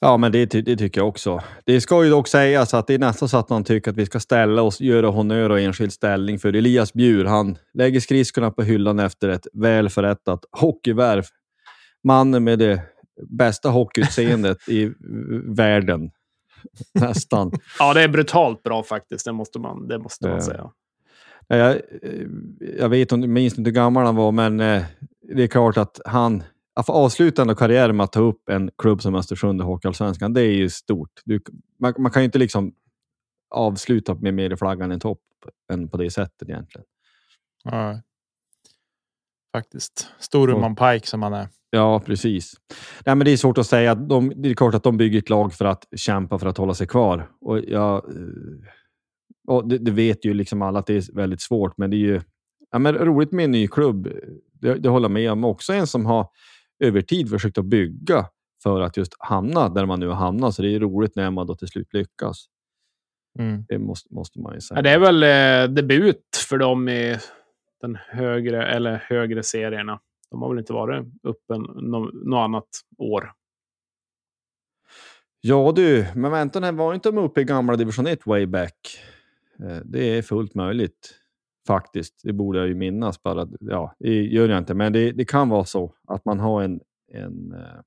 [0.00, 1.40] Ja, men det, det tycker jag också.
[1.64, 4.06] Det ska ju dock sägas att det är nästan så att man tycker att vi
[4.06, 7.24] ska ställa oss, göra honör och enskild ställning för Elias Bjur.
[7.24, 11.24] Han lägger skridskorna på hyllan efter ett väl förrättat hockeyvärv.
[12.04, 12.82] Mannen med det
[13.28, 14.92] bästa hockeyutseendet i
[15.56, 16.10] världen.
[16.94, 17.52] Nästan.
[17.78, 19.24] Ja, det är brutalt bra faktiskt.
[19.24, 20.70] Det måste man, det måste man säga.
[21.50, 21.80] Ja, Jag,
[22.78, 24.82] jag vet minns inte hur gammal han var, men eh,
[25.34, 26.42] det är klart att han
[26.74, 30.52] avsluta en karriär med att ta upp en klubb som Östersund i Hockeyallsvenskan, det är
[30.52, 31.20] ju stort.
[31.24, 31.40] Du,
[31.80, 32.72] man, man kan ju inte liksom
[33.50, 35.20] avsluta med mer i flaggan än topp
[35.72, 36.86] än på det sättet egentligen.
[37.64, 38.00] Ja.
[39.52, 40.08] Faktiskt.
[40.18, 41.48] Storuman Pike som han är.
[41.70, 42.54] Ja, precis.
[43.06, 43.92] Nej, men det är svårt att säga.
[43.92, 46.56] att De, det är klart att de bygger ett lag för att kämpa för att
[46.56, 47.30] hålla sig kvar.
[47.40, 48.12] Och jag, eh,
[49.50, 51.98] och det, det vet ju liksom alla att det är väldigt svårt, men det är
[51.98, 52.20] ju
[52.70, 54.08] ja, men roligt med en ny klubb.
[54.52, 55.44] Det, det håller jag med om.
[55.44, 56.28] Också en som har
[56.78, 58.26] över tid försökt att bygga
[58.62, 60.54] för att just hamna där man nu har hamnat.
[60.54, 62.46] Så det är roligt när man då till slut lyckas.
[63.38, 63.64] Mm.
[63.68, 64.78] Det måste, måste man ju säga.
[64.78, 67.16] Ja, det är väl eh, debut för dem i
[67.80, 70.00] den högre, eller högre serierna.
[70.30, 72.68] De har väl inte varit uppe något no annat
[72.98, 73.32] år.
[75.40, 78.74] Ja du, men vänta var inte de uppe i gamla division 1 way back?
[79.62, 81.14] Eh, Det är fullt möjligt
[81.66, 82.20] faktiskt.
[82.24, 83.22] Det borde jag ju minnas.
[83.22, 86.62] Bara, ja, det gör jag inte, men det, det kan vara så att man har
[86.62, 86.80] en...
[87.12, 87.80] en eh,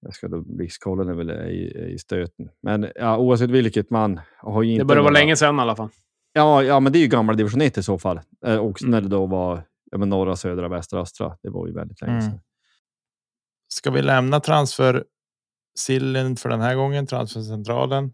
[0.00, 2.48] jag ska då blixtkolla när väl är i, är i stöten.
[2.62, 4.82] Men ja, oavsett vilket, man har ju inte...
[4.82, 5.88] Det börjar vara länge sedan i alla fall.
[6.32, 8.20] Ja, ja, men det är ju gamla division 1 i så fall.
[8.46, 8.90] Eh, också Mm.
[8.90, 11.36] när det då var ja, men norra, södra, västra, östra.
[11.42, 12.30] Det var ju väldigt länge Mm.
[12.30, 12.40] sedan.
[13.68, 15.04] Ska vi lämna transfer
[15.78, 18.12] sillen för den här gången, transfercentralen.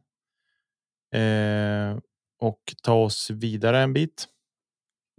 [1.15, 1.99] Eh,
[2.41, 4.27] och ta oss vidare en bit.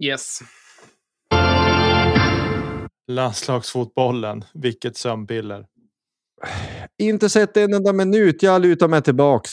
[0.04, 0.40] Yes.
[3.08, 4.44] Landslagsfotbollen.
[4.54, 5.66] Vilket sömnpiller.
[6.98, 8.42] Inte sett en enda minut.
[8.42, 9.50] Jag lutar mig tillbaks.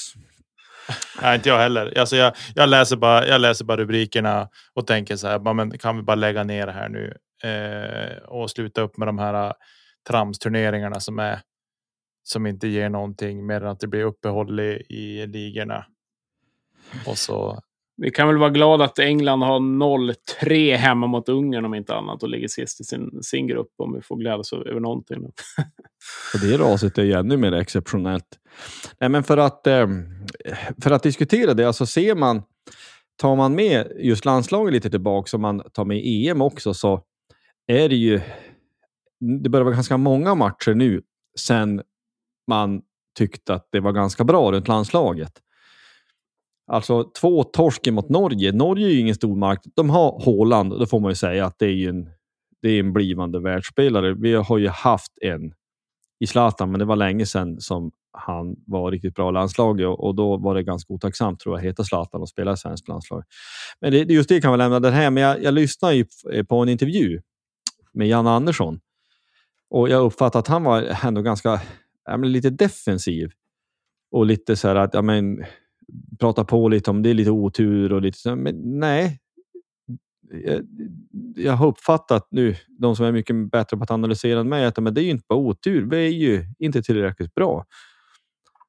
[1.22, 2.00] Nej, inte jag heller.
[2.00, 5.54] Alltså jag, jag, läser bara, jag läser bara rubrikerna och tänker så här.
[5.54, 9.20] Men kan vi bara lägga ner det här nu eh, och sluta upp med de
[9.20, 9.54] här eh,
[10.10, 11.40] tramsturneringarna som är
[12.24, 15.86] som inte ger någonting mer än att det blir uppehåll i, i ligorna.
[17.06, 17.60] Och så
[18.02, 22.24] vi kan väl vara glada att England har 0-3 hemma mot Ungern om inte annat
[22.24, 25.24] och ligger sist i sin, sin grupp om vi får glädjas över någonting.
[26.34, 28.40] och det raset är ju ännu mer exceptionellt.
[29.00, 29.88] Nej, men för att, eh,
[30.82, 32.42] för att diskutera det, alltså ser man,
[33.22, 37.02] tar man med just landslaget lite tillbaka, och man tar med EM också, så
[37.68, 38.22] är det ju,
[39.44, 41.02] det börjar vara ganska många matcher nu
[41.40, 41.82] sen
[42.48, 42.82] man
[43.18, 45.32] tyckte att det var ganska bra runt landslaget.
[46.72, 48.52] Alltså två torsken mot Norge.
[48.52, 49.74] Norge är ju ingen stor marknad.
[49.76, 52.10] De har Håland och då får man ju säga att det är ju en,
[52.62, 54.14] det är en blivande världsspelare.
[54.14, 55.54] Vi har ju haft en
[56.20, 60.04] i Zlatan, men det var länge sedan som han var riktigt bra i landslaget och,
[60.04, 63.24] och då var det ganska otacksamt tror jag, heta Zlatan och spela i svenskt landslag.
[63.82, 65.10] Men det, just det kan vi lämna det här.
[65.10, 67.22] Men jag, jag lyssnade ju eh, på en intervju
[67.94, 68.80] med Jan Andersson
[69.70, 71.62] och jag uppfattade att han var ändå ganska
[72.24, 73.32] lite defensiv
[74.12, 75.46] och lite så här att ja, men,
[76.20, 78.36] prata på lite om det är lite otur och lite så.
[78.36, 79.20] Men nej,
[80.46, 80.62] jag,
[81.36, 84.78] jag har uppfattat nu, de som är mycket bättre på att analysera än mig, att
[84.78, 85.90] men det är ju inte bara otur.
[85.90, 87.66] Vi är ju inte tillräckligt bra.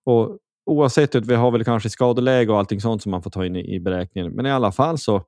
[0.04, 3.46] Och oavsett att vi har väl kanske skadeläge och allting sånt som man får ta
[3.46, 4.32] in i, i beräkningen.
[4.32, 5.24] Men i alla fall så.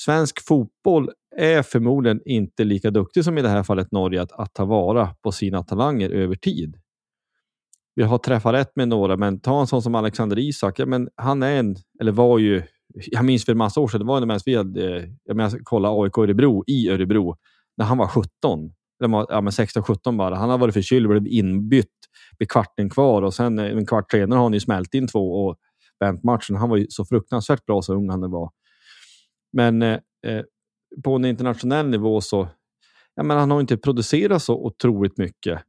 [0.00, 4.54] Svensk fotboll är förmodligen inte lika duktig som i det här fallet Norge att, att
[4.54, 6.81] ta vara på sina talanger över tid
[7.94, 10.78] vi har träffat rätt med några, men ta en sån som Alexander Isak.
[10.78, 12.62] Ja, men han är en, eller var ju,
[12.94, 16.02] jag minns för en massa år sedan, det var när vi hade, jag menar, kolla
[16.02, 17.36] AIK Örebro i Örebro,
[17.76, 18.72] när han var 17.
[19.04, 20.34] Eller ja, 16-17 bara.
[20.34, 21.88] Han har varit förkyld och blivit inbytt
[22.38, 25.46] med kvarten kvar och sen eh, en kvart senare har han ju smält in två
[25.46, 25.56] och
[26.00, 26.56] vänt matchen.
[26.56, 28.50] Han var ju så fruktansvärt bra så ung han var.
[29.52, 30.42] Men eh, eh,
[31.04, 32.48] på en internationell nivå så,
[33.14, 35.62] ja, men han har inte producerat så otroligt mycket.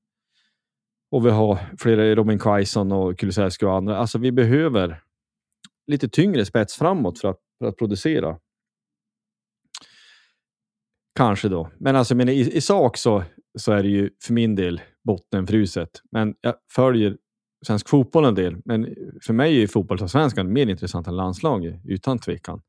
[1.14, 3.98] Och vi har flera, Robin Quaison och Kulusevski och andra.
[3.98, 5.04] Alltså vi behöver
[5.88, 8.38] lite tyngre spets framåt för att, för att producera.
[11.16, 11.72] Kanske då.
[11.80, 13.24] Men alltså, men i, i sak så,
[13.60, 15.90] så är det ju för min del bottenfruset.
[16.12, 17.18] Men jag följer
[17.66, 18.62] svensk fotboll en del.
[18.66, 18.96] Men
[19.26, 22.62] för mig är fotbollsallsvenskan mer intressant än landslaget, utan tvekan.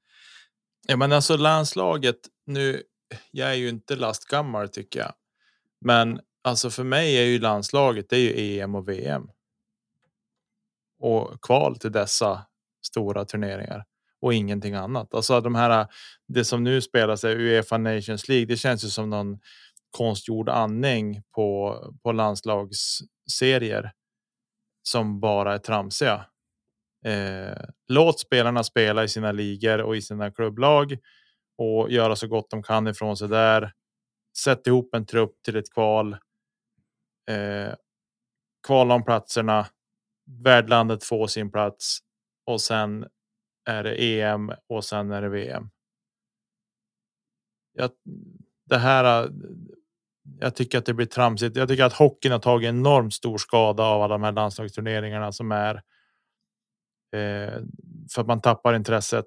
[0.88, 2.82] Ja, men alltså landslaget nu.
[3.30, 5.12] Jag är ju inte lastgammal tycker jag,
[5.84, 9.28] men Alltså för mig är ju landslaget, det är ju EM och VM.
[10.98, 12.46] Och kval till dessa
[12.86, 13.84] stora turneringar
[14.20, 15.14] och ingenting annat.
[15.14, 15.86] Alltså de här,
[16.28, 18.46] det som nu spelas är Uefa Nations League.
[18.46, 19.38] Det känns ju som någon
[19.90, 23.92] konstgjord andning på, på landslagsserier
[24.82, 26.26] som bara är tramsiga.
[27.06, 30.98] Eh, låt spelarna spela i sina ligor och i sina klubblag
[31.58, 33.72] och göra så gott de kan ifrån sig där.
[34.38, 36.16] Sätt ihop en trupp till ett kval
[37.30, 37.74] eh,
[38.66, 39.66] kvala om platserna.
[40.44, 41.98] Värdlandet får sin plats
[42.46, 43.06] och sen
[43.64, 45.70] är det EM och sen är det VM.
[47.72, 47.90] Jag,
[48.64, 49.30] det här.
[50.40, 51.56] Jag tycker att det blir tramsigt.
[51.56, 55.52] Jag tycker att hockeyn har tagit enormt stor skada av alla de här landslagsturneringarna som
[55.52, 55.74] är.
[57.16, 57.60] Eh,
[58.14, 59.26] för att man tappar intresset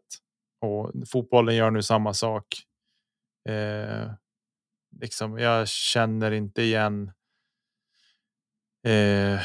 [0.62, 2.46] och fotbollen gör nu samma sak.
[3.50, 4.12] Eh,
[5.02, 7.12] liksom, jag känner inte igen
[8.88, 9.40] Eh, eh,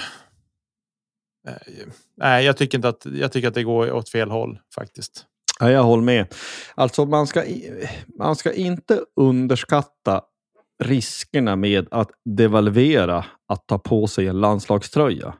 [2.17, 5.27] nej, jag tycker inte att jag tycker att det går åt fel håll faktiskt.
[5.61, 6.35] Ja, jag håller med.
[6.75, 7.45] Alltså, man ska,
[8.19, 10.23] man ska inte underskatta
[10.85, 15.35] riskerna med att devalvera att ta på sig en landslagströja.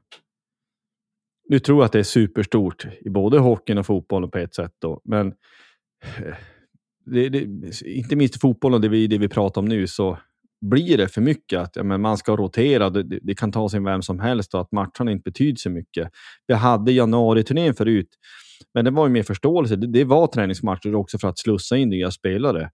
[1.49, 4.73] Nu tror jag att det är superstort i både hockeyn och fotbollen på ett sätt.
[4.79, 5.27] Då, men
[6.03, 6.35] eh,
[7.07, 10.19] det, det, inte minst i fotbollen, det vi, det vi pratar om nu, så
[10.63, 13.81] blir det för mycket att ja, men man ska rotera, det, det, kan ta sig
[13.81, 16.11] vem som helst och att matcherna inte betyder så mycket.
[16.47, 18.09] Vi hade januari-turnén förut,
[18.75, 19.77] men det var ju mer förståelse.
[19.77, 22.71] Det, det var träningsmatcher också för att slussa in nya spelare.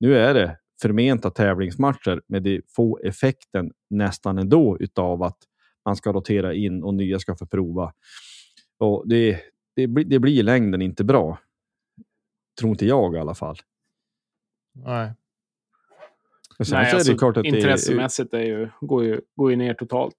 [0.00, 5.38] Nu är det förmenta tävlingsmatcher, men det får effekten nästan ändå utav att
[5.84, 7.92] man ska rotera in och nya ska få prova.
[8.78, 9.40] Och det,
[9.76, 11.38] det, det blir i längden inte bra.
[12.60, 13.56] Tror inte jag i alla fall.
[14.72, 15.12] Nej.
[16.58, 20.16] Nej, är alltså, det klart att intressemässigt är ju, går, ju, går ju ner totalt.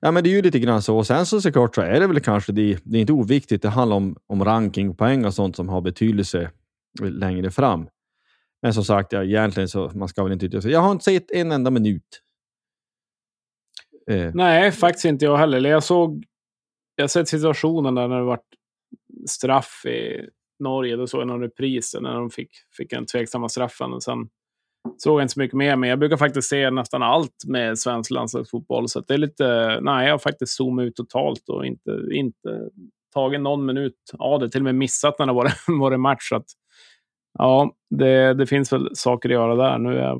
[0.00, 0.96] Ja, men det är ju lite grann så.
[0.96, 3.62] Och sen så såklart så är det väl kanske, det, det är inte oviktigt.
[3.62, 6.50] Det handlar om, om ranking, poäng och sånt som har betydelse
[7.00, 7.88] längre fram.
[8.62, 10.68] Men som sagt, ja, egentligen så man ska väl inte...
[10.68, 12.22] Jag har inte sett en enda minut.
[14.10, 14.30] Eh.
[14.34, 15.70] Nej, faktiskt inte jag heller.
[15.70, 16.24] Jag såg...
[16.94, 18.40] Jag har sett situationen där när det var
[19.28, 20.28] straff i
[20.58, 20.96] Norge.
[20.96, 23.92] Då såg jag någon repris när de fick, fick en tveksamma straffen.
[23.92, 24.28] Och sen
[24.98, 28.88] såg inte så mycket mer, men jag brukar faktiskt se nästan allt med svensk landslagsfotboll.
[28.88, 32.68] Så det är lite, nej, jag har faktiskt zoomat ut totalt och inte, inte
[33.14, 34.50] tagit någon minut av det.
[34.50, 36.28] Till och med missat när det varit, varit match.
[36.28, 36.46] Så att,
[37.38, 39.78] ja, det, det finns väl saker att göra där.
[39.78, 40.16] Nu är,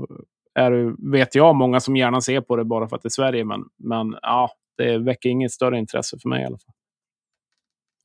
[0.55, 3.45] är vet jag många som gärna ser på det bara för att det är Sverige,
[3.45, 6.75] men, men ja, det väcker inget större intresse för mig i alla fall.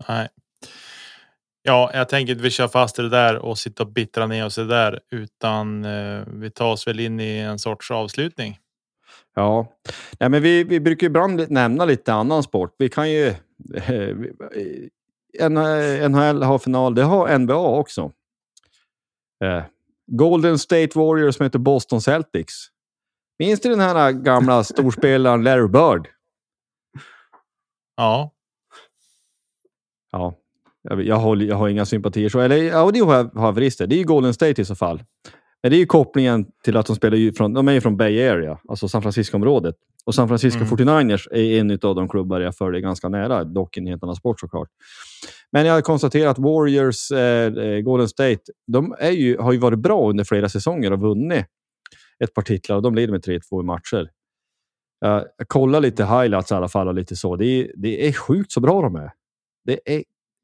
[0.08, 0.28] Nej.
[1.66, 4.56] Ja, jag tänker att vi kör fast det där och sitta och bittra ner oss
[4.56, 8.60] det där, utan eh, vi tar oss väl in i en sorts avslutning.
[9.36, 9.68] Ja,
[10.20, 12.76] Nej, men vi, vi brukar ibland nämna lite annan sport.
[12.78, 13.28] Vi kan ju...
[13.74, 14.16] Eh,
[16.10, 18.12] NHL har final, det har NBA också.
[19.44, 19.64] Eh,
[20.08, 22.68] Golden State Warriors som heter Boston Celtics.
[23.40, 26.08] Minns du den här gamla storspelaren Larry Bird?
[27.96, 28.32] Ja.
[30.12, 30.36] Ja,
[30.90, 32.40] jag, jag, har, jag har inga sympatier så.
[32.40, 33.88] Eller ja, det har jag, har brister.
[33.88, 35.04] Det är ju Golden State i så fall.
[35.64, 37.98] Men det är ju kopplingen till att de spelar ju från, de är ju från
[37.98, 39.76] Bay Area, alltså San Francisco-området.
[40.06, 40.70] Och San Francisco Mm.
[40.70, 44.40] 49ers är en av de klubbar jag följer ganska nära, dock en helt annan sport
[44.40, 44.70] såklart.
[45.52, 49.58] Men jag har konstaterat att Warriors, eh, eh, Golden State, de är ju, har ju
[49.58, 51.46] varit bra under flera säsonger och vunnit
[52.24, 54.10] ett par titlar och de leder med 3-2 i matcher.
[55.00, 57.36] Jag kollar lite highlights i alla fall och lite så.
[57.36, 59.12] Det är, det är sjukt så bra de är.
[59.66, 60.04] Det är,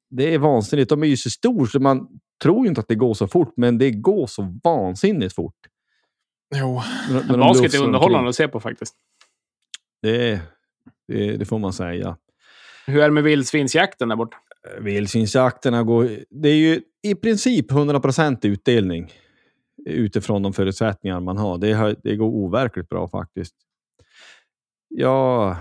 [0.10, 0.90] det är vansinnigt.
[0.90, 2.08] De är ju så stor så man
[2.44, 5.56] tror ju inte att det går så fort, men det går så vansinnigt fort.
[6.56, 6.82] Jo.
[7.10, 8.96] När de Basket är underhållande att se på faktiskt.
[10.02, 10.42] Det,
[11.08, 12.18] det, det får man säga.
[12.88, 14.38] Hur är det med vildsvinsjakten där borta?
[14.80, 16.10] Vildsvinsjakterna går...
[16.30, 19.12] Det är ju i princip 100% utdelning
[19.86, 21.58] utifrån de förutsättningar man har.
[21.58, 23.56] Det, det går overkligt bra faktiskt.
[24.88, 25.58] Ja,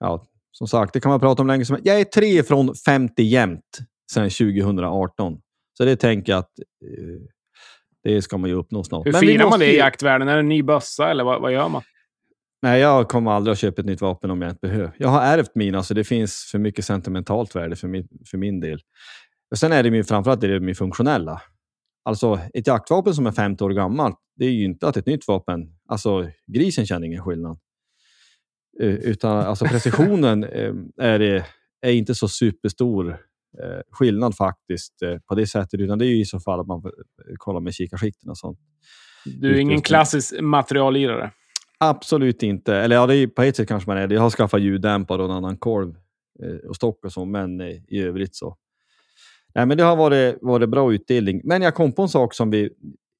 [0.00, 0.26] ja,
[0.58, 3.78] som sagt, det kan man prata om länge som Jag är tre från 50 jämt
[4.12, 5.38] sedan 2018.
[5.78, 7.20] Så det tänker jag att eh,
[8.04, 9.06] det ska man ju uppnå snart.
[9.06, 10.28] Hur Men firar man det i jaktvärlden?
[10.28, 11.82] Är det en ny bössa eller vad, vad gör man?
[12.62, 14.92] Nej, jag kommer aldrig att köpa ett nytt vapen om jag inte behöver.
[14.98, 18.60] Jag har ärvt mina, så det finns för mycket sentimentalt värde för min, för min
[18.60, 18.80] del.
[19.50, 21.42] Och sen är det min, framförallt är det min funktionella.
[22.04, 25.28] Alltså, ett jaktvapen som är 50 år gammalt, det är ju inte att ett nytt
[25.28, 25.60] vapen...
[25.88, 27.58] Alltså, grisen känner ingen skillnad.
[28.80, 31.20] Eh, Utan alltså precisionen eh, är,
[31.80, 33.10] är inte så superstor
[33.62, 34.94] eh, skillnad faktiskt
[35.28, 35.80] på det sättet.
[35.80, 36.82] Utan det är ju i så fall att man
[37.36, 38.58] kollar med kikarsikten och sånt.
[39.24, 41.30] Du är ingen klassisk materiallirare.
[41.78, 42.76] Absolut inte.
[42.76, 44.14] Eller ja, det är, på ett sätt kanske man är det.
[44.14, 45.96] Jag har skaffat ljuddämpare och en annan korv
[46.42, 48.56] eh, och stock och så, men i övrigt så.
[49.54, 51.40] Nej, men det har varit, varit bra utdelning.
[51.44, 52.70] Men jag kom på en sak som vi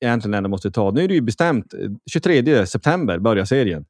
[0.04, 0.90] egentligen ändå måste ta.
[0.90, 1.74] Nu är det ju bestämt.
[1.74, 3.84] eh, 23 september börjar serien.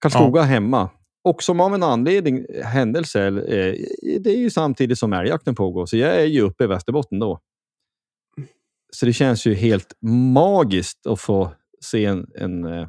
[0.00, 0.90] Karlskoga hemma.
[1.24, 3.74] Och som av en anledning, händelse, eh,
[4.20, 5.86] det är ju samtidigt som älgjakten pågår.
[5.86, 7.40] Så jag är ju uppe i Västerbotten då.
[8.92, 9.92] Så det känns ju helt
[10.34, 12.88] magiskt att få se en, en, eh,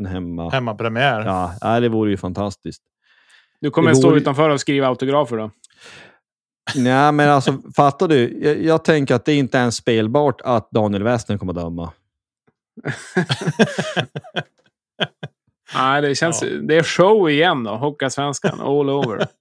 [0.00, 0.50] en hemma...
[0.50, 1.20] Hemmapremiär.
[1.60, 2.82] Ja, det vore ju fantastiskt.
[3.60, 5.50] Du kommer Det stå vore- utanför och skriva autografer då?
[6.76, 8.38] Nej, men alltså fattar du?
[8.42, 11.92] Jag, jag tänker att det inte är ens spelbart att Daniel Western kommer döma.
[15.74, 16.42] Nej, det känns...
[16.42, 16.48] Ja.
[16.48, 17.70] Det är show igen då.
[17.70, 19.26] Hockeyallsvenskan all over.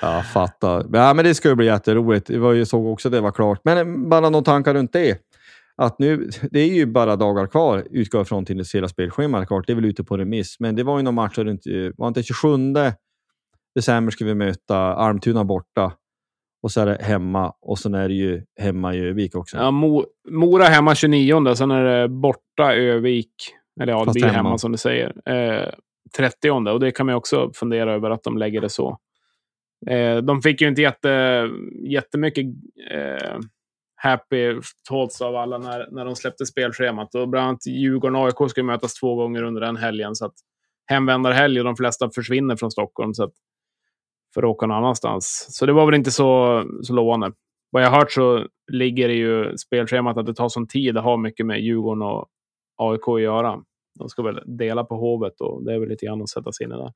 [0.00, 0.86] Ja, fattar.
[0.92, 2.30] Ja, men det ska ju bli jätteroligt.
[2.30, 3.60] Ju såg också att det var klart.
[3.64, 5.18] Men eh, bara några tankar runt det.
[5.76, 9.48] Att nu, det är ju bara dagar kvar, utgår jag från till det hela spelschemat.
[9.48, 10.56] Klart, det är väl ute på remiss.
[10.60, 12.56] Men det var ju några matcher runt, eh, var inte 27
[13.74, 15.92] december ska vi möta Almtuna borta.
[16.62, 19.56] Och så är det hemma och sen är det ju hemma i Övik också.
[19.56, 23.34] Ja, Mo Mora hemma 29, sen är det borta Övik.
[23.80, 24.36] Eller ja, det blir hemma.
[24.36, 24.58] hemma.
[24.58, 25.30] som du säger.
[25.30, 25.68] Eh,
[26.16, 28.98] 30 och det kan man också fundera över att de lägger det så.
[29.90, 31.48] Eh, de fick ju inte jätte,
[31.88, 32.46] jättemycket
[32.90, 33.38] eh,
[33.96, 37.14] happy thoughts av alla när, när de släppte spelschemat.
[37.14, 40.14] Och bland annat Djurgården och AIK ska ju mötas två gånger under den helgen.
[40.14, 40.34] Så att
[40.86, 43.14] hemvändarhelg och de flesta försvinner från Stockholm.
[43.14, 43.32] Så att,
[44.34, 45.46] för att åka någon annanstans.
[45.50, 47.32] Så det var väl inte så, så lovande.
[47.70, 51.04] Vad jag har hört så ligger det ju spelschemat att det tar sån tid att
[51.04, 52.26] ha mycket med Djurgården och
[52.76, 53.62] AIK att göra.
[53.98, 56.66] De ska väl dela på Hovet och det är väl lite grann att sätta sig
[56.66, 56.92] in i det.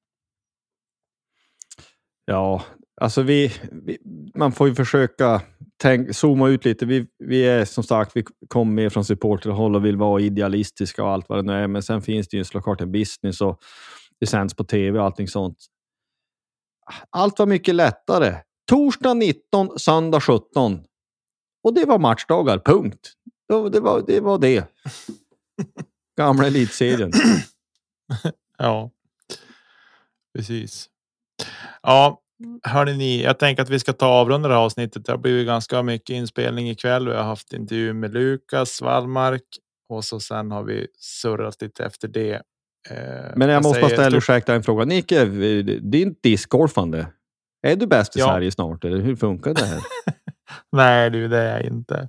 [2.24, 2.62] Ja,
[3.00, 3.98] alltså vi, vi
[4.34, 5.42] man får ju försöka
[5.76, 6.86] tänk, zooma ut lite.
[6.86, 11.10] Vi, vi är som sagt, vi kommer med från supporterhåll och vill vara idealistiska och
[11.10, 11.68] allt vad det nu är.
[11.68, 13.60] Men sen finns det ju såklart en business och
[14.20, 15.56] det sänds på tv och allting sånt.
[17.10, 18.34] Allt var mycket lättare.
[18.70, 20.80] Torsdag 19, söndag 17.
[21.62, 23.12] Och det var matchdagar, punkt.
[23.48, 23.80] Det.
[23.80, 24.68] Var, det, var det.
[26.18, 27.12] Gamla elitserien.
[28.60, 28.90] Ja,
[30.36, 30.86] precis.
[31.82, 32.20] Ja,
[32.62, 35.04] hörni ni, jag tänker att vi ska ta avrunda det här avsnittet.
[35.06, 37.08] Det har blivit ganska mycket inspelning ikväll.
[37.08, 39.42] Vi har haft intervju med Lukas Wallmark
[39.88, 42.32] och så sen har vi surrat lite efter det.
[42.90, 44.84] Eh, Men jag måste bara säger ställa stort- ursäkta en fråga.
[44.84, 45.24] Nicke,
[45.82, 47.06] din discgolfande.
[47.62, 48.26] Är du bäst i Ja.
[48.26, 49.82] Sverige snart eller hur funkar det här?
[50.72, 52.08] Nej du, det är jag inte.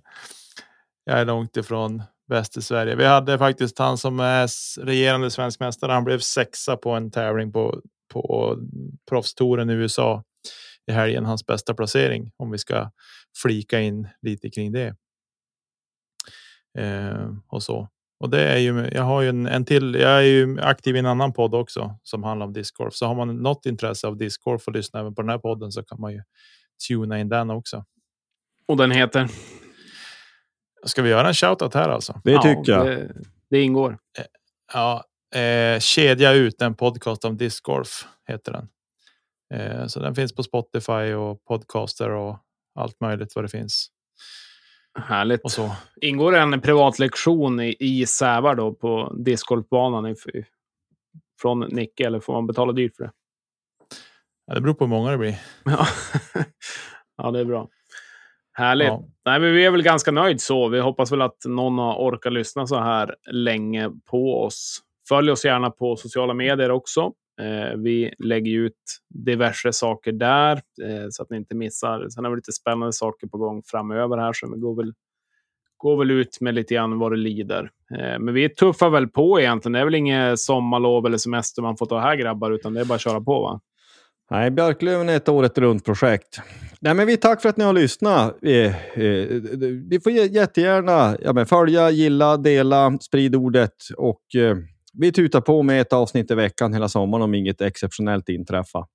[1.04, 2.96] Jag är långt ifrån bäst i Sverige.
[2.96, 4.50] Vi hade faktiskt han som är
[4.86, 5.92] regerande svensk mästare.
[5.92, 7.82] Han blev sexa på en tävling på,
[8.14, 8.58] på
[9.10, 10.24] proffstouren i USA
[10.88, 11.26] i helgen.
[11.26, 12.92] Hans bästa placering om vi ska
[13.42, 14.96] flika in lite kring det.
[16.78, 17.90] Eh, och så.
[18.20, 19.96] Och det är ju, jag har ju en, en till.
[19.96, 22.94] Jag är ju aktiv i en annan podd också som handlar om discgolf.
[22.94, 25.84] Så har man något intresse av discgolf och lyssna även på den här podden så
[25.84, 26.24] kan man ju
[26.88, 27.86] tuna in den också.
[28.68, 29.30] Och den heter?
[30.84, 32.22] Ska vi göra en shoutout här alltså?
[32.24, 32.86] Det tycker jag.
[32.86, 33.14] Det,
[33.50, 33.98] det ingår.
[34.74, 35.04] Ja,
[35.40, 38.68] eh, kedja ut en podcast om discgolf heter den.
[39.54, 42.38] Eh, så den finns på Spotify och podcaster och
[42.76, 43.92] allt möjligt vad det finns.
[45.00, 45.42] Härligt.
[45.42, 45.76] Och så.
[46.02, 50.16] Ingår en privatlektion i, i Sävar då på discgolfbanan
[51.42, 53.12] från Nicke eller får man betala dyrt för det?
[54.46, 55.42] Ja, det beror på hur många det blir.
[55.66, 55.88] Ja,
[57.18, 57.70] ja det är bra.
[58.60, 58.88] Härligt.
[58.88, 59.04] Ja.
[59.26, 60.68] Nej, men vi är väl ganska nöjd så.
[60.68, 64.80] Vi hoppas väl att någon har orkat lyssna så här länge på oss.
[65.10, 67.12] Följ oss gärna på sociala medier också.
[67.42, 68.74] Eh, vi lägger ut
[69.10, 72.10] diverse saker där eh, så att ni inte missar.
[72.10, 74.94] Sen har vi lite spännande saker på gång framöver här så vi går väl,
[75.78, 77.72] går väl ut med lite grann vad det lider.
[77.92, 79.74] Eh, men vi tuffar väl på egentligen.
[79.74, 82.86] Det är väl inget sommarlov eller semester man får ta här grabbar, utan det är
[82.86, 83.62] bara att köra på va?
[84.32, 86.40] Nej, Björklöven är ett året runt projekt.
[86.82, 88.38] Nej, men vi tack för att ni har lyssnat.
[88.42, 88.74] Vi, eh,
[89.90, 94.58] vi får jä- jättegärna ja, men följa, gilla, dela, sprid ordet och eh,
[94.94, 98.86] vi tutar på med ett avsnitt i veckan hela sommaren om inget exceptionellt inträffar.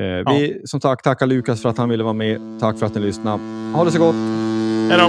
[0.00, 2.40] Eh, vi som sagt tackar Lukas för att han ville vara med.
[2.60, 3.42] Tack för att ni lyssnade.
[3.74, 4.14] Ha det så gott!
[4.90, 5.08] Hej då!